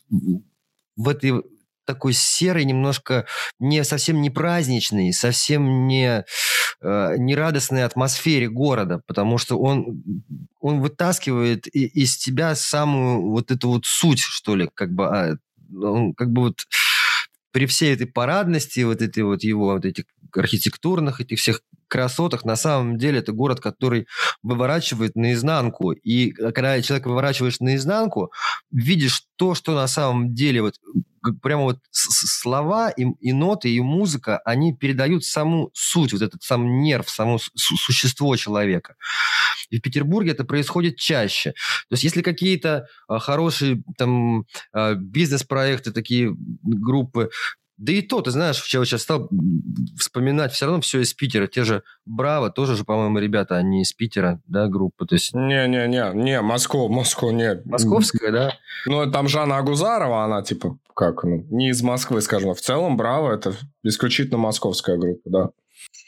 в 0.97 1.09
этой 1.09 1.43
такой 1.87 2.13
серый, 2.13 2.65
немножко 2.65 3.27
не 3.59 3.85
совсем 3.85 4.21
не 4.21 4.31
праздничный, 4.31 5.13
совсем 5.13 5.87
не, 5.87 6.25
э, 6.83 7.15
не 7.17 7.35
радостной 7.35 7.85
атмосфере 7.85 8.49
города, 8.49 9.01
потому 9.07 9.39
что 9.39 9.59
он, 9.59 10.03
он 10.61 10.81
вытаскивает 10.81 11.67
из 11.69 12.17
тебя 12.17 12.55
самую 12.55 13.31
вот 13.31 13.51
эту 13.51 13.69
вот 13.69 13.87
суть, 13.87 14.21
что 14.21 14.57
ли, 14.57 14.69
как 14.75 14.93
бы, 14.93 15.07
а, 15.07 15.37
он 15.81 16.13
как 16.15 16.31
бы 16.31 16.43
вот 16.43 16.67
при 17.53 17.67
всей 17.67 17.95
этой 17.95 18.07
парадности, 18.07 18.81
вот 18.81 19.01
этой 19.01 19.23
вот 19.23 19.43
его 19.43 19.73
вот 19.73 19.85
этих 19.87 20.05
архитектурных 20.37 21.21
этих 21.21 21.39
всех 21.39 21.63
красотах, 21.89 22.45
на 22.45 22.57
самом 22.57 22.99
деле 22.99 23.21
это 23.21 23.33
город, 23.33 23.61
который 23.61 24.07
выворачивает 24.43 25.15
наизнанку. 25.15 25.93
И 25.93 26.33
когда 26.33 26.81
человек 26.83 27.07
выворачиваешь 27.07 27.61
наизнанку, 27.61 28.33
видишь 28.71 29.25
то, 29.37 29.55
что 29.55 29.75
на 29.75 29.87
самом 29.87 30.35
деле 30.35 30.63
вот 30.63 30.75
прямо 31.33 31.63
вот 31.63 31.79
слова 31.91 32.91
и, 32.91 33.05
и 33.21 33.33
ноты, 33.33 33.71
и 33.71 33.81
музыка, 33.81 34.39
они 34.45 34.75
передают 34.75 35.25
саму 35.25 35.71
суть, 35.75 36.13
вот 36.13 36.23
этот 36.23 36.43
сам 36.43 36.81
нерв, 36.81 37.09
само 37.09 37.39
существо 37.55 38.37
человека. 38.37 38.97
И 39.71 39.79
в 39.79 39.83
Петербурге 39.83 40.33
это 40.33 40.45
происходит 40.45 40.97
чаще. 40.97 41.53
То 41.53 41.93
есть 41.93 42.05
если 42.05 42.23
какие-то 42.23 42.87
а, 43.09 43.19
хорошие 43.19 43.83
там 43.97 44.45
а, 44.73 44.95
бизнес-проекты, 44.95 45.93
такие 45.93 46.35
группы 46.63 47.31
да 47.77 47.93
и 47.93 48.03
то, 48.03 48.23
ты 48.23 48.31
знаешь, 48.31 48.65
я 48.73 48.85
сейчас 48.85 49.03
стал 49.03 49.29
вспоминать, 49.99 50.53
все 50.53 50.67
равно 50.67 50.81
все 50.81 51.01
из 51.01 51.13
Питера. 51.13 51.47
Те 51.47 51.65
же 51.65 51.83
Браво, 52.07 52.51
тоже 52.51 52.75
же, 52.75 52.85
по-моему, 52.85 53.19
ребята, 53.19 53.57
они 53.57 53.83
из 53.83 53.93
Питера, 53.93 54.41
да, 54.47 54.67
группа. 54.69 55.07
То 55.07 55.15
есть... 55.15 55.35
Не-не-не, 55.35 56.13
не, 56.15 56.41
Москва, 56.41 56.89
Москва, 56.89 57.33
нет. 57.33 57.67
Московская, 57.67 58.33
да? 58.33 58.53
Ну, 58.87 59.11
там 59.11 59.29
Жанна 59.29 59.59
Агузарова, 59.59 60.25
она 60.25 60.43
типа, 60.43 60.79
как, 60.95 61.25
ну, 61.25 61.47
не 61.51 61.71
из 61.71 61.83
Москвы, 61.83 62.23
скажем. 62.23 62.55
В 62.55 62.61
целом 62.61 62.97
Браво 62.97 63.33
это 63.33 63.55
исключительно 63.83 64.39
московская 64.39 64.97
группа, 64.97 65.31
да. 65.31 65.51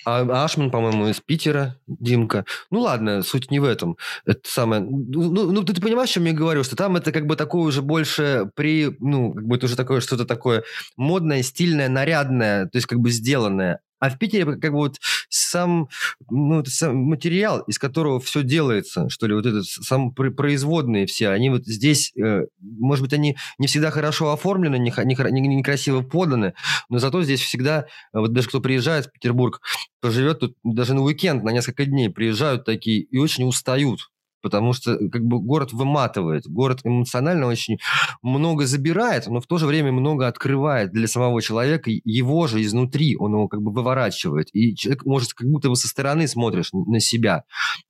А 0.04 0.44
Ашман, 0.44 0.70
по-моему, 0.70 1.09
из 1.09 1.20
Питера, 1.20 1.76
Димка. 1.87 2.44
Ну 2.70 2.81
ладно, 2.81 3.22
суть 3.22 3.50
не 3.50 3.61
в 3.61 3.64
этом. 3.64 3.96
Это 4.24 4.40
самое... 4.44 4.81
Ну, 4.81 5.31
ну, 5.31 5.50
ну 5.50 5.62
ты 5.62 5.78
понимаешь, 5.81 6.11
о 6.11 6.12
чем 6.14 6.24
я 6.24 6.33
говорю, 6.33 6.64
что 6.64 6.76
там 6.76 6.96
это 6.96 7.12
как 7.12 7.26
бы 7.26 7.37
такое 7.37 7.62
уже 7.62 7.83
больше 7.83 8.50
при... 8.54 8.96
Ну, 9.00 9.35
как 9.35 9.46
бы 9.46 9.57
это 9.57 9.66
уже 9.66 9.76
такое 9.76 10.00
что-то 10.00 10.24
такое 10.24 10.64
модное, 10.96 11.42
стильное, 11.42 11.88
нарядное, 11.88 12.66
то 12.66 12.76
есть 12.76 12.87
как 12.87 13.00
бы 13.00 13.11
сделанное. 13.11 13.81
А 14.00 14.11
в 14.11 14.18
Питере 14.18 14.44
как 14.44 14.72
бы 14.72 14.78
вот 14.78 14.96
сам, 15.28 15.88
ну, 16.30 16.64
сам 16.64 16.96
материал, 16.96 17.61
из 17.61 17.78
которого 17.78 18.20
все 18.20 18.42
делается, 18.42 19.08
что 19.08 19.26
ли, 19.26 19.34
вот 19.34 19.46
этот 19.46 19.66
сам 19.66 20.12
производные 20.12 21.06
все, 21.06 21.30
они 21.30 21.50
вот 21.50 21.64
здесь, 21.66 22.12
э, 22.16 22.46
может 22.61 23.02
быть, 23.02 23.12
они 23.12 23.37
не 23.58 23.66
всегда 23.66 23.90
хорошо 23.90 24.32
оформлены, 24.32 24.76
не, 24.76 24.92
не, 25.04 25.40
не, 25.40 25.56
некрасиво 25.56 26.02
поданы, 26.02 26.54
но 26.88 26.98
зато 26.98 27.22
здесь 27.22 27.40
всегда, 27.40 27.87
вот 28.12 28.32
даже 28.32 28.48
кто 28.48 28.61
приезжает 28.61 29.06
в 29.06 29.12
Петербург, 29.12 29.61
поживет 30.00 30.40
тут 30.40 30.56
даже 30.62 30.94
на 30.94 31.02
уикенд, 31.02 31.42
на 31.42 31.50
несколько 31.50 31.84
дней, 31.84 32.11
приезжают 32.11 32.64
такие 32.64 33.00
и 33.00 33.18
очень 33.18 33.44
устают 33.44 34.11
потому 34.40 34.72
что 34.72 34.96
как 35.09 35.22
бы 35.22 35.40
город 35.40 35.72
выматывает, 35.72 36.46
город 36.46 36.81
эмоционально 36.85 37.46
очень 37.46 37.79
много 38.22 38.66
забирает, 38.66 39.27
но 39.27 39.40
в 39.40 39.46
то 39.46 39.59
же 39.59 39.66
время 39.66 39.92
много 39.92 40.27
открывает 40.27 40.92
для 40.92 41.09
самого 41.09 41.42
человека, 41.42 41.90
его 41.90 42.47
же 42.47 42.62
изнутри, 42.62 43.16
он 43.16 43.32
его 43.32 43.49
как 43.49 43.62
бы 43.62 43.72
выворачивает, 43.72 44.49
и 44.53 44.74
человек 44.74 45.05
может 45.05 45.32
как 45.32 45.49
будто 45.49 45.68
бы 45.68 45.76
со 45.76 45.89
стороны 45.89 46.28
смотришь 46.28 46.70
на 46.72 47.01
себя, 47.01 47.45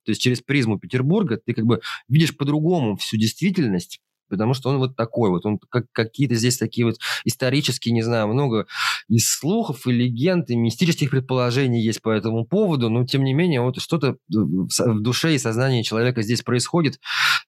то 0.05 0.11
есть 0.11 0.21
через 0.21 0.41
призму 0.41 0.79
Петербурга 0.79 1.39
ты 1.43 1.53
как 1.53 1.65
бы 1.65 1.81
видишь 2.07 2.35
по-другому 2.35 2.95
всю 2.95 3.17
действительность, 3.17 3.99
потому 4.29 4.53
что 4.53 4.69
он 4.69 4.77
вот 4.77 4.95
такой 4.95 5.29
вот, 5.29 5.45
он 5.45 5.59
как 5.69 5.85
какие-то 5.91 6.35
здесь 6.35 6.57
такие 6.57 6.85
вот 6.85 6.95
исторические, 7.25 7.93
не 7.93 8.01
знаю, 8.01 8.27
много 8.27 8.67
и 9.07 9.19
слухов, 9.19 9.87
и 9.87 9.91
легенд, 9.91 10.49
и 10.49 10.55
мистических 10.55 11.09
предположений 11.09 11.83
есть 11.83 12.01
по 12.01 12.09
этому 12.09 12.45
поводу, 12.45 12.89
но 12.89 13.05
тем 13.05 13.23
не 13.23 13.33
менее 13.33 13.61
вот 13.61 13.81
что-то 13.81 14.17
в 14.29 15.01
душе 15.01 15.35
и 15.35 15.39
сознании 15.39 15.83
человека 15.83 16.21
здесь 16.21 16.41
происходит, 16.41 16.99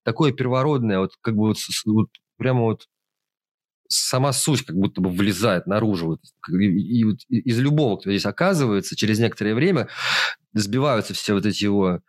такое 0.04 0.32
первородное, 0.32 1.00
вот 1.00 1.12
как 1.22 1.36
бы 1.36 1.48
вот, 1.48 1.58
вот 1.86 2.10
прямо 2.38 2.62
вот 2.62 2.88
сама 3.92 4.32
суть 4.32 4.64
как 4.64 4.76
будто 4.76 5.02
бы 5.02 5.10
влезает 5.10 5.68
наружу. 5.68 6.08
Вот, 6.08 6.20
и, 6.50 6.66
и, 6.66 7.04
и 7.30 7.40
из 7.50 7.60
любого, 7.60 7.98
кто 7.98 8.10
здесь 8.10 8.26
оказывается, 8.26 8.96
через 8.96 9.20
некоторое 9.20 9.54
время 9.54 9.90
сбиваются 10.54 11.14
все 11.14 11.34
вот 11.34 11.46
эти 11.46 11.66
его 11.66 12.00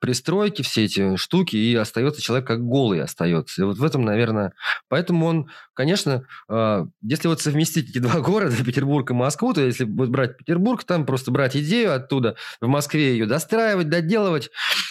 пристройки, 0.00 0.62
все 0.62 0.84
эти 0.84 1.16
штуки, 1.16 1.56
и 1.56 1.74
остается 1.74 2.22
человек 2.22 2.46
как 2.46 2.64
голый 2.64 3.02
остается. 3.02 3.62
И 3.62 3.64
вот 3.64 3.78
в 3.78 3.84
этом, 3.84 4.04
наверное, 4.04 4.52
поэтому 4.88 5.26
он, 5.26 5.50
конечно, 5.74 6.26
а, 6.48 6.86
если 7.02 7.28
вот 7.28 7.40
совместить 7.40 7.90
эти 7.90 7.98
два 8.04 8.20
города, 8.20 8.56
Петербург 8.64 9.10
и 9.10 9.14
Москву, 9.14 9.52
то 9.52 9.60
если 9.60 9.84
вот 9.84 10.08
брать 10.08 10.36
Петербург, 10.36 10.84
там 10.84 11.06
просто 11.06 11.30
брать 11.30 11.56
идею 11.56 11.94
оттуда, 11.94 12.36
в 12.60 12.66
Москве 12.66 13.12
ее 13.12 13.26
достраивать, 13.26 13.88
доделывать 13.88 14.50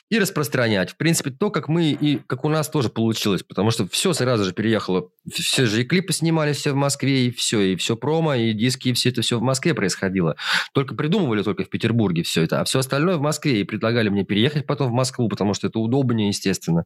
и 0.10 0.20
распространять. 0.20 0.92
В 0.92 0.98
принципе, 0.98 1.32
то, 1.32 1.50
как 1.50 1.68
мы 1.68 1.92
и 1.92 2.18
как 2.28 2.46
у 2.46 2.50
нас 2.50 2.70
тоже 2.70 2.90
получилось, 2.90 3.44
потому 3.44 3.72
что 3.72 3.88
все 3.88 4.14
сразу 4.14 4.44
же 4.44 4.54
переехало, 4.54 5.10
все 5.32 5.66
же 5.66 5.82
и 5.82 5.86
клипы 5.86 6.14
снимали 6.14 6.54
все 6.54 6.72
в 6.72 6.76
Москве, 6.76 7.28
и 7.28 7.32
все, 7.32 7.62
и 7.62 7.76
все 7.76 7.96
промо, 7.96 8.36
и 8.36 8.54
диски, 8.54 8.90
и 8.90 8.94
все 8.94 9.10
это 9.10 9.22
все 9.22 9.40
в 9.40 9.42
Москве 9.42 9.74
происходило. 9.74 10.36
Только 10.74 10.96
придумывали 10.96 11.44
только 11.44 11.64
в 11.64 11.70
Петербурге 11.70 12.24
все 12.24 12.44
это, 12.44 12.62
а 12.62 12.66
все 12.66 12.80
остальное 12.80 13.18
в 13.18 13.22
Москве, 13.22 13.62
и 13.62 13.64
предлагали 13.64 14.10
мне 14.10 14.24
переехать 14.34 14.66
потом 14.66 14.90
в 14.90 14.94
Москву, 14.94 15.30
потому 15.30 15.54
что 15.54 15.68
это 15.68 15.78
удобнее, 15.78 16.30
естественно. 16.30 16.86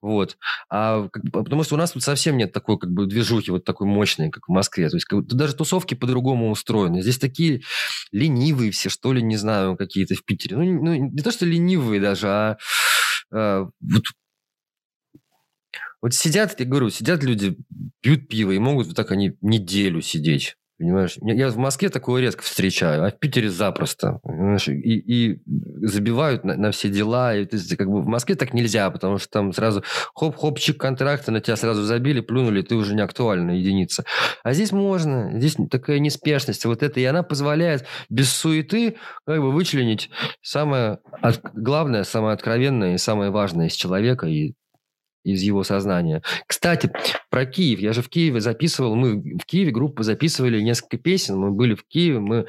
Вот. 0.00 0.36
А, 0.70 1.08
как, 1.08 1.24
потому 1.32 1.64
что 1.64 1.74
у 1.74 1.78
нас 1.78 1.90
тут 1.90 2.04
совсем 2.04 2.36
нет 2.36 2.52
такой 2.52 2.78
как 2.78 2.92
бы 2.92 3.06
движухи 3.06 3.50
вот 3.50 3.64
такой 3.64 3.88
мощной, 3.88 4.30
как 4.30 4.44
в 4.46 4.52
Москве. 4.52 4.88
То 4.88 4.96
есть 4.96 5.06
как, 5.06 5.26
даже 5.26 5.56
тусовки 5.56 5.94
по-другому 5.94 6.52
устроены. 6.52 7.02
Здесь 7.02 7.18
такие 7.18 7.62
ленивые 8.12 8.70
все, 8.70 8.90
что 8.90 9.12
ли, 9.12 9.20
не 9.22 9.36
знаю, 9.36 9.76
какие-то 9.76 10.14
в 10.14 10.24
Питере. 10.24 10.56
Ну, 10.56 10.84
ну 10.84 10.94
не 10.94 11.22
то, 11.22 11.32
что 11.32 11.46
ленивые 11.46 12.00
даже, 12.00 12.28
а, 12.28 12.58
а 13.32 13.68
вот 13.80 14.04
вот 16.00 16.14
сидят, 16.14 16.60
я 16.60 16.64
говорю, 16.64 16.90
сидят 16.90 17.24
люди, 17.24 17.56
пьют 18.02 18.28
пиво, 18.28 18.52
и 18.52 18.58
могут 18.60 18.86
вот 18.86 18.94
так 18.94 19.10
они 19.10 19.36
неделю 19.40 20.00
сидеть. 20.00 20.54
Понимаешь? 20.78 21.18
Я 21.20 21.48
в 21.48 21.56
Москве 21.56 21.88
такое 21.88 22.22
редко 22.22 22.42
встречаю, 22.42 23.04
а 23.04 23.10
в 23.10 23.18
Питере 23.18 23.50
запросто. 23.50 24.20
И, 24.68 25.32
и 25.32 25.42
забивают 25.82 26.44
на, 26.44 26.56
на 26.56 26.70
все 26.70 26.88
дела. 26.88 27.34
И, 27.34 27.44
то 27.46 27.56
есть, 27.56 27.76
как 27.76 27.88
бы 27.88 28.00
в 28.00 28.06
Москве 28.06 28.36
так 28.36 28.54
нельзя, 28.54 28.88
потому 28.90 29.18
что 29.18 29.28
там 29.28 29.52
сразу 29.52 29.82
хоп-хопчик 30.14 30.76
контракта, 30.76 31.32
на 31.32 31.40
тебя 31.40 31.56
сразу 31.56 31.82
забили, 31.82 32.20
плюнули, 32.20 32.62
ты 32.62 32.76
уже 32.76 32.94
не 32.94 33.02
актуальная 33.02 33.56
единица. 33.56 34.04
А 34.44 34.52
здесь 34.52 34.70
можно. 34.70 35.32
Здесь 35.34 35.56
такая 35.68 35.98
неспешность. 35.98 36.64
Вот 36.64 36.84
это, 36.84 37.00
и 37.00 37.04
она 37.04 37.24
позволяет 37.24 37.84
без 38.08 38.32
суеты 38.32 38.98
как 39.26 39.40
бы 39.40 39.50
вычленить 39.50 40.10
самое 40.42 40.98
от, 41.20 41.40
главное, 41.54 42.04
самое 42.04 42.34
откровенное 42.34 42.94
и 42.94 42.98
самое 42.98 43.32
важное 43.32 43.66
из 43.66 43.74
человека. 43.74 44.28
И 44.28 44.54
из 45.32 45.42
его 45.42 45.64
сознания. 45.64 46.22
Кстати, 46.46 46.90
про 47.30 47.46
Киев. 47.46 47.80
Я 47.80 47.92
же 47.92 48.02
в 48.02 48.08
Киеве 48.08 48.40
записывал, 48.40 48.96
мы 48.96 49.38
в 49.38 49.44
Киеве 49.46 49.70
группы 49.70 50.02
записывали 50.02 50.60
несколько 50.60 50.98
песен, 50.98 51.36
мы 51.36 51.50
были 51.50 51.74
в 51.74 51.84
Киеве, 51.84 52.20
мы 52.20 52.46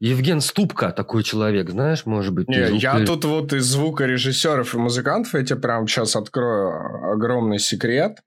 Евген 0.00 0.40
Ступка 0.40 0.90
такой 0.90 1.22
человек, 1.22 1.70
знаешь, 1.70 2.06
может 2.06 2.34
быть. 2.34 2.48
Не, 2.48 2.66
звук... 2.66 2.82
я 2.82 3.04
тут 3.04 3.24
вот 3.24 3.52
из 3.52 3.66
звукорежиссеров 3.66 4.74
и 4.74 4.78
музыкантов, 4.78 5.34
я 5.34 5.44
тебе 5.44 5.60
прям 5.60 5.86
сейчас 5.86 6.16
открою 6.16 7.12
огромный 7.12 7.60
секрет. 7.60 8.18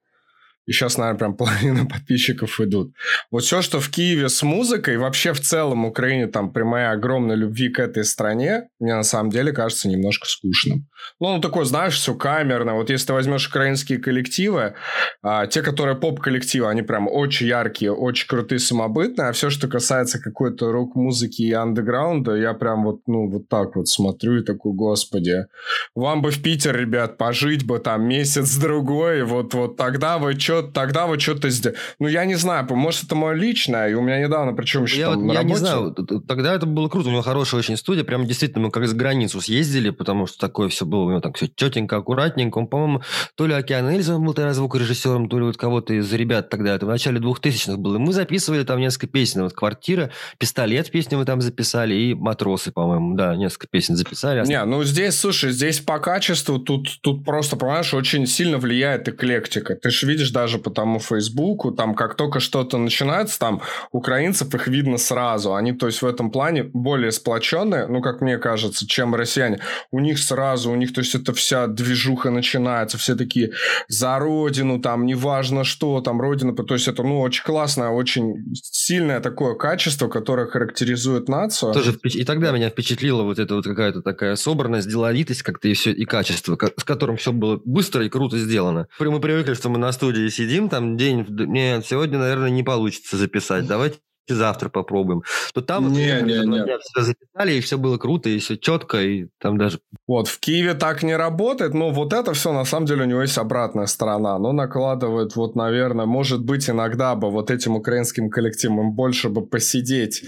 И 0.65 0.71
сейчас, 0.71 0.97
наверное, 0.97 1.19
прям 1.19 1.33
половина 1.37 1.85
подписчиков 1.85 2.59
идут. 2.59 2.93
Вот 3.31 3.43
все, 3.43 3.61
что 3.61 3.79
в 3.79 3.89
Киеве 3.89 4.29
с 4.29 4.43
музыкой, 4.43 4.97
вообще 4.97 5.33
в 5.33 5.39
целом 5.39 5.85
Украине, 5.85 6.27
там, 6.27 6.51
при 6.51 6.63
моей 6.63 6.87
огромной 6.87 7.35
любви 7.35 7.69
к 7.69 7.79
этой 7.79 8.03
стране, 8.03 8.69
мне 8.79 8.95
на 8.95 9.03
самом 9.03 9.29
деле 9.29 9.51
кажется 9.51 9.87
немножко 9.89 10.27
скучным. 10.27 10.87
Ну, 11.19 11.35
ну 11.35 11.41
такое, 11.41 11.65
знаешь, 11.65 11.95
все 11.95 12.15
камерно. 12.15 12.73
Вот 12.75 12.89
если 12.89 13.07
ты 13.07 13.13
возьмешь 13.13 13.47
украинские 13.47 13.99
коллективы, 13.99 14.73
а, 15.21 15.45
те, 15.47 15.61
которые 15.61 15.95
поп-коллективы, 15.95 16.67
они 16.67 16.81
прям 16.81 17.07
очень 17.07 17.47
яркие, 17.47 17.91
очень 17.91 18.27
крутые, 18.27 18.59
самобытные, 18.59 19.29
а 19.29 19.31
все, 19.31 19.49
что 19.49 19.67
касается 19.67 20.19
какой-то 20.19 20.71
рок-музыки 20.71 21.43
и 21.43 21.53
андеграунда, 21.53 22.35
я 22.35 22.53
прям 22.53 22.83
вот, 22.83 23.01
ну, 23.07 23.29
вот 23.29 23.47
так 23.49 23.75
вот 23.75 23.87
смотрю 23.87 24.37
и 24.37 24.43
такой, 24.43 24.73
господи, 24.73 25.45
вам 25.93 26.21
бы 26.21 26.31
в 26.31 26.41
Питер, 26.41 26.75
ребят, 26.75 27.17
пожить 27.17 27.65
бы 27.65 27.79
там 27.79 28.07
месяц-другой, 28.07 29.23
вот, 29.23 29.53
вот 29.53 29.77
тогда 29.77 30.17
вы 30.17 30.33
что 30.33 30.54
что 30.55 30.71
тогда 30.71 31.05
вот 31.05 31.21
что-то 31.21 31.49
сделать. 31.49 31.77
Ну, 31.99 32.07
я 32.07 32.25
не 32.25 32.35
знаю, 32.35 32.67
может, 32.71 33.05
это 33.05 33.15
мое 33.15 33.33
личное, 33.33 33.89
и 33.89 33.93
у 33.93 34.01
меня 34.01 34.19
недавно, 34.19 34.53
причем 34.53 34.83
еще 34.83 34.99
я 34.99 35.11
там 35.11 35.15
вот, 35.15 35.25
на 35.25 35.33
Я 35.33 35.39
работе... 35.39 35.53
не 35.53 35.59
знаю, 35.59 35.95
тогда 36.27 36.53
это 36.53 36.65
было 36.65 36.87
круто, 36.89 37.09
у 37.09 37.11
него 37.11 37.21
хорошая 37.21 37.59
очень 37.59 37.77
студия, 37.77 38.03
прям 38.03 38.25
действительно 38.25 38.65
мы 38.65 38.71
как 38.71 38.87
за 38.87 38.95
границу 38.95 39.41
съездили, 39.41 39.89
потому 39.89 40.27
что 40.27 40.39
такое 40.39 40.69
все 40.69 40.85
было, 40.85 41.03
у 41.03 41.09
него 41.09 41.19
так 41.19 41.35
все 41.37 41.47
четенько, 41.47 41.97
аккуратненько. 41.97 42.57
Он, 42.57 42.67
по-моему, 42.67 43.01
то 43.35 43.47
ли 43.47 43.53
Океан 43.53 43.89
Эльза 43.89 44.17
был 44.17 44.33
тогда 44.33 44.53
звукорежиссером, 44.53 45.29
то 45.29 45.39
ли 45.39 45.45
вот 45.45 45.57
кого-то 45.57 45.93
из 45.93 46.11
ребят 46.13 46.49
тогда, 46.49 46.75
это 46.75 46.85
в 46.85 46.89
начале 46.89 47.19
2000-х 47.19 47.77
было. 47.77 47.95
И 47.95 47.99
мы 47.99 48.13
записывали 48.13 48.63
там 48.63 48.79
несколько 48.79 49.07
песен, 49.07 49.43
вот 49.43 49.53
«Квартира», 49.53 50.11
«Пистолет» 50.37 50.91
песню 50.91 51.17
мы 51.17 51.25
там 51.25 51.41
записали, 51.41 51.95
и 51.95 52.13
«Матросы», 52.13 52.71
по-моему, 52.71 53.15
да, 53.15 53.35
несколько 53.35 53.67
песен 53.67 53.95
записали. 53.95 54.45
Не, 54.45 54.63
ну 54.65 54.83
здесь, 54.83 55.19
слушай, 55.19 55.51
здесь 55.51 55.79
по 55.79 55.99
качеству 55.99 56.59
тут, 56.59 56.99
тут 57.01 57.25
просто, 57.25 57.55
понимаешь, 57.55 57.93
очень 57.93 58.27
сильно 58.27 58.57
влияет 58.57 59.07
эклектика. 59.07 59.75
Ты 59.75 59.89
же 59.89 60.05
видишь 60.07 60.31
даже 60.45 60.59
по 60.59 60.69
тому 60.69 60.99
фейсбуку, 60.99 61.71
там 61.71 61.95
как 61.95 62.13
только 62.13 62.39
что-то 62.39 62.77
начинается, 62.77 63.39
там 63.39 63.61
украинцев 63.91 64.53
их 64.53 64.67
видно 64.67 64.99
сразу. 64.99 65.55
Они, 65.55 65.73
то 65.73 65.87
есть, 65.87 66.03
в 66.03 66.05
этом 66.05 66.29
плане 66.29 66.63
более 66.63 67.11
сплоченные, 67.11 67.87
ну, 67.87 67.99
как 67.99 68.21
мне 68.21 68.37
кажется, 68.37 68.87
чем 68.87 69.15
россияне. 69.15 69.59
У 69.89 69.99
них 69.99 70.19
сразу, 70.19 70.71
у 70.71 70.75
них, 70.75 70.93
то 70.93 71.01
есть, 71.01 71.15
это 71.15 71.33
вся 71.33 71.65
движуха 71.65 72.29
начинается, 72.29 72.99
все 72.99 73.15
такие 73.15 73.53
за 73.87 74.19
родину, 74.19 74.79
там, 74.79 75.07
неважно 75.07 75.63
что, 75.63 75.99
там, 76.01 76.21
родина, 76.21 76.53
то 76.55 76.75
есть, 76.75 76.87
это, 76.87 77.01
ну, 77.01 77.21
очень 77.21 77.43
классное, 77.43 77.89
очень 77.89 78.53
сильное 78.53 79.21
такое 79.21 79.55
качество, 79.55 80.07
которое 80.07 80.45
характеризует 80.45 81.27
нацию. 81.27 81.73
Тоже, 81.73 81.97
и 82.03 82.23
тогда 82.23 82.51
меня 82.51 82.69
впечатлила 82.69 83.23
вот 83.23 83.39
эта 83.39 83.55
вот 83.55 83.65
какая-то 83.65 84.03
такая 84.03 84.35
собранность, 84.35 84.87
деловитость 84.87 85.41
как-то 85.41 85.69
и 85.69 85.73
все, 85.73 85.91
и 85.91 86.05
качество, 86.05 86.55
с 86.77 86.83
которым 86.83 87.17
все 87.17 87.31
было 87.31 87.59
быстро 87.65 88.05
и 88.05 88.09
круто 88.09 88.37
сделано. 88.37 88.87
Мы 88.99 89.19
привыкли, 89.19 89.55
что 89.55 89.69
мы 89.69 89.79
на 89.79 89.91
студии 89.91 90.27
сидим, 90.35 90.69
там 90.69 90.97
день 90.97 91.25
нет, 91.29 91.85
сегодня, 91.85 92.19
наверное, 92.19 92.49
не 92.49 92.63
получится 92.63 93.17
записать. 93.17 93.67
Давайте 93.67 93.99
завтра 94.27 94.69
попробуем. 94.69 95.23
То 95.53 95.61
там 95.61 95.91
не, 95.91 96.15
вот, 96.15 96.27
не, 96.27 96.39
не. 96.39 96.77
все 96.79 97.01
записали, 97.01 97.53
и 97.53 97.61
все 97.61 97.77
было 97.77 97.97
круто, 97.97 98.29
и 98.29 98.39
все 98.39 98.57
четко, 98.57 99.01
и 99.01 99.27
там 99.39 99.57
даже... 99.57 99.79
Вот, 100.07 100.27
в 100.27 100.39
Киеве 100.39 100.73
так 100.73 101.03
не 101.03 101.15
работает, 101.15 101.73
но 101.73 101.91
вот 101.91 102.13
это 102.13 102.33
все, 102.33 102.51
на 102.51 102.65
самом 102.65 102.87
деле, 102.87 103.03
у 103.03 103.07
него 103.07 103.21
есть 103.21 103.37
обратная 103.37 103.85
сторона. 103.85 104.37
Но 104.39 104.51
накладывает, 104.51 105.35
вот, 105.35 105.55
наверное, 105.55 106.05
может 106.05 106.43
быть, 106.43 106.69
иногда 106.69 107.15
бы 107.15 107.29
вот 107.29 107.51
этим 107.51 107.75
украинским 107.75 108.29
коллективам 108.29 108.93
больше 108.93 109.29
бы 109.29 109.45
посидеть 109.45 110.23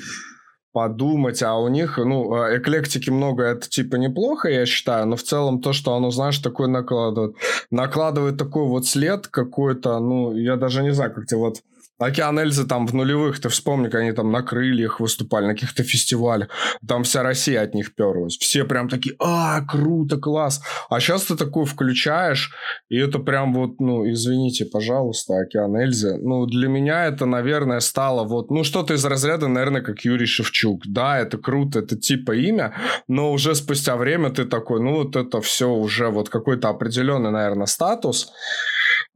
подумать, 0.72 1.42
а 1.44 1.58
у 1.58 1.68
них, 1.68 1.98
ну, 1.98 2.36
э, 2.36 2.60
эклектики 2.60 3.10
много, 3.10 3.44
это 3.44 3.68
типа 3.70 3.96
неплохо, 3.96 4.50
я 4.50 4.66
считаю, 4.66 5.08
но 5.08 5.16
в 5.16 5.24
целом 5.24 5.62
то, 5.62 5.74
что 5.74 5.96
оно, 5.96 6.12
знаешь, 6.12 6.40
такое 6.40 6.68
накладывает, 6.68 7.36
накладывает 7.72 8.38
такой 8.38 8.68
вот 8.68 8.86
след 8.86 9.28
какой-то, 9.28 10.00
ну, 10.00 10.36
я 10.36 10.56
даже 10.56 10.84
не 10.84 10.92
знаю, 10.92 11.14
как 11.14 11.26
тебе 11.26 11.40
вот 11.40 11.62
Океан 12.00 12.40
Эльзы 12.40 12.66
там 12.68 12.86
в 12.86 12.94
нулевых, 12.94 13.40
ты 13.40 13.50
вспомни, 13.50 13.90
как 13.90 14.02
они 14.02 14.12
там 14.12 14.32
на 14.32 14.44
крыльях 14.44 15.00
выступали, 15.00 15.48
на 15.48 15.54
каких-то 15.54 15.84
фестивалях. 15.84 16.50
Там 16.88 17.04
вся 17.04 17.24
Россия 17.24 17.62
от 17.64 17.74
них 17.74 17.96
перлась. 17.96 18.38
Все 18.38 18.66
прям 18.66 18.88
такие, 18.88 19.16
а, 19.20 19.62
круто, 19.62 20.18
класс. 20.18 20.62
А 20.90 21.00
сейчас 21.00 21.24
ты 21.24 21.36
такую 21.36 21.66
включаешь, 21.66 22.54
и 22.90 22.98
это 22.98 23.20
прям 23.20 23.54
вот, 23.54 23.80
ну, 23.80 24.08
извините, 24.10 24.66
пожалуйста, 24.66 25.40
Океан 25.40 25.76
Эльзы. 25.76 26.18
Ну, 26.18 26.46
для 26.46 26.68
меня 26.68 27.06
это, 27.06 27.26
наверное, 27.26 27.80
стало 27.80 28.24
вот, 28.24 28.52
ну, 28.52 28.64
что-то 28.64 28.94
из 28.94 29.04
разряда, 29.06 29.48
наверное, 29.48 29.82
как 29.82 30.02
Юрий 30.02 30.28
Шевчук. 30.28 30.84
Да, 30.86 31.18
это 31.20 31.38
круто, 31.38 31.80
это 31.80 31.98
типа 31.98 32.34
имя, 32.34 32.76
но 33.08 33.32
уже 33.32 33.56
спустя 33.56 33.96
время 33.98 34.30
ты 34.30 34.46
такой, 34.46 34.82
ну, 34.82 34.96
вот 35.04 35.16
это 35.16 35.42
все 35.42 35.70
уже 35.70 36.10
вот 36.10 36.30
какой-то 36.30 36.70
определенный, 36.70 37.32
наверное, 37.32 37.66
статус 37.66 38.32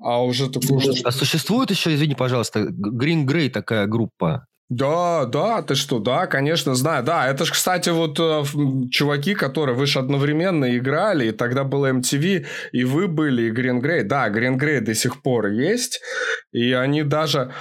а 0.01 0.23
уже 0.23 0.49
такой... 0.49 1.01
А 1.03 1.11
существует 1.11 1.71
еще, 1.71 1.93
извини, 1.93 2.15
пожалуйста, 2.15 2.61
Green 2.61 3.25
Grey 3.25 3.49
такая 3.49 3.87
группа? 3.87 4.47
Да, 4.71 5.25
да, 5.25 5.61
ты 5.61 5.75
что, 5.75 5.99
да, 5.99 6.27
конечно, 6.27 6.75
знаю. 6.75 7.03
Да, 7.03 7.27
это 7.27 7.43
же, 7.43 7.51
кстати, 7.51 7.89
вот 7.89 8.17
э, 8.19 8.43
чуваки, 8.89 9.35
которые 9.35 9.75
вы 9.75 9.85
же 9.85 9.99
одновременно 9.99 10.77
играли, 10.77 11.27
и 11.27 11.31
тогда 11.31 11.65
было 11.65 11.91
MTV, 11.91 12.45
и 12.71 12.83
вы 12.85 13.09
были, 13.09 13.43
и 13.43 13.51
Green 13.51 13.81
Grey. 13.81 14.03
Да, 14.03 14.29
Green 14.29 14.57
Grey 14.57 14.79
до 14.79 14.95
сих 14.95 15.21
пор 15.21 15.47
есть, 15.47 15.99
и 16.53 16.71
они 16.71 17.03
даже... 17.03 17.51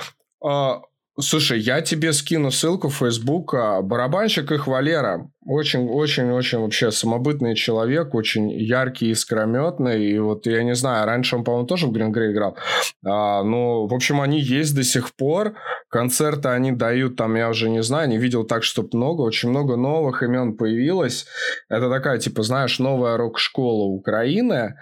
Э, 0.44 0.74
слушай, 1.18 1.58
я 1.58 1.80
тебе 1.80 2.12
скину 2.12 2.52
ссылку 2.52 2.88
в 2.88 2.96
Facebook. 2.96 3.54
Барабанщик 3.82 4.52
их 4.52 4.68
Валера. 4.68 5.28
Очень-очень-очень 5.46 6.58
вообще 6.58 6.90
самобытный 6.90 7.54
человек, 7.54 8.14
очень 8.14 8.50
яркий, 8.50 9.10
искрометный. 9.10 10.04
И 10.04 10.18
вот 10.18 10.46
я 10.46 10.62
не 10.62 10.74
знаю, 10.74 11.06
раньше 11.06 11.36
он, 11.36 11.44
по-моему, 11.44 11.66
тоже 11.66 11.86
в 11.86 11.92
Grey 11.92 12.32
играл. 12.32 12.56
А, 13.04 13.42
ну, 13.42 13.86
в 13.86 13.94
общем, 13.94 14.20
они 14.20 14.38
есть 14.38 14.74
до 14.74 14.84
сих 14.84 15.14
пор. 15.14 15.54
Концерты 15.88 16.50
они 16.50 16.72
дают 16.72 17.16
там, 17.16 17.36
я 17.36 17.48
уже 17.48 17.70
не 17.70 17.82
знаю, 17.82 18.08
не 18.08 18.18
видел 18.18 18.44
так, 18.44 18.62
чтобы 18.62 18.90
много. 18.92 19.22
Очень 19.22 19.48
много 19.48 19.76
новых 19.76 20.22
имен 20.22 20.56
появилось. 20.58 21.26
Это 21.70 21.88
такая, 21.88 22.18
типа, 22.18 22.42
знаешь, 22.42 22.78
новая 22.78 23.16
рок-школа 23.16 23.84
Украины. 23.84 24.74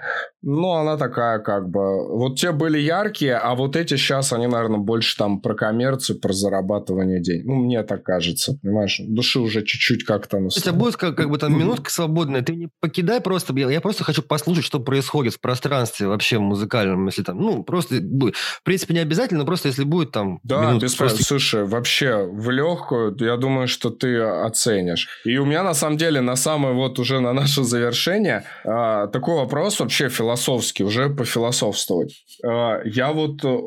Ну, 0.43 0.73
она 0.73 0.97
такая, 0.97 1.39
как 1.39 1.69
бы... 1.69 2.17
Вот 2.17 2.39
те 2.39 2.53
были 2.53 2.79
яркие, 2.79 3.37
а 3.37 3.55
вот 3.55 3.77
эти 3.77 3.97
сейчас, 3.97 4.33
они, 4.33 4.47
наверное, 4.47 4.79
больше 4.79 5.17
там 5.17 5.41
про 5.41 5.55
коммерцию, 5.55 6.21
про 6.21 6.33
зарабатывание 6.33 7.21
денег. 7.21 7.45
Ну, 7.45 7.55
мне 7.55 7.83
так 7.83 8.03
кажется, 8.03 8.59
понимаешь? 8.61 9.01
Души 9.05 9.41
уже 9.41 9.65
чуть-чуть 9.65 10.05
как-то 10.05 10.39
у 10.59 10.65
тебя 10.65 10.73
будет 10.73 10.97
как, 10.97 11.17
как 11.17 11.31
бы 11.31 11.39
там 11.39 11.59
минутка 11.59 11.91
свободная, 11.91 12.43
ты 12.43 12.55
не 12.55 12.69
покидай 12.81 13.21
просто, 13.21 13.55
я, 13.57 13.71
я 13.71 13.81
просто 13.81 14.05
хочу 14.05 14.23
послушать, 14.23 14.65
что 14.65 14.81
происходит 14.81 15.35
в 15.35 15.41
пространстве 15.41 16.07
вообще 16.07 16.39
музыкальном, 16.39 17.07
если 17.07 17.23
там, 17.23 17.39
ну, 17.39 17.63
просто, 17.63 17.97
в 17.97 18.63
принципе, 18.63 18.95
не 18.95 19.01
обязательно, 19.01 19.45
просто 19.45 19.69
если 19.69 19.85
будет 19.85 20.13
там... 20.13 20.41
Да, 20.43 20.77
без 20.77 20.95
просто... 20.95 21.23
Слушай, 21.25 21.65
вообще, 21.65 22.29
в 22.31 22.51
легкую, 22.51 23.17
я 23.21 23.37
думаю, 23.37 23.69
что 23.69 23.91
ты 23.91 24.19
оценишь. 24.21 25.09
И 25.25 25.37
у 25.39 25.45
меня, 25.45 25.63
на 25.63 25.75
самом 25.75 25.97
деле, 25.97 26.21
на 26.21 26.37
самое 26.37 26.75
вот 26.75 26.99
уже 26.99 27.21
на 27.21 27.33
наше 27.33 27.65
завершение, 27.65 28.45
а, 28.65 29.07
такой 29.09 29.37
вопрос 29.37 29.81
вообще 29.81 30.09
философский, 30.09 30.85
уже 30.85 31.09
пофилософствовать. 31.09 32.25
А, 32.45 32.81
я 32.85 33.13
вот, 33.13 33.45
э, 33.45 33.59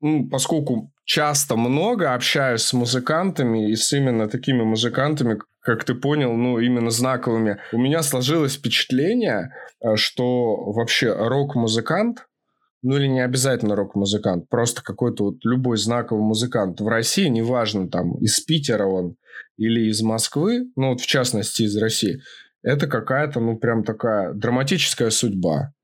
ну, 0.00 0.28
поскольку 0.28 0.90
часто 1.08 1.56
много 1.56 2.12
общаюсь 2.12 2.62
с 2.62 2.72
музыкантами 2.72 3.70
и 3.70 3.76
с 3.76 3.92
именно 3.92 4.28
такими 4.28 4.62
музыкантами, 4.62 5.38
как 5.68 5.84
ты 5.84 5.94
понял, 5.94 6.32
ну, 6.32 6.58
именно 6.58 6.88
знаковыми. 6.88 7.58
У 7.72 7.78
меня 7.78 8.02
сложилось 8.02 8.54
впечатление, 8.54 9.50
э, 9.82 9.96
что 9.96 10.56
вообще 10.72 11.12
рок-музыкант, 11.12 12.26
ну 12.82 12.96
или 12.96 13.06
не 13.06 13.20
обязательно 13.20 13.76
рок-музыкант, 13.76 14.48
просто 14.48 14.82
какой-то 14.82 15.24
вот 15.24 15.34
любой 15.44 15.76
знаковый 15.76 16.24
музыкант 16.24 16.80
в 16.80 16.88
России, 16.88 17.26
неважно 17.26 17.90
там 17.90 18.16
из 18.16 18.40
Питера 18.40 18.86
он 18.86 19.16
или 19.58 19.90
из 19.90 20.00
Москвы, 20.00 20.70
ну 20.74 20.92
вот 20.92 21.02
в 21.02 21.06
частности 21.06 21.64
из 21.64 21.76
России, 21.76 22.20
это 22.62 22.86
какая-то, 22.86 23.40
ну 23.40 23.58
прям 23.58 23.84
такая 23.84 24.32
драматическая 24.32 25.10
судьба. 25.10 25.74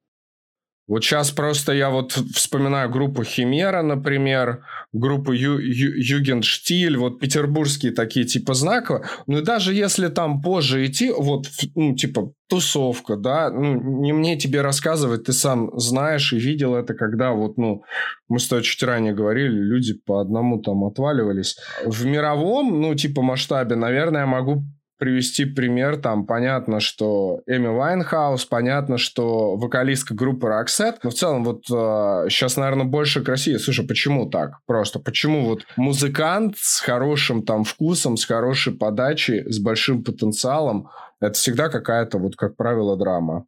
Вот 0.86 1.02
сейчас 1.02 1.30
просто 1.30 1.72
я 1.72 1.88
вот 1.88 2.12
вспоминаю 2.12 2.90
группу 2.90 3.24
Химера, 3.24 3.82
например, 3.82 4.64
группу 4.92 5.32
Ю, 5.32 5.58
Ю, 5.58 6.18
Югендштиль, 6.18 6.98
вот 6.98 7.20
петербургские 7.20 7.92
такие 7.92 8.26
типа 8.26 8.52
знаковые. 8.52 9.06
Ну 9.26 9.38
и 9.38 9.42
даже 9.42 9.72
если 9.72 10.08
там 10.08 10.42
позже 10.42 10.84
идти, 10.84 11.10
вот, 11.10 11.46
ну, 11.74 11.94
типа, 11.94 12.32
тусовка, 12.48 13.16
да, 13.16 13.50
ну, 13.50 14.02
не 14.02 14.12
мне 14.12 14.38
тебе 14.38 14.60
рассказывать, 14.60 15.24
ты 15.24 15.32
сам 15.32 15.70
знаешь 15.78 16.34
и 16.34 16.38
видел 16.38 16.74
это, 16.74 16.92
когда 16.92 17.32
вот, 17.32 17.56
ну, 17.56 17.82
мы 18.28 18.38
с 18.38 18.46
тобой 18.46 18.62
чуть 18.62 18.82
ранее 18.82 19.14
говорили, 19.14 19.56
люди 19.56 19.94
по 19.94 20.20
одному 20.20 20.60
там 20.60 20.84
отваливались. 20.84 21.56
В 21.86 22.04
мировом, 22.04 22.82
ну, 22.82 22.94
типа, 22.94 23.22
масштабе, 23.22 23.76
наверное, 23.76 24.22
я 24.22 24.26
могу 24.26 24.64
привести 24.98 25.44
пример, 25.44 25.96
там 25.96 26.26
понятно, 26.26 26.80
что 26.80 27.42
Эми 27.46 27.66
Уайнхаус, 27.66 28.44
понятно, 28.44 28.98
что 28.98 29.56
вокалистка 29.56 30.14
группы 30.14 30.46
Roxette, 30.46 30.98
но 31.02 31.10
в 31.10 31.14
целом 31.14 31.44
вот 31.44 31.64
э, 31.70 32.28
сейчас, 32.30 32.56
наверное, 32.56 32.86
больше 32.86 33.22
к 33.22 33.28
России. 33.28 33.56
Слушай, 33.56 33.86
почему 33.86 34.28
так? 34.28 34.58
Просто 34.66 34.98
почему 34.98 35.44
вот 35.44 35.66
музыкант 35.76 36.56
с 36.58 36.80
хорошим 36.80 37.44
там 37.44 37.64
вкусом, 37.64 38.16
с 38.16 38.24
хорошей 38.24 38.72
подачей, 38.74 39.50
с 39.50 39.58
большим 39.58 40.04
потенциалом, 40.04 40.88
это 41.20 41.34
всегда 41.34 41.68
какая-то 41.68 42.18
вот, 42.18 42.36
как 42.36 42.56
правило, 42.56 42.96
драма. 42.96 43.46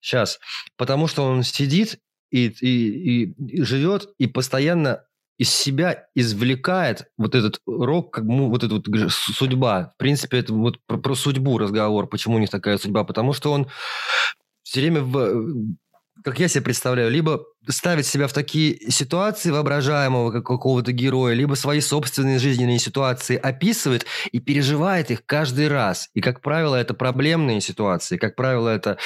Сейчас. 0.00 0.38
Потому 0.76 1.06
что 1.06 1.24
он 1.24 1.42
сидит 1.42 1.98
и, 2.30 2.46
и, 2.46 3.24
и, 3.24 3.58
и 3.58 3.62
живет 3.62 4.08
и 4.18 4.26
постоянно 4.26 5.04
из 5.40 5.48
себя 5.48 6.04
извлекает 6.14 7.06
вот 7.16 7.34
этот 7.34 7.60
рок, 7.66 8.12
как 8.12 8.24
ну, 8.24 8.50
вот 8.50 8.62
эта 8.62 8.74
вот 8.74 8.86
судьба. 9.08 9.94
В 9.94 9.96
принципе, 9.96 10.36
это 10.36 10.52
вот 10.52 10.78
про, 10.86 10.98
про 10.98 11.14
судьбу 11.14 11.56
разговор, 11.56 12.06
почему 12.08 12.36
у 12.36 12.38
них 12.38 12.50
такая 12.50 12.76
судьба. 12.76 13.04
Потому 13.04 13.32
что 13.32 13.50
он 13.50 13.66
все 14.62 14.80
время, 14.80 15.00
в, 15.00 15.74
как 16.22 16.38
я 16.40 16.48
себе 16.48 16.64
представляю, 16.64 17.10
либо 17.10 17.42
ставит 17.68 18.04
себя 18.04 18.26
в 18.26 18.34
такие 18.34 18.90
ситуации 18.90 19.50
воображаемого 19.50 20.30
как 20.30 20.44
какого-то 20.44 20.92
героя, 20.92 21.32
либо 21.32 21.54
свои 21.54 21.80
собственные 21.80 22.38
жизненные 22.38 22.78
ситуации 22.78 23.36
описывает 23.36 24.04
и 24.32 24.40
переживает 24.40 25.10
их 25.10 25.24
каждый 25.24 25.68
раз. 25.68 26.10
И, 26.12 26.20
как 26.20 26.42
правило, 26.42 26.76
это 26.76 26.92
проблемные 26.92 27.62
ситуации, 27.62 28.18
как 28.18 28.36
правило, 28.36 28.68
это 28.68 28.98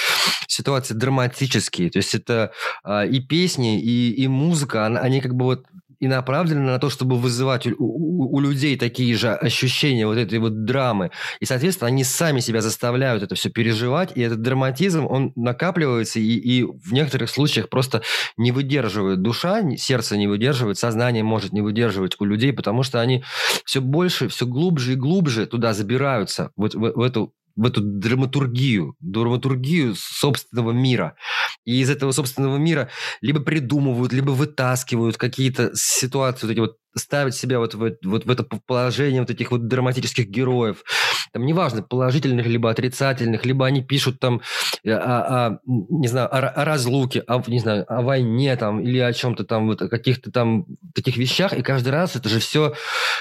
ситуации 0.49 0.95
драматические. 0.95 1.91
То 1.91 1.99
есть 1.99 2.17
это 2.17 2.51
э, 2.85 3.07
и 3.09 3.21
песни, 3.21 3.81
и, 3.81 4.11
и 4.11 4.27
музыка, 4.27 4.87
они 4.87 5.21
как 5.21 5.37
бы 5.37 5.45
вот 5.45 5.67
и 6.01 6.07
направлены 6.07 6.61
на 6.61 6.79
то, 6.79 6.91
чтобы 6.91 7.17
вызывать 7.17 7.67
у, 7.67 7.75
у, 7.79 8.37
у 8.37 8.41
людей 8.41 8.77
такие 8.77 9.15
же 9.17 9.33
ощущения 9.35 10.07
вот 10.07 10.17
этой 10.17 10.39
вот 10.39 10.65
драмы. 10.65 11.11
И, 11.41 11.45
соответственно, 11.45 11.89
они 11.89 12.05
сами 12.05 12.41
себя 12.41 12.61
заставляют 12.61 13.23
это 13.23 13.35
все 13.35 13.51
переживать, 13.51 14.13
и 14.15 14.21
этот 14.21 14.43
драматизм, 14.43 15.07
он 15.07 15.33
накапливается, 15.37 16.21
и, 16.21 16.35
и 16.35 16.65
в 16.65 16.93
некоторых 16.93 17.31
случаях 17.31 17.69
просто 17.69 18.03
не 18.37 18.53
выдерживает 18.53 19.23
душа, 19.23 19.63
сердце 19.77 20.17
не 20.17 20.27
выдерживает, 20.27 20.79
сознание 20.79 21.23
может 21.23 21.53
не 21.53 21.61
выдерживать 21.61 22.17
у 22.19 22.25
людей, 22.25 22.53
потому 22.53 22.83
что 22.83 23.01
они 23.01 23.25
все 23.65 23.81
больше, 23.81 24.29
все 24.29 24.47
глубже 24.47 24.93
и 24.93 24.97
глубже 24.97 25.47
туда 25.47 25.73
забираются, 25.73 26.51
вот 26.57 26.75
в, 26.75 26.79
в 26.79 27.01
эту 27.01 27.35
в 27.57 27.67
эту 27.67 27.81
драматургию, 27.81 28.95
драматургию 29.01 29.95
собственного 29.97 30.73
мира. 30.73 31.17
И 31.65 31.81
из 31.81 31.91
этого 31.91 32.13
собственного 32.13 32.57
мира 32.57 32.91
либо 33.21 33.41
придумывают, 33.41 34.13
либо 34.13 34.31
вытаскивают 34.31 35.17
какие-то 35.17 35.71
ситуации, 35.75 36.47
вот 36.47 36.53
эти 36.53 36.61
вот 36.61 36.77
ставить 36.97 37.35
себя 37.35 37.59
вот 37.59 37.75
в, 37.75 37.97
вот 38.05 38.25
в 38.25 38.31
это 38.31 38.45
положение 38.67 39.21
вот 39.21 39.31
этих 39.31 39.51
вот 39.51 39.67
драматических 39.67 40.29
героев. 40.29 40.85
Там 41.33 41.45
неважно, 41.45 41.83
положительных 41.83 42.47
либо 42.47 42.71
отрицательных, 42.71 43.45
либо 43.45 43.67
они 43.67 43.83
пишут 43.83 44.21
там 44.21 44.43
э, 44.85 44.93
о, 44.93 45.47
о 45.47 45.61
не 45.65 46.09
знаю, 46.09 46.29
о, 46.33 46.39
о 46.39 46.65
разлуке, 46.65 47.21
о, 47.27 47.43
не 47.49 47.59
знаю, 47.61 47.85
о 47.89 48.03
войне 48.03 48.57
там 48.57 48.81
или 48.81 48.99
о 48.99 49.13
чем-то 49.13 49.45
там, 49.45 49.67
вот 49.67 49.83
о 49.83 49.89
каких-то 49.89 50.31
там 50.31 50.67
таких 50.95 51.17
вещах, 51.17 51.53
и 51.53 51.63
каждый 51.63 51.91
раз 51.91 52.17
это 52.17 52.29
же 52.29 52.39
все, 52.39 52.75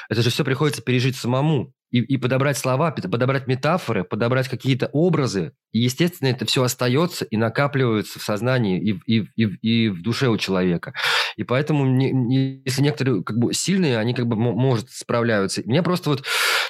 это 0.09 0.21
же 0.21 0.29
все 0.29 0.43
приходится 0.43 0.81
пережить 0.81 1.15
самому 1.15 1.73
и, 1.93 1.99
и 1.99 2.17
подобрать 2.17 2.57
слова, 2.57 2.89
подобрать 2.89 3.45
метафоры, 3.45 4.03
подобрать 4.03 4.49
какие-то 4.49 4.89
образы. 4.93 5.53
И, 5.71 5.79
естественно, 5.79 6.29
это 6.29 6.43
все 6.45 6.63
остается 6.63 7.23
и 7.23 7.37
накапливается 7.37 8.19
в 8.19 8.23
сознании 8.23 8.81
и, 8.81 8.99
и, 9.05 9.27
и, 9.35 9.43
и 9.61 9.89
в 9.89 10.01
душе 10.01 10.27
у 10.27 10.37
человека. 10.37 10.93
И 11.37 11.43
поэтому, 11.43 11.85
не, 11.85 12.11
не, 12.11 12.63
если 12.65 12.81
некоторые 12.81 13.23
как 13.23 13.37
бы 13.37 13.53
сильные, 13.53 13.99
они 13.99 14.15
как 14.15 14.25
бы 14.25 14.35
может 14.35 14.89
справляются. 14.89 15.61
Меня 15.65 15.83
просто 15.83 16.09
вот 16.09 16.25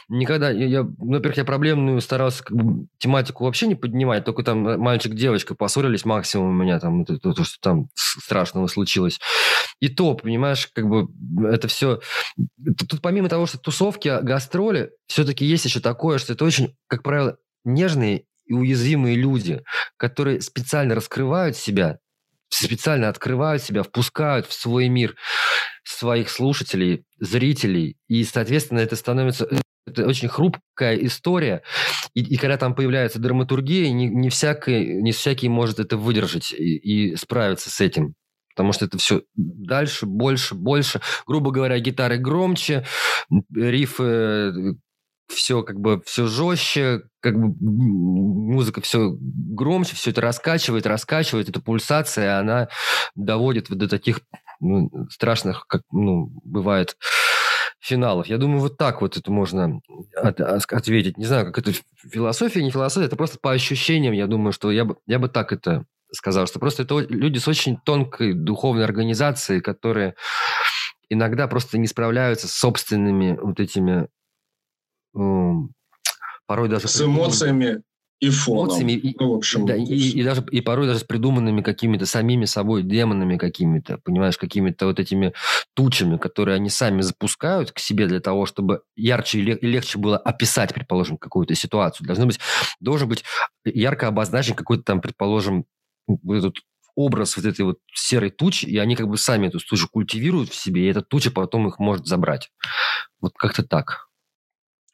никогда, 0.10 0.50
я, 0.52 0.66
я, 0.66 0.84
во-первых, 0.84 1.38
я 1.38 1.46
проблемную 1.46 2.02
старался 2.02 2.44
как 2.44 2.58
бы 2.58 2.88
тематику 2.98 3.46
вообще 3.46 3.68
не 3.68 3.76
поднимать, 3.76 4.26
только 4.26 4.44
там 4.44 4.80
мальчик-девочка 4.80 5.56
поссорились 5.56 6.04
максимум 6.04 6.50
у 6.50 6.64
меня 6.64 6.80
там, 6.80 7.06
то, 7.06 7.18
то, 7.18 7.44
что 7.44 7.62
там 7.62 7.88
страшного 7.96 8.68
случилось. 8.68 9.20
И 9.80 9.90
то, 9.90 10.16
понимаешь, 10.16 10.70
как 10.74 10.88
бы 10.88 11.08
это 11.48 11.68
все... 11.68 12.00
Тут 12.90 13.02
помимо 13.02 13.30
того, 13.30 13.46
что 13.46 13.58
тусовки, 13.58 14.22
гастроли, 14.22 14.92
все-таки 15.14 15.46
есть 15.46 15.64
еще 15.64 15.80
такое, 15.80 16.18
что 16.18 16.34
это 16.34 16.44
очень, 16.44 16.76
как 16.88 17.04
правило, 17.04 17.38
нежные 17.64 18.26
и 18.48 18.54
уязвимые 18.54 19.16
люди, 19.16 19.62
которые 19.96 20.42
специально 20.42 20.96
раскрывают 20.96 21.56
себя, 21.56 22.00
специально 22.50 23.10
открывают 23.10 23.62
себя, 23.62 23.84
впускают 23.84 24.48
в 24.48 24.54
свой 24.54 24.88
мир 24.90 25.16
своих 25.84 26.32
слушателей, 26.32 27.06
зрителей, 27.20 27.96
и, 28.08 28.24
соответственно, 28.24 28.80
это 28.80 28.96
становится 28.96 29.48
это 29.86 30.08
очень 30.08 30.30
хрупкая 30.30 30.96
история, 30.96 31.62
и, 32.16 32.22
и 32.22 32.38
когда 32.38 32.58
там 32.58 32.74
появляется 32.74 33.20
драматургия, 33.20 33.92
не, 33.92 34.08
не, 34.08 34.30
всякий, 34.30 35.00
не 35.00 35.12
всякий 35.12 35.48
может 35.48 35.80
это 35.80 35.96
выдержать 35.96 36.54
и, 36.54 37.12
и 37.12 37.16
справиться 37.18 37.70
с 37.70 37.80
этим. 37.82 38.16
Потому 38.56 38.72
что 38.72 38.86
это 38.86 38.98
все 38.98 39.24
дальше, 39.36 40.06
больше, 40.06 40.54
больше. 40.54 41.02
Грубо 41.26 41.52
говоря, 41.52 41.80
гитары 41.80 42.18
громче, 42.18 42.86
рифы 43.54 44.76
все 45.34 45.64
как 45.64 45.80
бы 45.80 46.02
все 46.06 46.28
жестче, 46.28 47.02
как 47.20 47.36
бы 47.36 47.56
музыка 47.60 48.82
все 48.82 49.16
громче, 49.20 49.96
все 49.96 50.12
это 50.12 50.22
раскачивает, 50.22 50.86
раскачивает, 50.86 51.50
эта 51.50 51.62
пульсация, 51.62 52.40
она 52.40 52.70
доводит 53.16 53.70
до 53.70 53.88
таких 53.88 54.22
ну, 54.60 54.90
страшных, 55.10 55.68
как 55.68 55.82
ну, 55.92 56.30
бывает 56.44 56.98
финалов. 57.80 58.28
Я 58.28 58.38
думаю, 58.38 58.62
вот 58.62 58.78
так 58.78 59.02
вот 59.02 59.18
это 59.18 59.30
можно 59.32 59.82
от, 60.16 60.40
ответить. 60.40 61.18
Не 61.18 61.26
знаю, 61.26 61.46
как 61.52 61.60
это 61.60 61.78
философия, 61.98 62.64
не 62.64 62.72
философия, 62.72 63.08
это 63.08 63.18
просто 63.18 63.40
по 63.42 63.52
ощущениям. 63.52 64.14
Я 64.14 64.28
думаю, 64.28 64.54
что 64.54 64.72
я 64.72 64.86
бы, 64.86 64.98
я 65.06 65.20
бы 65.20 65.28
так 65.28 65.52
это 65.52 65.86
сказал, 66.14 66.48
что 66.48 66.60
просто 66.60 66.84
это 66.84 67.00
люди 67.00 67.40
с 67.40 67.48
очень 67.48 67.78
тонкой 67.78 68.34
духовной 68.34 68.86
организацией, 68.86 69.60
которые 69.60 70.16
иногда 71.10 71.48
просто 71.48 71.78
не 71.78 71.88
справляются 71.88 72.48
с 72.48 72.54
собственными 72.54 73.38
вот 73.42 73.60
этими 73.60 74.08
порой 75.14 76.70
даже... 76.70 76.88
С 76.88 77.02
эмоциями 77.02 77.82
и 78.24 78.30
фоном. 78.30 78.68
Эмоциями, 78.68 78.92
и, 78.94 79.16
ну, 79.20 79.34
в 79.34 79.36
общем, 79.36 79.66
да, 79.66 79.76
и, 79.76 79.84
и, 79.84 80.24
даже, 80.24 80.46
и 80.50 80.62
порой 80.62 80.88
даже 80.88 81.00
с 81.00 81.04
придуманными 81.04 81.62
какими-то 81.62 82.06
самими 82.06 82.46
собой 82.46 82.82
демонами 82.82 83.38
какими-то, 83.38 83.98
понимаешь, 83.98 84.38
какими-то 84.38 84.86
вот 84.86 84.98
этими 84.98 85.34
тучами, 85.74 86.16
которые 86.16 86.56
они 86.56 86.70
сами 86.70 87.02
запускают 87.02 87.74
к 87.74 87.80
себе 87.80 88.08
для 88.08 88.22
того, 88.22 88.46
чтобы 88.46 88.84
ярче 88.96 89.40
и, 89.40 89.52
и 89.52 89.68
легче 89.68 89.98
было 89.98 90.18
описать, 90.18 90.74
предположим, 90.74 91.18
какую-то 91.18 91.54
ситуацию. 91.54 92.08
Должно 92.08 92.26
быть, 92.26 92.40
должен 92.80 93.10
быть 93.10 93.26
ярко 93.66 94.08
обозначен 94.08 94.56
какой-то 94.56 94.84
там, 94.84 95.02
предположим, 95.02 95.66
вот 96.08 96.38
этот 96.38 96.56
образ 96.96 97.36
вот 97.36 97.46
этой 97.46 97.66
вот 97.66 97.80
серой 97.94 98.30
тучи, 98.30 98.66
и 98.66 98.78
они 98.78 98.96
как 98.96 99.10
бы 99.10 99.18
сами 99.18 99.48
эту 99.48 99.60
тучу 99.60 99.90
культивируют 99.90 100.50
в 100.50 100.56
себе, 100.56 100.86
и 100.86 100.90
эта 100.90 101.02
туча 101.02 101.30
потом 101.30 101.68
их 101.68 101.78
может 101.78 102.06
забрать. 102.06 102.52
Вот 103.20 103.34
как-то 103.36 103.64
так 103.64 104.08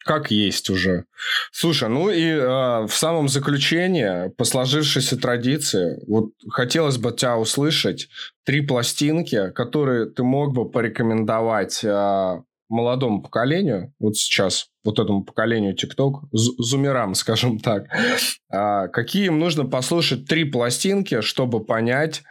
как 0.04 0.30
есть 0.30 0.70
уже. 0.70 1.04
Слушай, 1.52 1.88
ну 1.88 2.10
и 2.10 2.24
э, 2.24 2.86
в 2.86 2.92
самом 2.92 3.28
заключении, 3.28 4.30
по 4.30 4.44
сложившейся 4.44 5.18
традиции, 5.18 5.98
вот 6.06 6.32
хотелось 6.48 6.96
бы 6.96 7.12
тебя 7.12 7.36
услышать 7.36 8.08
три 8.44 8.62
пластинки, 8.62 9.50
которые 9.50 10.06
ты 10.06 10.22
мог 10.22 10.54
бы 10.54 10.70
порекомендовать 10.70 11.84
э, 11.84 12.40
молодому 12.70 13.22
поколению, 13.22 13.92
вот 13.98 14.16
сейчас, 14.16 14.68
вот 14.84 14.98
этому 14.98 15.24
поколению 15.24 15.74
ТикТок, 15.74 16.24
зумерам, 16.32 17.14
скажем 17.14 17.58
так, 17.58 17.84
э, 18.52 18.88
какие 18.88 19.26
им 19.26 19.38
нужно 19.38 19.66
послушать 19.66 20.26
три 20.26 20.44
пластинки, 20.44 21.20
чтобы 21.20 21.62
понять, 21.62 22.22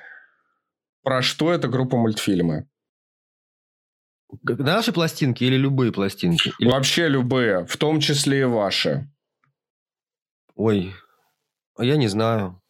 про 1.03 1.21
что 1.21 1.53
эта 1.53 1.67
группа 1.67 1.97
мультфильмы? 1.97 2.67
Наши 4.43 4.91
пластинки 4.93 5.43
или 5.43 5.55
любые 5.55 5.91
пластинки? 5.91 6.53
Или... 6.59 6.69
Вообще 6.69 7.07
любые, 7.07 7.65
в 7.65 7.77
том 7.77 7.99
числе 7.99 8.41
и 8.41 8.43
ваши. 8.43 9.09
Ой, 10.55 10.93
а 11.77 11.83
я 11.83 11.95
не 11.95 12.07
знаю. 12.07 12.61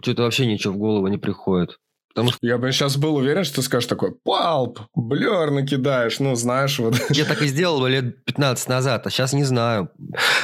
Что-то 0.00 0.22
вообще 0.22 0.46
ничего 0.46 0.74
в 0.74 0.78
голову 0.78 1.06
не 1.06 1.18
приходит. 1.18 1.78
Потому 2.14 2.30
что... 2.30 2.38
Я 2.42 2.58
бы 2.58 2.70
сейчас 2.70 2.96
был 2.96 3.16
уверен, 3.16 3.42
что 3.42 3.56
ты 3.56 3.62
скажешь 3.62 3.88
такой, 3.88 4.14
палп, 4.14 4.80
блер 4.94 5.50
накидаешь, 5.50 6.20
ну, 6.20 6.36
знаешь, 6.36 6.78
вот. 6.78 6.94
Я 7.10 7.24
так 7.24 7.42
и 7.42 7.46
сделал 7.46 7.84
лет 7.86 8.24
15 8.24 8.68
назад, 8.68 9.06
а 9.06 9.10
сейчас 9.10 9.32
не 9.32 9.42
знаю. 9.42 9.90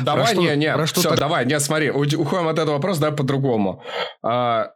Давай, 0.00 0.36
не, 0.36 0.56
не, 0.56 0.86
все, 0.86 1.10
так... 1.10 1.18
давай, 1.18 1.46
не, 1.46 1.58
смотри, 1.60 1.90
уходим 1.90 2.48
от 2.48 2.58
этого 2.58 2.74
вопроса, 2.74 3.00
давай 3.00 3.16
по-другому. 3.16 3.84
А, 4.22 4.72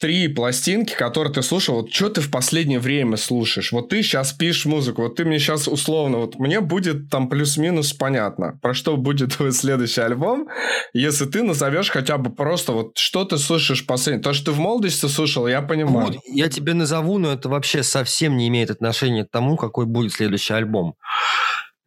три 0.00 0.28
пластинки, 0.28 0.94
которые 0.94 1.32
ты 1.32 1.42
слушал, 1.42 1.76
вот 1.76 1.92
что 1.92 2.08
ты 2.08 2.20
в 2.22 2.30
последнее 2.30 2.80
время 2.80 3.16
слушаешь? 3.16 3.70
Вот 3.70 3.90
ты 3.90 4.02
сейчас 4.02 4.32
пишешь 4.32 4.64
музыку, 4.64 5.02
вот 5.02 5.16
ты 5.16 5.24
мне 5.26 5.38
сейчас 5.38 5.68
условно, 5.68 6.18
вот 6.18 6.38
мне 6.38 6.60
будет 6.60 7.10
там 7.10 7.28
плюс-минус 7.28 7.92
понятно, 7.92 8.58
про 8.62 8.72
что 8.72 8.96
будет 8.96 9.32
твой 9.36 9.52
следующий 9.52 10.00
альбом, 10.00 10.48
если 10.94 11.26
ты 11.26 11.42
назовешь 11.42 11.90
хотя 11.90 12.16
бы 12.16 12.30
просто 12.30 12.72
вот 12.72 12.96
что 12.96 13.24
ты 13.24 13.36
слушаешь 13.38 13.86
последнее. 13.86 14.22
То, 14.22 14.32
что 14.32 14.46
ты 14.46 14.52
в 14.52 14.58
молодости 14.58 15.06
слушал, 15.06 15.46
я 15.46 15.60
понимаю. 15.60 16.06
Вот, 16.06 16.16
я 16.26 16.48
тебе 16.48 16.72
назову, 16.72 17.18
но 17.18 17.32
это 17.32 17.48
вообще 17.48 17.82
совсем 17.82 18.36
не 18.36 18.48
имеет 18.48 18.70
отношения 18.70 19.24
к 19.24 19.30
тому, 19.30 19.56
какой 19.56 19.84
будет 19.84 20.12
следующий 20.12 20.54
альбом. 20.54 20.94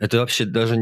Это 0.03 0.17
вообще 0.17 0.43
даже, 0.43 0.75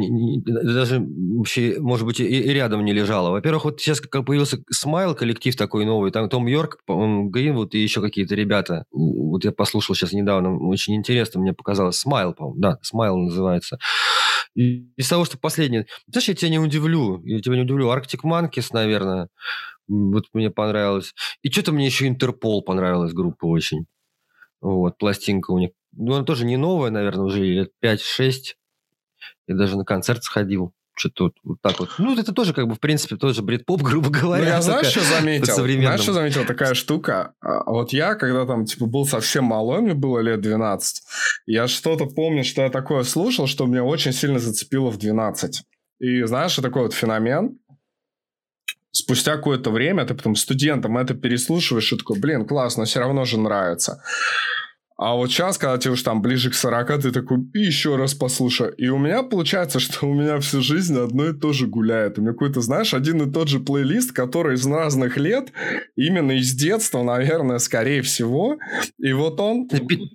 даже 0.47 0.99
вообще, 0.99 1.79
может 1.79 2.07
быть, 2.07 2.19
и, 2.19 2.23
и 2.25 2.49
рядом 2.53 2.83
не 2.83 2.91
лежало. 2.91 3.29
Во-первых, 3.29 3.65
вот 3.65 3.79
сейчас 3.79 4.01
как 4.01 4.25
появился 4.25 4.63
Smile, 4.71 5.13
коллектив 5.13 5.55
такой 5.55 5.85
новый, 5.85 6.09
там 6.09 6.27
Том 6.27 6.47
Йорк, 6.47 6.79
Гринвуд 6.87 7.75
и 7.75 7.83
еще 7.83 8.01
какие-то 8.01 8.33
ребята. 8.33 8.85
Вот 8.89 9.45
я 9.45 9.51
послушал 9.51 9.93
сейчас 9.93 10.13
недавно, 10.13 10.57
очень 10.57 10.95
интересно, 10.95 11.39
мне 11.39 11.53
показалось. 11.53 11.97
Smile, 11.97 12.33
по-моему, 12.33 12.59
да, 12.59 12.79
Smile 12.81 13.15
называется. 13.15 13.77
И 14.55 14.87
из 14.97 15.07
того, 15.07 15.23
что 15.25 15.37
последнее... 15.37 15.85
Знаешь, 16.07 16.27
я 16.27 16.33
тебя 16.33 16.49
не 16.49 16.59
удивлю, 16.59 17.23
я 17.23 17.41
тебя 17.41 17.57
не 17.57 17.61
удивлю. 17.61 17.91
Arctic 17.91 18.21
Monkeys, 18.23 18.69
наверное, 18.73 19.29
вот 19.87 20.25
мне 20.33 20.49
понравилось. 20.49 21.13
И 21.43 21.51
что-то 21.51 21.73
мне 21.73 21.85
еще 21.85 22.07
Интерпол 22.07 22.63
понравилась 22.63 23.13
группа 23.13 23.45
очень. 23.45 23.85
Вот, 24.61 24.97
пластинка 24.97 25.51
у 25.51 25.59
них. 25.59 25.69
Ну, 25.91 26.15
она 26.15 26.25
тоже 26.25 26.43
не 26.43 26.57
новая, 26.57 26.89
наверное, 26.89 27.25
уже 27.25 27.43
лет 27.43 27.69
5-6 27.85 28.55
я 29.51 29.57
даже 29.57 29.77
на 29.77 29.85
концерт 29.85 30.23
сходил. 30.23 30.73
Что-то 30.93 31.31
вот, 31.43 31.61
так 31.61 31.79
вот. 31.79 31.89
Ну, 31.97 32.19
это 32.19 32.33
тоже, 32.33 32.53
как 32.53 32.67
бы, 32.67 32.75
в 32.75 32.79
принципе, 32.79 33.15
тоже 33.15 33.41
брит-поп, 33.41 33.81
грубо 33.83 34.09
говоря. 34.09 34.43
Ну, 34.43 34.49
я 34.49 34.61
знаешь, 34.61 34.87
что 34.87 35.01
заметил? 35.01 35.55
Знаешь, 35.55 36.01
что 36.01 36.13
заметил? 36.13 36.45
Такая 36.45 36.73
штука. 36.73 37.33
А, 37.41 37.61
а 37.61 37.71
вот 37.71 37.93
я, 37.93 38.15
когда 38.15 38.45
там, 38.45 38.65
типа, 38.65 38.85
был 38.85 39.05
совсем 39.05 39.45
малой, 39.45 39.81
мне 39.81 39.93
было 39.93 40.19
лет 40.19 40.41
12, 40.41 41.03
я 41.45 41.67
что-то 41.67 42.05
помню, 42.05 42.43
что 42.43 42.61
я 42.61 42.69
такое 42.69 43.03
слушал, 43.03 43.47
что 43.47 43.65
меня 43.65 43.83
очень 43.83 44.11
сильно 44.11 44.37
зацепило 44.39 44.89
в 44.89 44.97
12. 44.97 45.63
И 45.99 46.23
знаешь, 46.23 46.51
что 46.51 46.61
такой 46.61 46.83
вот 46.83 46.93
феномен? 46.93 47.57
Спустя 48.91 49.37
какое-то 49.37 49.71
время 49.71 50.05
ты 50.05 50.13
потом 50.13 50.35
студентам 50.35 50.97
это 50.97 51.13
переслушиваешь 51.13 51.93
и 51.93 51.97
такой, 51.97 52.19
блин, 52.19 52.45
классно, 52.45 52.83
все 52.83 52.99
равно 52.99 53.23
же 53.23 53.39
нравится. 53.39 54.03
А 55.01 55.15
вот 55.15 55.31
сейчас, 55.31 55.57
когда 55.57 55.79
тебе 55.79 55.93
уж 55.93 56.03
там 56.03 56.21
ближе 56.21 56.51
к 56.51 56.53
40, 56.53 57.01
ты 57.01 57.11
такой, 57.11 57.39
еще 57.55 57.95
раз 57.95 58.13
послушай. 58.13 58.71
И 58.77 58.87
у 58.89 58.99
меня 58.99 59.23
получается, 59.23 59.79
что 59.79 60.05
у 60.05 60.13
меня 60.13 60.39
всю 60.39 60.61
жизнь 60.61 60.95
одно 60.95 61.29
и 61.29 61.33
то 61.33 61.53
же 61.53 61.65
гуляет. 61.65 62.19
У 62.19 62.21
меня 62.21 62.33
какой-то, 62.33 62.61
знаешь, 62.61 62.93
один 62.93 63.19
и 63.23 63.31
тот 63.31 63.47
же 63.47 63.59
плейлист, 63.59 64.11
который 64.11 64.53
из 64.53 64.67
разных 64.67 65.17
лет, 65.17 65.53
именно 65.95 66.33
из 66.33 66.53
детства, 66.53 67.01
наверное, 67.01 67.57
скорее 67.57 68.03
всего. 68.03 68.59
И 68.99 69.11
вот 69.11 69.39
он... 69.39 69.67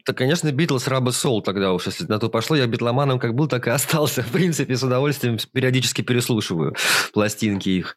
Да, 0.07 0.13
конечно, 0.13 0.53
Битлз, 0.53 0.87
Раба 0.87 1.11
Соул 1.11 1.43
тогда 1.43 1.73
уж, 1.73 1.87
если 1.87 2.05
на 2.07 2.21
то 2.21 2.29
пошло. 2.29 2.55
Я 2.55 2.69
битломаном 2.69 3.19
как 3.19 3.35
был, 3.35 3.49
так 3.49 3.67
и 3.67 3.71
остался. 3.71 4.23
В 4.27 4.31
принципе, 4.31 4.77
с 4.77 4.85
удовольствием 4.85 5.39
периодически 5.53 6.03
переслушиваю 6.03 6.77
пластинки 7.13 7.71
их. 7.71 7.97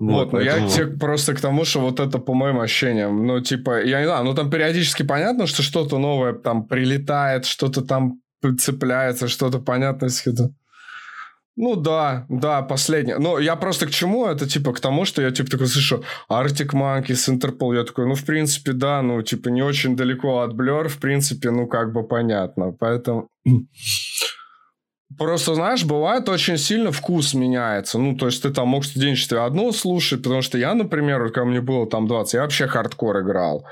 Вот, 0.00 0.32
но 0.32 0.38
поэтому... 0.38 0.66
я 0.66 0.68
тебе 0.68 0.86
просто 0.98 1.34
к 1.34 1.40
тому, 1.40 1.64
что 1.64 1.80
вот 1.80 2.00
это 2.00 2.18
по 2.18 2.34
моим 2.34 2.58
ощущениям, 2.58 3.26
ну, 3.26 3.40
типа, 3.40 3.84
я 3.84 4.00
не 4.00 4.06
знаю, 4.06 4.24
ну, 4.24 4.34
там 4.34 4.50
периодически 4.50 5.04
понятно, 5.04 5.46
что 5.46 5.62
что-то 5.62 5.98
новое 5.98 6.32
там 6.32 6.66
прилетает, 6.66 7.46
что-то 7.46 7.82
там 7.82 8.20
цепляется, 8.58 9.28
что-то 9.28 9.58
понятно, 9.58 10.06
если 10.06 10.32
это... 10.32 10.50
Ну 11.56 11.76
да, 11.76 12.26
да, 12.28 12.62
последнее. 12.62 13.18
Но 13.18 13.38
я 13.38 13.54
просто 13.54 13.86
к 13.86 13.90
чему? 13.90 14.26
Это 14.26 14.48
типа 14.48 14.72
к 14.72 14.80
тому, 14.80 15.04
что 15.04 15.22
я 15.22 15.30
типа 15.30 15.50
такой 15.50 15.68
слышу 15.68 16.02
Arctic 16.28 16.72
Monkeys, 16.72 17.30
Interpol. 17.32 17.76
Я 17.76 17.84
такой, 17.84 18.06
ну 18.06 18.14
в 18.14 18.24
принципе, 18.24 18.72
да, 18.72 19.02
ну 19.02 19.22
типа 19.22 19.50
не 19.50 19.62
очень 19.62 19.94
далеко 19.94 20.40
от 20.40 20.52
Blur, 20.52 20.88
в 20.88 20.98
принципе, 20.98 21.50
ну 21.50 21.68
как 21.68 21.92
бы 21.92 22.02
понятно. 22.02 22.72
Поэтому... 22.72 23.28
Просто, 25.18 25.54
знаешь, 25.54 25.84
бывает 25.84 26.28
очень 26.28 26.58
сильно 26.58 26.92
вкус 26.92 27.34
меняется. 27.34 27.98
Ну, 27.98 28.16
то 28.16 28.26
есть 28.26 28.42
ты 28.42 28.50
там 28.50 28.68
мог 28.68 28.84
в 28.84 28.86
студенчестве 28.86 29.40
одно 29.40 29.72
слушать, 29.72 30.22
потому 30.22 30.42
что 30.42 30.58
я, 30.58 30.74
например, 30.74 31.22
вот, 31.22 31.32
когда 31.32 31.48
мне 31.48 31.60
было 31.60 31.86
там 31.88 32.06
20, 32.06 32.34
я 32.34 32.42
вообще 32.42 32.66
хардкор 32.66 33.20
играл. 33.20 33.66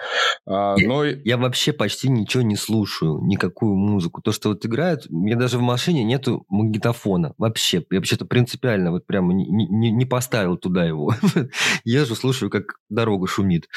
А, 0.47 0.77
но... 0.77 1.05
я, 1.05 1.17
я 1.25 1.37
вообще 1.37 1.73
почти 1.73 2.09
ничего 2.09 2.43
не 2.43 2.57
слушаю, 2.57 3.21
никакую 3.23 3.75
музыку. 3.77 4.23
То, 4.23 4.33
что 4.33 4.51
вот 4.51 4.65
играют, 4.65 5.07
мне 5.11 5.37
даже 5.37 5.59
в 5.59 5.63
машине 5.63 6.05
нету 6.05 6.45
магнитофона. 6.49 7.35
Вообще. 7.39 7.85
Я 7.91 7.99
вообще-то 7.99 8.25
принципиально 8.25 8.91
вот 8.91 9.07
прямо 9.07 9.33
не, 9.33 9.47
не, 9.47 9.91
не 9.91 10.05
поставил 10.05 10.57
туда 10.57 10.85
его. 10.85 11.15
Езжу, 11.85 12.15
слушаю, 12.15 12.51
как 12.51 12.77
дорога 12.89 13.27
шумит. 13.27 13.69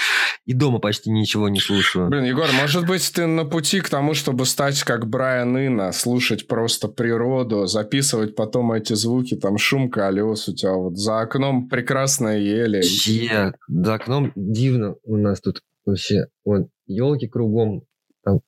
И 0.45 0.53
дома 0.53 0.79
почти 0.79 1.09
ничего 1.09 1.49
не 1.49 1.59
слушаю. 1.59 2.09
Блин, 2.09 2.25
Егор, 2.25 2.47
может 2.53 2.85
быть, 2.85 3.11
ты 3.13 3.25
на 3.25 3.45
пути 3.45 3.81
к 3.81 3.89
тому, 3.89 4.13
чтобы 4.13 4.45
стать 4.45 4.83
как 4.83 5.07
Брайан 5.07 5.57
Ино, 5.57 5.91
слушать 5.91 6.47
просто 6.47 6.87
природу, 6.87 7.54
буду 7.55 7.67
записывать 7.67 8.35
потом 8.35 8.71
эти 8.71 8.93
звуки, 8.93 9.35
там 9.35 9.57
шум 9.57 9.89
колес 9.89 10.47
у 10.47 10.55
тебя 10.55 10.73
вот 10.73 10.97
за 10.97 11.21
окном 11.21 11.69
прекрасные 11.69 12.39
ели. 12.39 12.77
Вообще, 12.77 13.53
за 13.67 13.93
окном 13.93 14.31
дивно 14.35 14.95
у 15.03 15.17
нас 15.17 15.41
тут 15.41 15.61
вообще. 15.85 16.27
Вот 16.43 16.67
елки 16.85 17.27
кругом, 17.27 17.83
там 18.23 18.41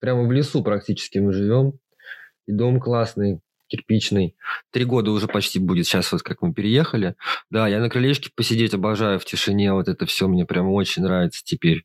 прямо 0.00 0.26
в 0.26 0.32
лесу 0.32 0.62
практически 0.62 1.18
мы 1.18 1.32
живем. 1.32 1.74
И 2.46 2.52
дом 2.52 2.80
классный, 2.80 3.40
кирпичный. 3.70 4.34
Три 4.70 4.84
года 4.84 5.10
уже 5.10 5.26
почти 5.26 5.58
будет 5.58 5.86
сейчас, 5.86 6.12
вот 6.12 6.22
как 6.22 6.42
мы 6.42 6.52
переехали. 6.52 7.14
Да, 7.50 7.68
я 7.68 7.80
на 7.80 7.88
крылечке 7.88 8.30
посидеть 8.34 8.74
обожаю 8.74 9.18
в 9.18 9.24
тишине. 9.24 9.72
Вот 9.72 9.88
это 9.88 10.06
все 10.06 10.28
мне 10.28 10.44
прям 10.44 10.70
очень 10.70 11.02
нравится 11.02 11.42
теперь 11.44 11.84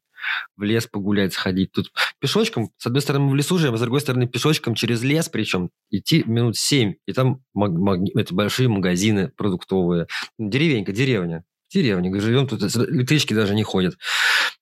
в 0.57 0.63
лес 0.63 0.87
погулять, 0.87 1.33
сходить. 1.33 1.71
Тут 1.71 1.91
пешочком, 2.19 2.71
с 2.77 2.85
одной 2.87 3.01
стороны, 3.01 3.29
в 3.29 3.35
лесу 3.35 3.57
живем, 3.57 3.75
а 3.75 3.77
с 3.77 3.81
другой 3.81 4.01
стороны, 4.01 4.27
пешочком 4.27 4.75
через 4.75 5.03
лес, 5.03 5.29
причем 5.29 5.69
идти 5.89 6.23
минут 6.25 6.57
семь. 6.57 6.95
И 7.05 7.13
там 7.13 7.41
маг- 7.53 7.77
маг- 7.77 8.09
это 8.15 8.33
большие 8.33 8.67
магазины 8.67 9.31
продуктовые. 9.37 10.07
Деревенька, 10.37 10.91
деревня. 10.91 11.43
Деревне 11.75 12.19
живем, 12.19 12.47
тут 12.47 12.63
электрички 12.63 13.33
даже 13.33 13.55
не 13.55 13.63
ходят. 13.63 13.95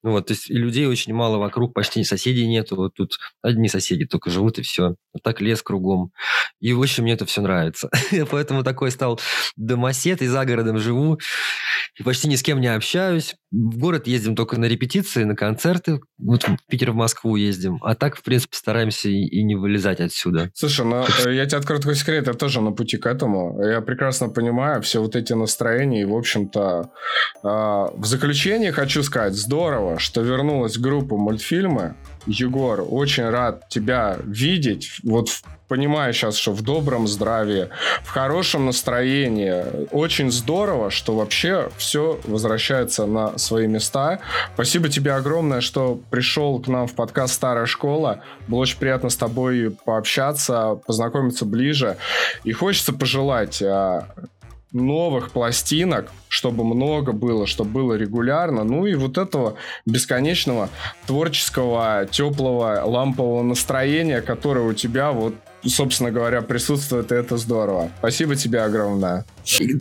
Вот, 0.04 0.26
то 0.26 0.34
есть 0.34 0.50
и 0.50 0.54
людей 0.54 0.86
очень 0.86 1.14
мало 1.14 1.38
вокруг, 1.38 1.72
почти 1.72 2.04
соседей 2.04 2.46
нету. 2.46 2.76
Вот 2.76 2.94
тут 2.94 3.16
одни 3.40 3.68
соседи 3.68 4.04
только 4.04 4.28
живут, 4.30 4.58
и 4.58 4.62
все. 4.62 4.96
Вот 5.14 5.22
так 5.22 5.40
лес 5.40 5.62
кругом. 5.62 6.12
И 6.60 6.72
очень 6.74 7.04
мне 7.04 7.14
это 7.14 7.24
все 7.24 7.40
нравится. 7.40 7.88
Поэтому 8.30 8.62
такой 8.62 8.90
стал 8.90 9.18
домосед, 9.56 10.20
и 10.20 10.26
за 10.26 10.44
городом 10.44 10.78
живу, 10.78 11.18
и 11.98 12.02
почти 12.02 12.28
ни 12.28 12.36
с 12.36 12.42
кем 12.42 12.60
не 12.60 12.66
общаюсь. 12.66 13.34
В 13.50 13.78
город 13.78 14.06
ездим 14.06 14.34
только 14.34 14.58
на 14.58 14.64
репетиции, 14.66 15.24
на 15.24 15.36
концерты. 15.36 16.00
Вот 16.18 16.42
в 16.42 16.56
Питер, 16.68 16.90
в 16.90 16.96
Москву 16.96 17.36
ездим. 17.36 17.78
А 17.82 17.94
так, 17.94 18.16
в 18.16 18.22
принципе, 18.22 18.56
стараемся 18.56 19.08
и, 19.08 19.22
и 19.24 19.42
не 19.44 19.54
вылезать 19.54 20.00
отсюда. 20.00 20.50
Слушай, 20.54 20.84
ну, 20.84 21.04
э, 21.24 21.34
я 21.34 21.46
тебе 21.46 21.58
открою 21.58 21.80
такой 21.80 21.94
секрет, 21.94 22.26
я 22.26 22.34
тоже 22.34 22.60
на 22.60 22.72
пути 22.72 22.96
к 22.96 23.06
этому. 23.06 23.62
Я 23.62 23.80
прекрасно 23.80 24.28
понимаю 24.28 24.82
все 24.82 25.00
вот 25.00 25.14
эти 25.16 25.32
настроения, 25.32 26.02
и, 26.02 26.04
в 26.04 26.14
общем-то, 26.14 26.90
в 27.42 28.04
заключение 28.04 28.72
хочу 28.72 29.02
сказать, 29.02 29.34
здорово, 29.34 29.98
что 29.98 30.22
вернулась 30.22 30.78
группа 30.78 31.16
мультфильмы. 31.16 31.94
Егор, 32.26 32.84
очень 32.88 33.28
рад 33.28 33.68
тебя 33.68 34.16
видеть. 34.24 35.00
Вот 35.02 35.28
понимаю 35.68 36.12
сейчас, 36.12 36.36
что 36.36 36.52
в 36.52 36.62
добром 36.62 37.08
здравии, 37.08 37.68
в 38.02 38.10
хорошем 38.10 38.66
настроении. 38.66 39.86
Очень 39.90 40.30
здорово, 40.30 40.90
что 40.90 41.14
вообще 41.16 41.70
все 41.76 42.20
возвращается 42.24 43.06
на 43.06 43.36
свои 43.38 43.66
места. 43.66 44.20
Спасибо 44.54 44.88
тебе 44.88 45.12
огромное, 45.12 45.60
что 45.60 46.00
пришел 46.10 46.60
к 46.60 46.68
нам 46.68 46.86
в 46.86 46.94
подкаст 46.94 47.34
«Старая 47.34 47.66
школа». 47.66 48.20
Было 48.48 48.60
очень 48.60 48.78
приятно 48.78 49.08
с 49.08 49.16
тобой 49.16 49.76
пообщаться, 49.84 50.80
познакомиться 50.86 51.44
ближе. 51.44 51.96
И 52.44 52.52
хочется 52.52 52.92
пожелать 52.92 53.62
а, 53.62 54.08
новых 54.74 55.30
пластинок, 55.30 56.12
чтобы 56.28 56.64
много 56.64 57.12
было, 57.12 57.46
чтобы 57.46 57.70
было 57.70 57.94
регулярно, 57.94 58.64
ну 58.64 58.86
и 58.86 58.94
вот 58.94 59.16
этого 59.16 59.54
бесконечного 59.86 60.68
творческого, 61.06 62.06
теплого, 62.10 62.82
лампового 62.84 63.42
настроения, 63.42 64.20
которое 64.20 64.66
у 64.66 64.74
тебя 64.74 65.12
вот 65.12 65.34
собственно 65.66 66.10
говоря, 66.10 66.42
присутствует, 66.42 67.12
и 67.12 67.14
это 67.14 67.36
здорово. 67.36 67.90
Спасибо 67.98 68.36
тебе 68.36 68.60
огромное. 68.60 69.24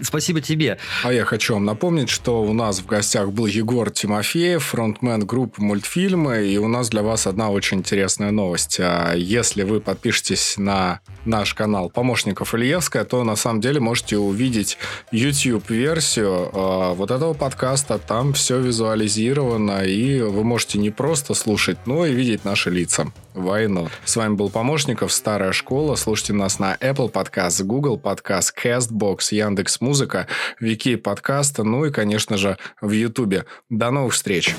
Спасибо 0.02 0.42
тебе. 0.42 0.78
А 1.04 1.14
я 1.14 1.26
хочу 1.26 1.54
вам 1.54 1.66
напомнить, 1.66 2.10
что 2.10 2.44
у 2.44 2.54
нас 2.54 2.80
в 2.80 2.86
гостях 2.86 3.32
был 3.32 3.46
Егор 3.46 3.90
Тимофеев, 3.90 4.64
фронтмен 4.64 5.26
группы 5.26 5.62
мультфильмы, 5.62 6.46
и 6.46 6.58
у 6.58 6.68
нас 6.68 6.90
для 6.90 7.02
вас 7.02 7.28
одна 7.28 7.50
очень 7.50 7.80
интересная 7.80 8.32
новость. 8.32 8.78
А 8.80 9.14
если 9.14 9.64
вы 9.64 9.80
подпишетесь 9.80 10.56
на 10.58 11.00
наш 11.26 11.54
канал 11.54 11.90
помощников 11.90 12.54
Ильевская, 12.54 13.06
то 13.06 13.24
на 13.24 13.36
самом 13.36 13.62
деле 13.62 13.80
можете 13.80 14.18
увидеть 14.18 14.78
YouTube-версию 15.12 16.50
э, 16.54 16.94
вот 16.96 17.12
этого 17.12 17.34
подкаста. 17.34 18.00
Там 18.00 18.34
все 18.34 18.60
визуализировано, 18.60 19.84
и 19.84 20.22
вы 20.22 20.44
можете 20.44 20.78
не 20.78 20.90
просто 20.90 21.34
слушать, 21.34 21.78
но 21.86 22.06
и 22.06 22.14
видеть 22.14 22.44
наши 22.44 22.70
лица. 22.70 23.12
Войну. 23.34 23.90
С 24.06 24.16
вами 24.16 24.36
был 24.36 24.50
Помощников, 24.50 25.12
Старая 25.12 25.54
школа. 25.54 25.73
Слушайте 25.96 26.34
нас 26.34 26.60
на 26.60 26.76
Apple 26.76 27.12
Podcast, 27.12 27.64
Google 27.64 27.98
Podcast, 27.98 28.52
CastBox, 28.64 29.18
Яндекс 29.32 29.82
Музыка, 29.82 30.28
Вики 30.60 30.96
подкаста, 30.96 31.64
ну 31.64 31.86
и, 31.86 31.92
конечно 31.92 32.38
же, 32.38 32.58
в 32.80 32.92
YouTube. 32.92 33.46
До 33.72 33.90
новых 33.90 34.14
встреч! 34.14 34.56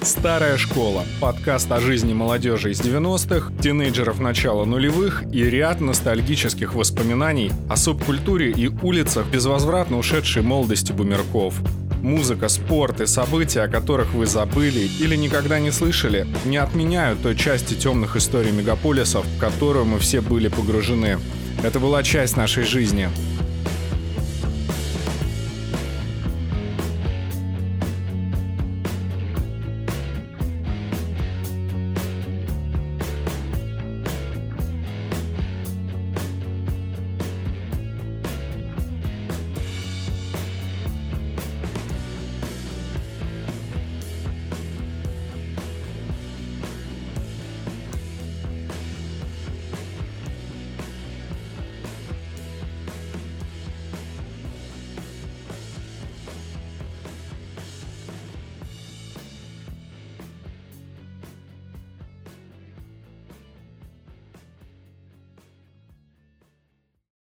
Старая 0.00 0.56
школа. 0.56 1.04
Подкаст 1.20 1.70
о 1.70 1.78
жизни 1.78 2.14
молодежи 2.14 2.70
из 2.70 2.80
90-х, 2.80 3.52
тинейджеров 3.60 4.18
начала 4.18 4.64
нулевых 4.64 5.24
и 5.30 5.44
ряд 5.44 5.82
ностальгических 5.82 6.74
воспоминаний 6.74 7.52
о 7.68 7.76
субкультуре 7.76 8.50
и 8.50 8.68
улицах 8.68 9.26
безвозвратно 9.26 9.98
ушедшей 9.98 10.42
молодости 10.42 10.92
бумерков. 10.92 11.54
Музыка, 12.02 12.48
спорт 12.48 13.02
и 13.02 13.06
события, 13.06 13.62
о 13.62 13.68
которых 13.68 14.14
вы 14.14 14.24
забыли 14.24 14.88
или 15.00 15.16
никогда 15.16 15.60
не 15.60 15.70
слышали, 15.70 16.26
не 16.46 16.56
отменяют 16.56 17.20
той 17.22 17.36
части 17.36 17.74
темных 17.74 18.16
историй 18.16 18.52
мегаполисов, 18.52 19.26
в 19.26 19.38
которую 19.38 19.84
мы 19.84 19.98
все 19.98 20.22
были 20.22 20.48
погружены. 20.48 21.18
Это 21.62 21.78
была 21.78 22.02
часть 22.02 22.38
нашей 22.38 22.64
жизни. 22.64 23.10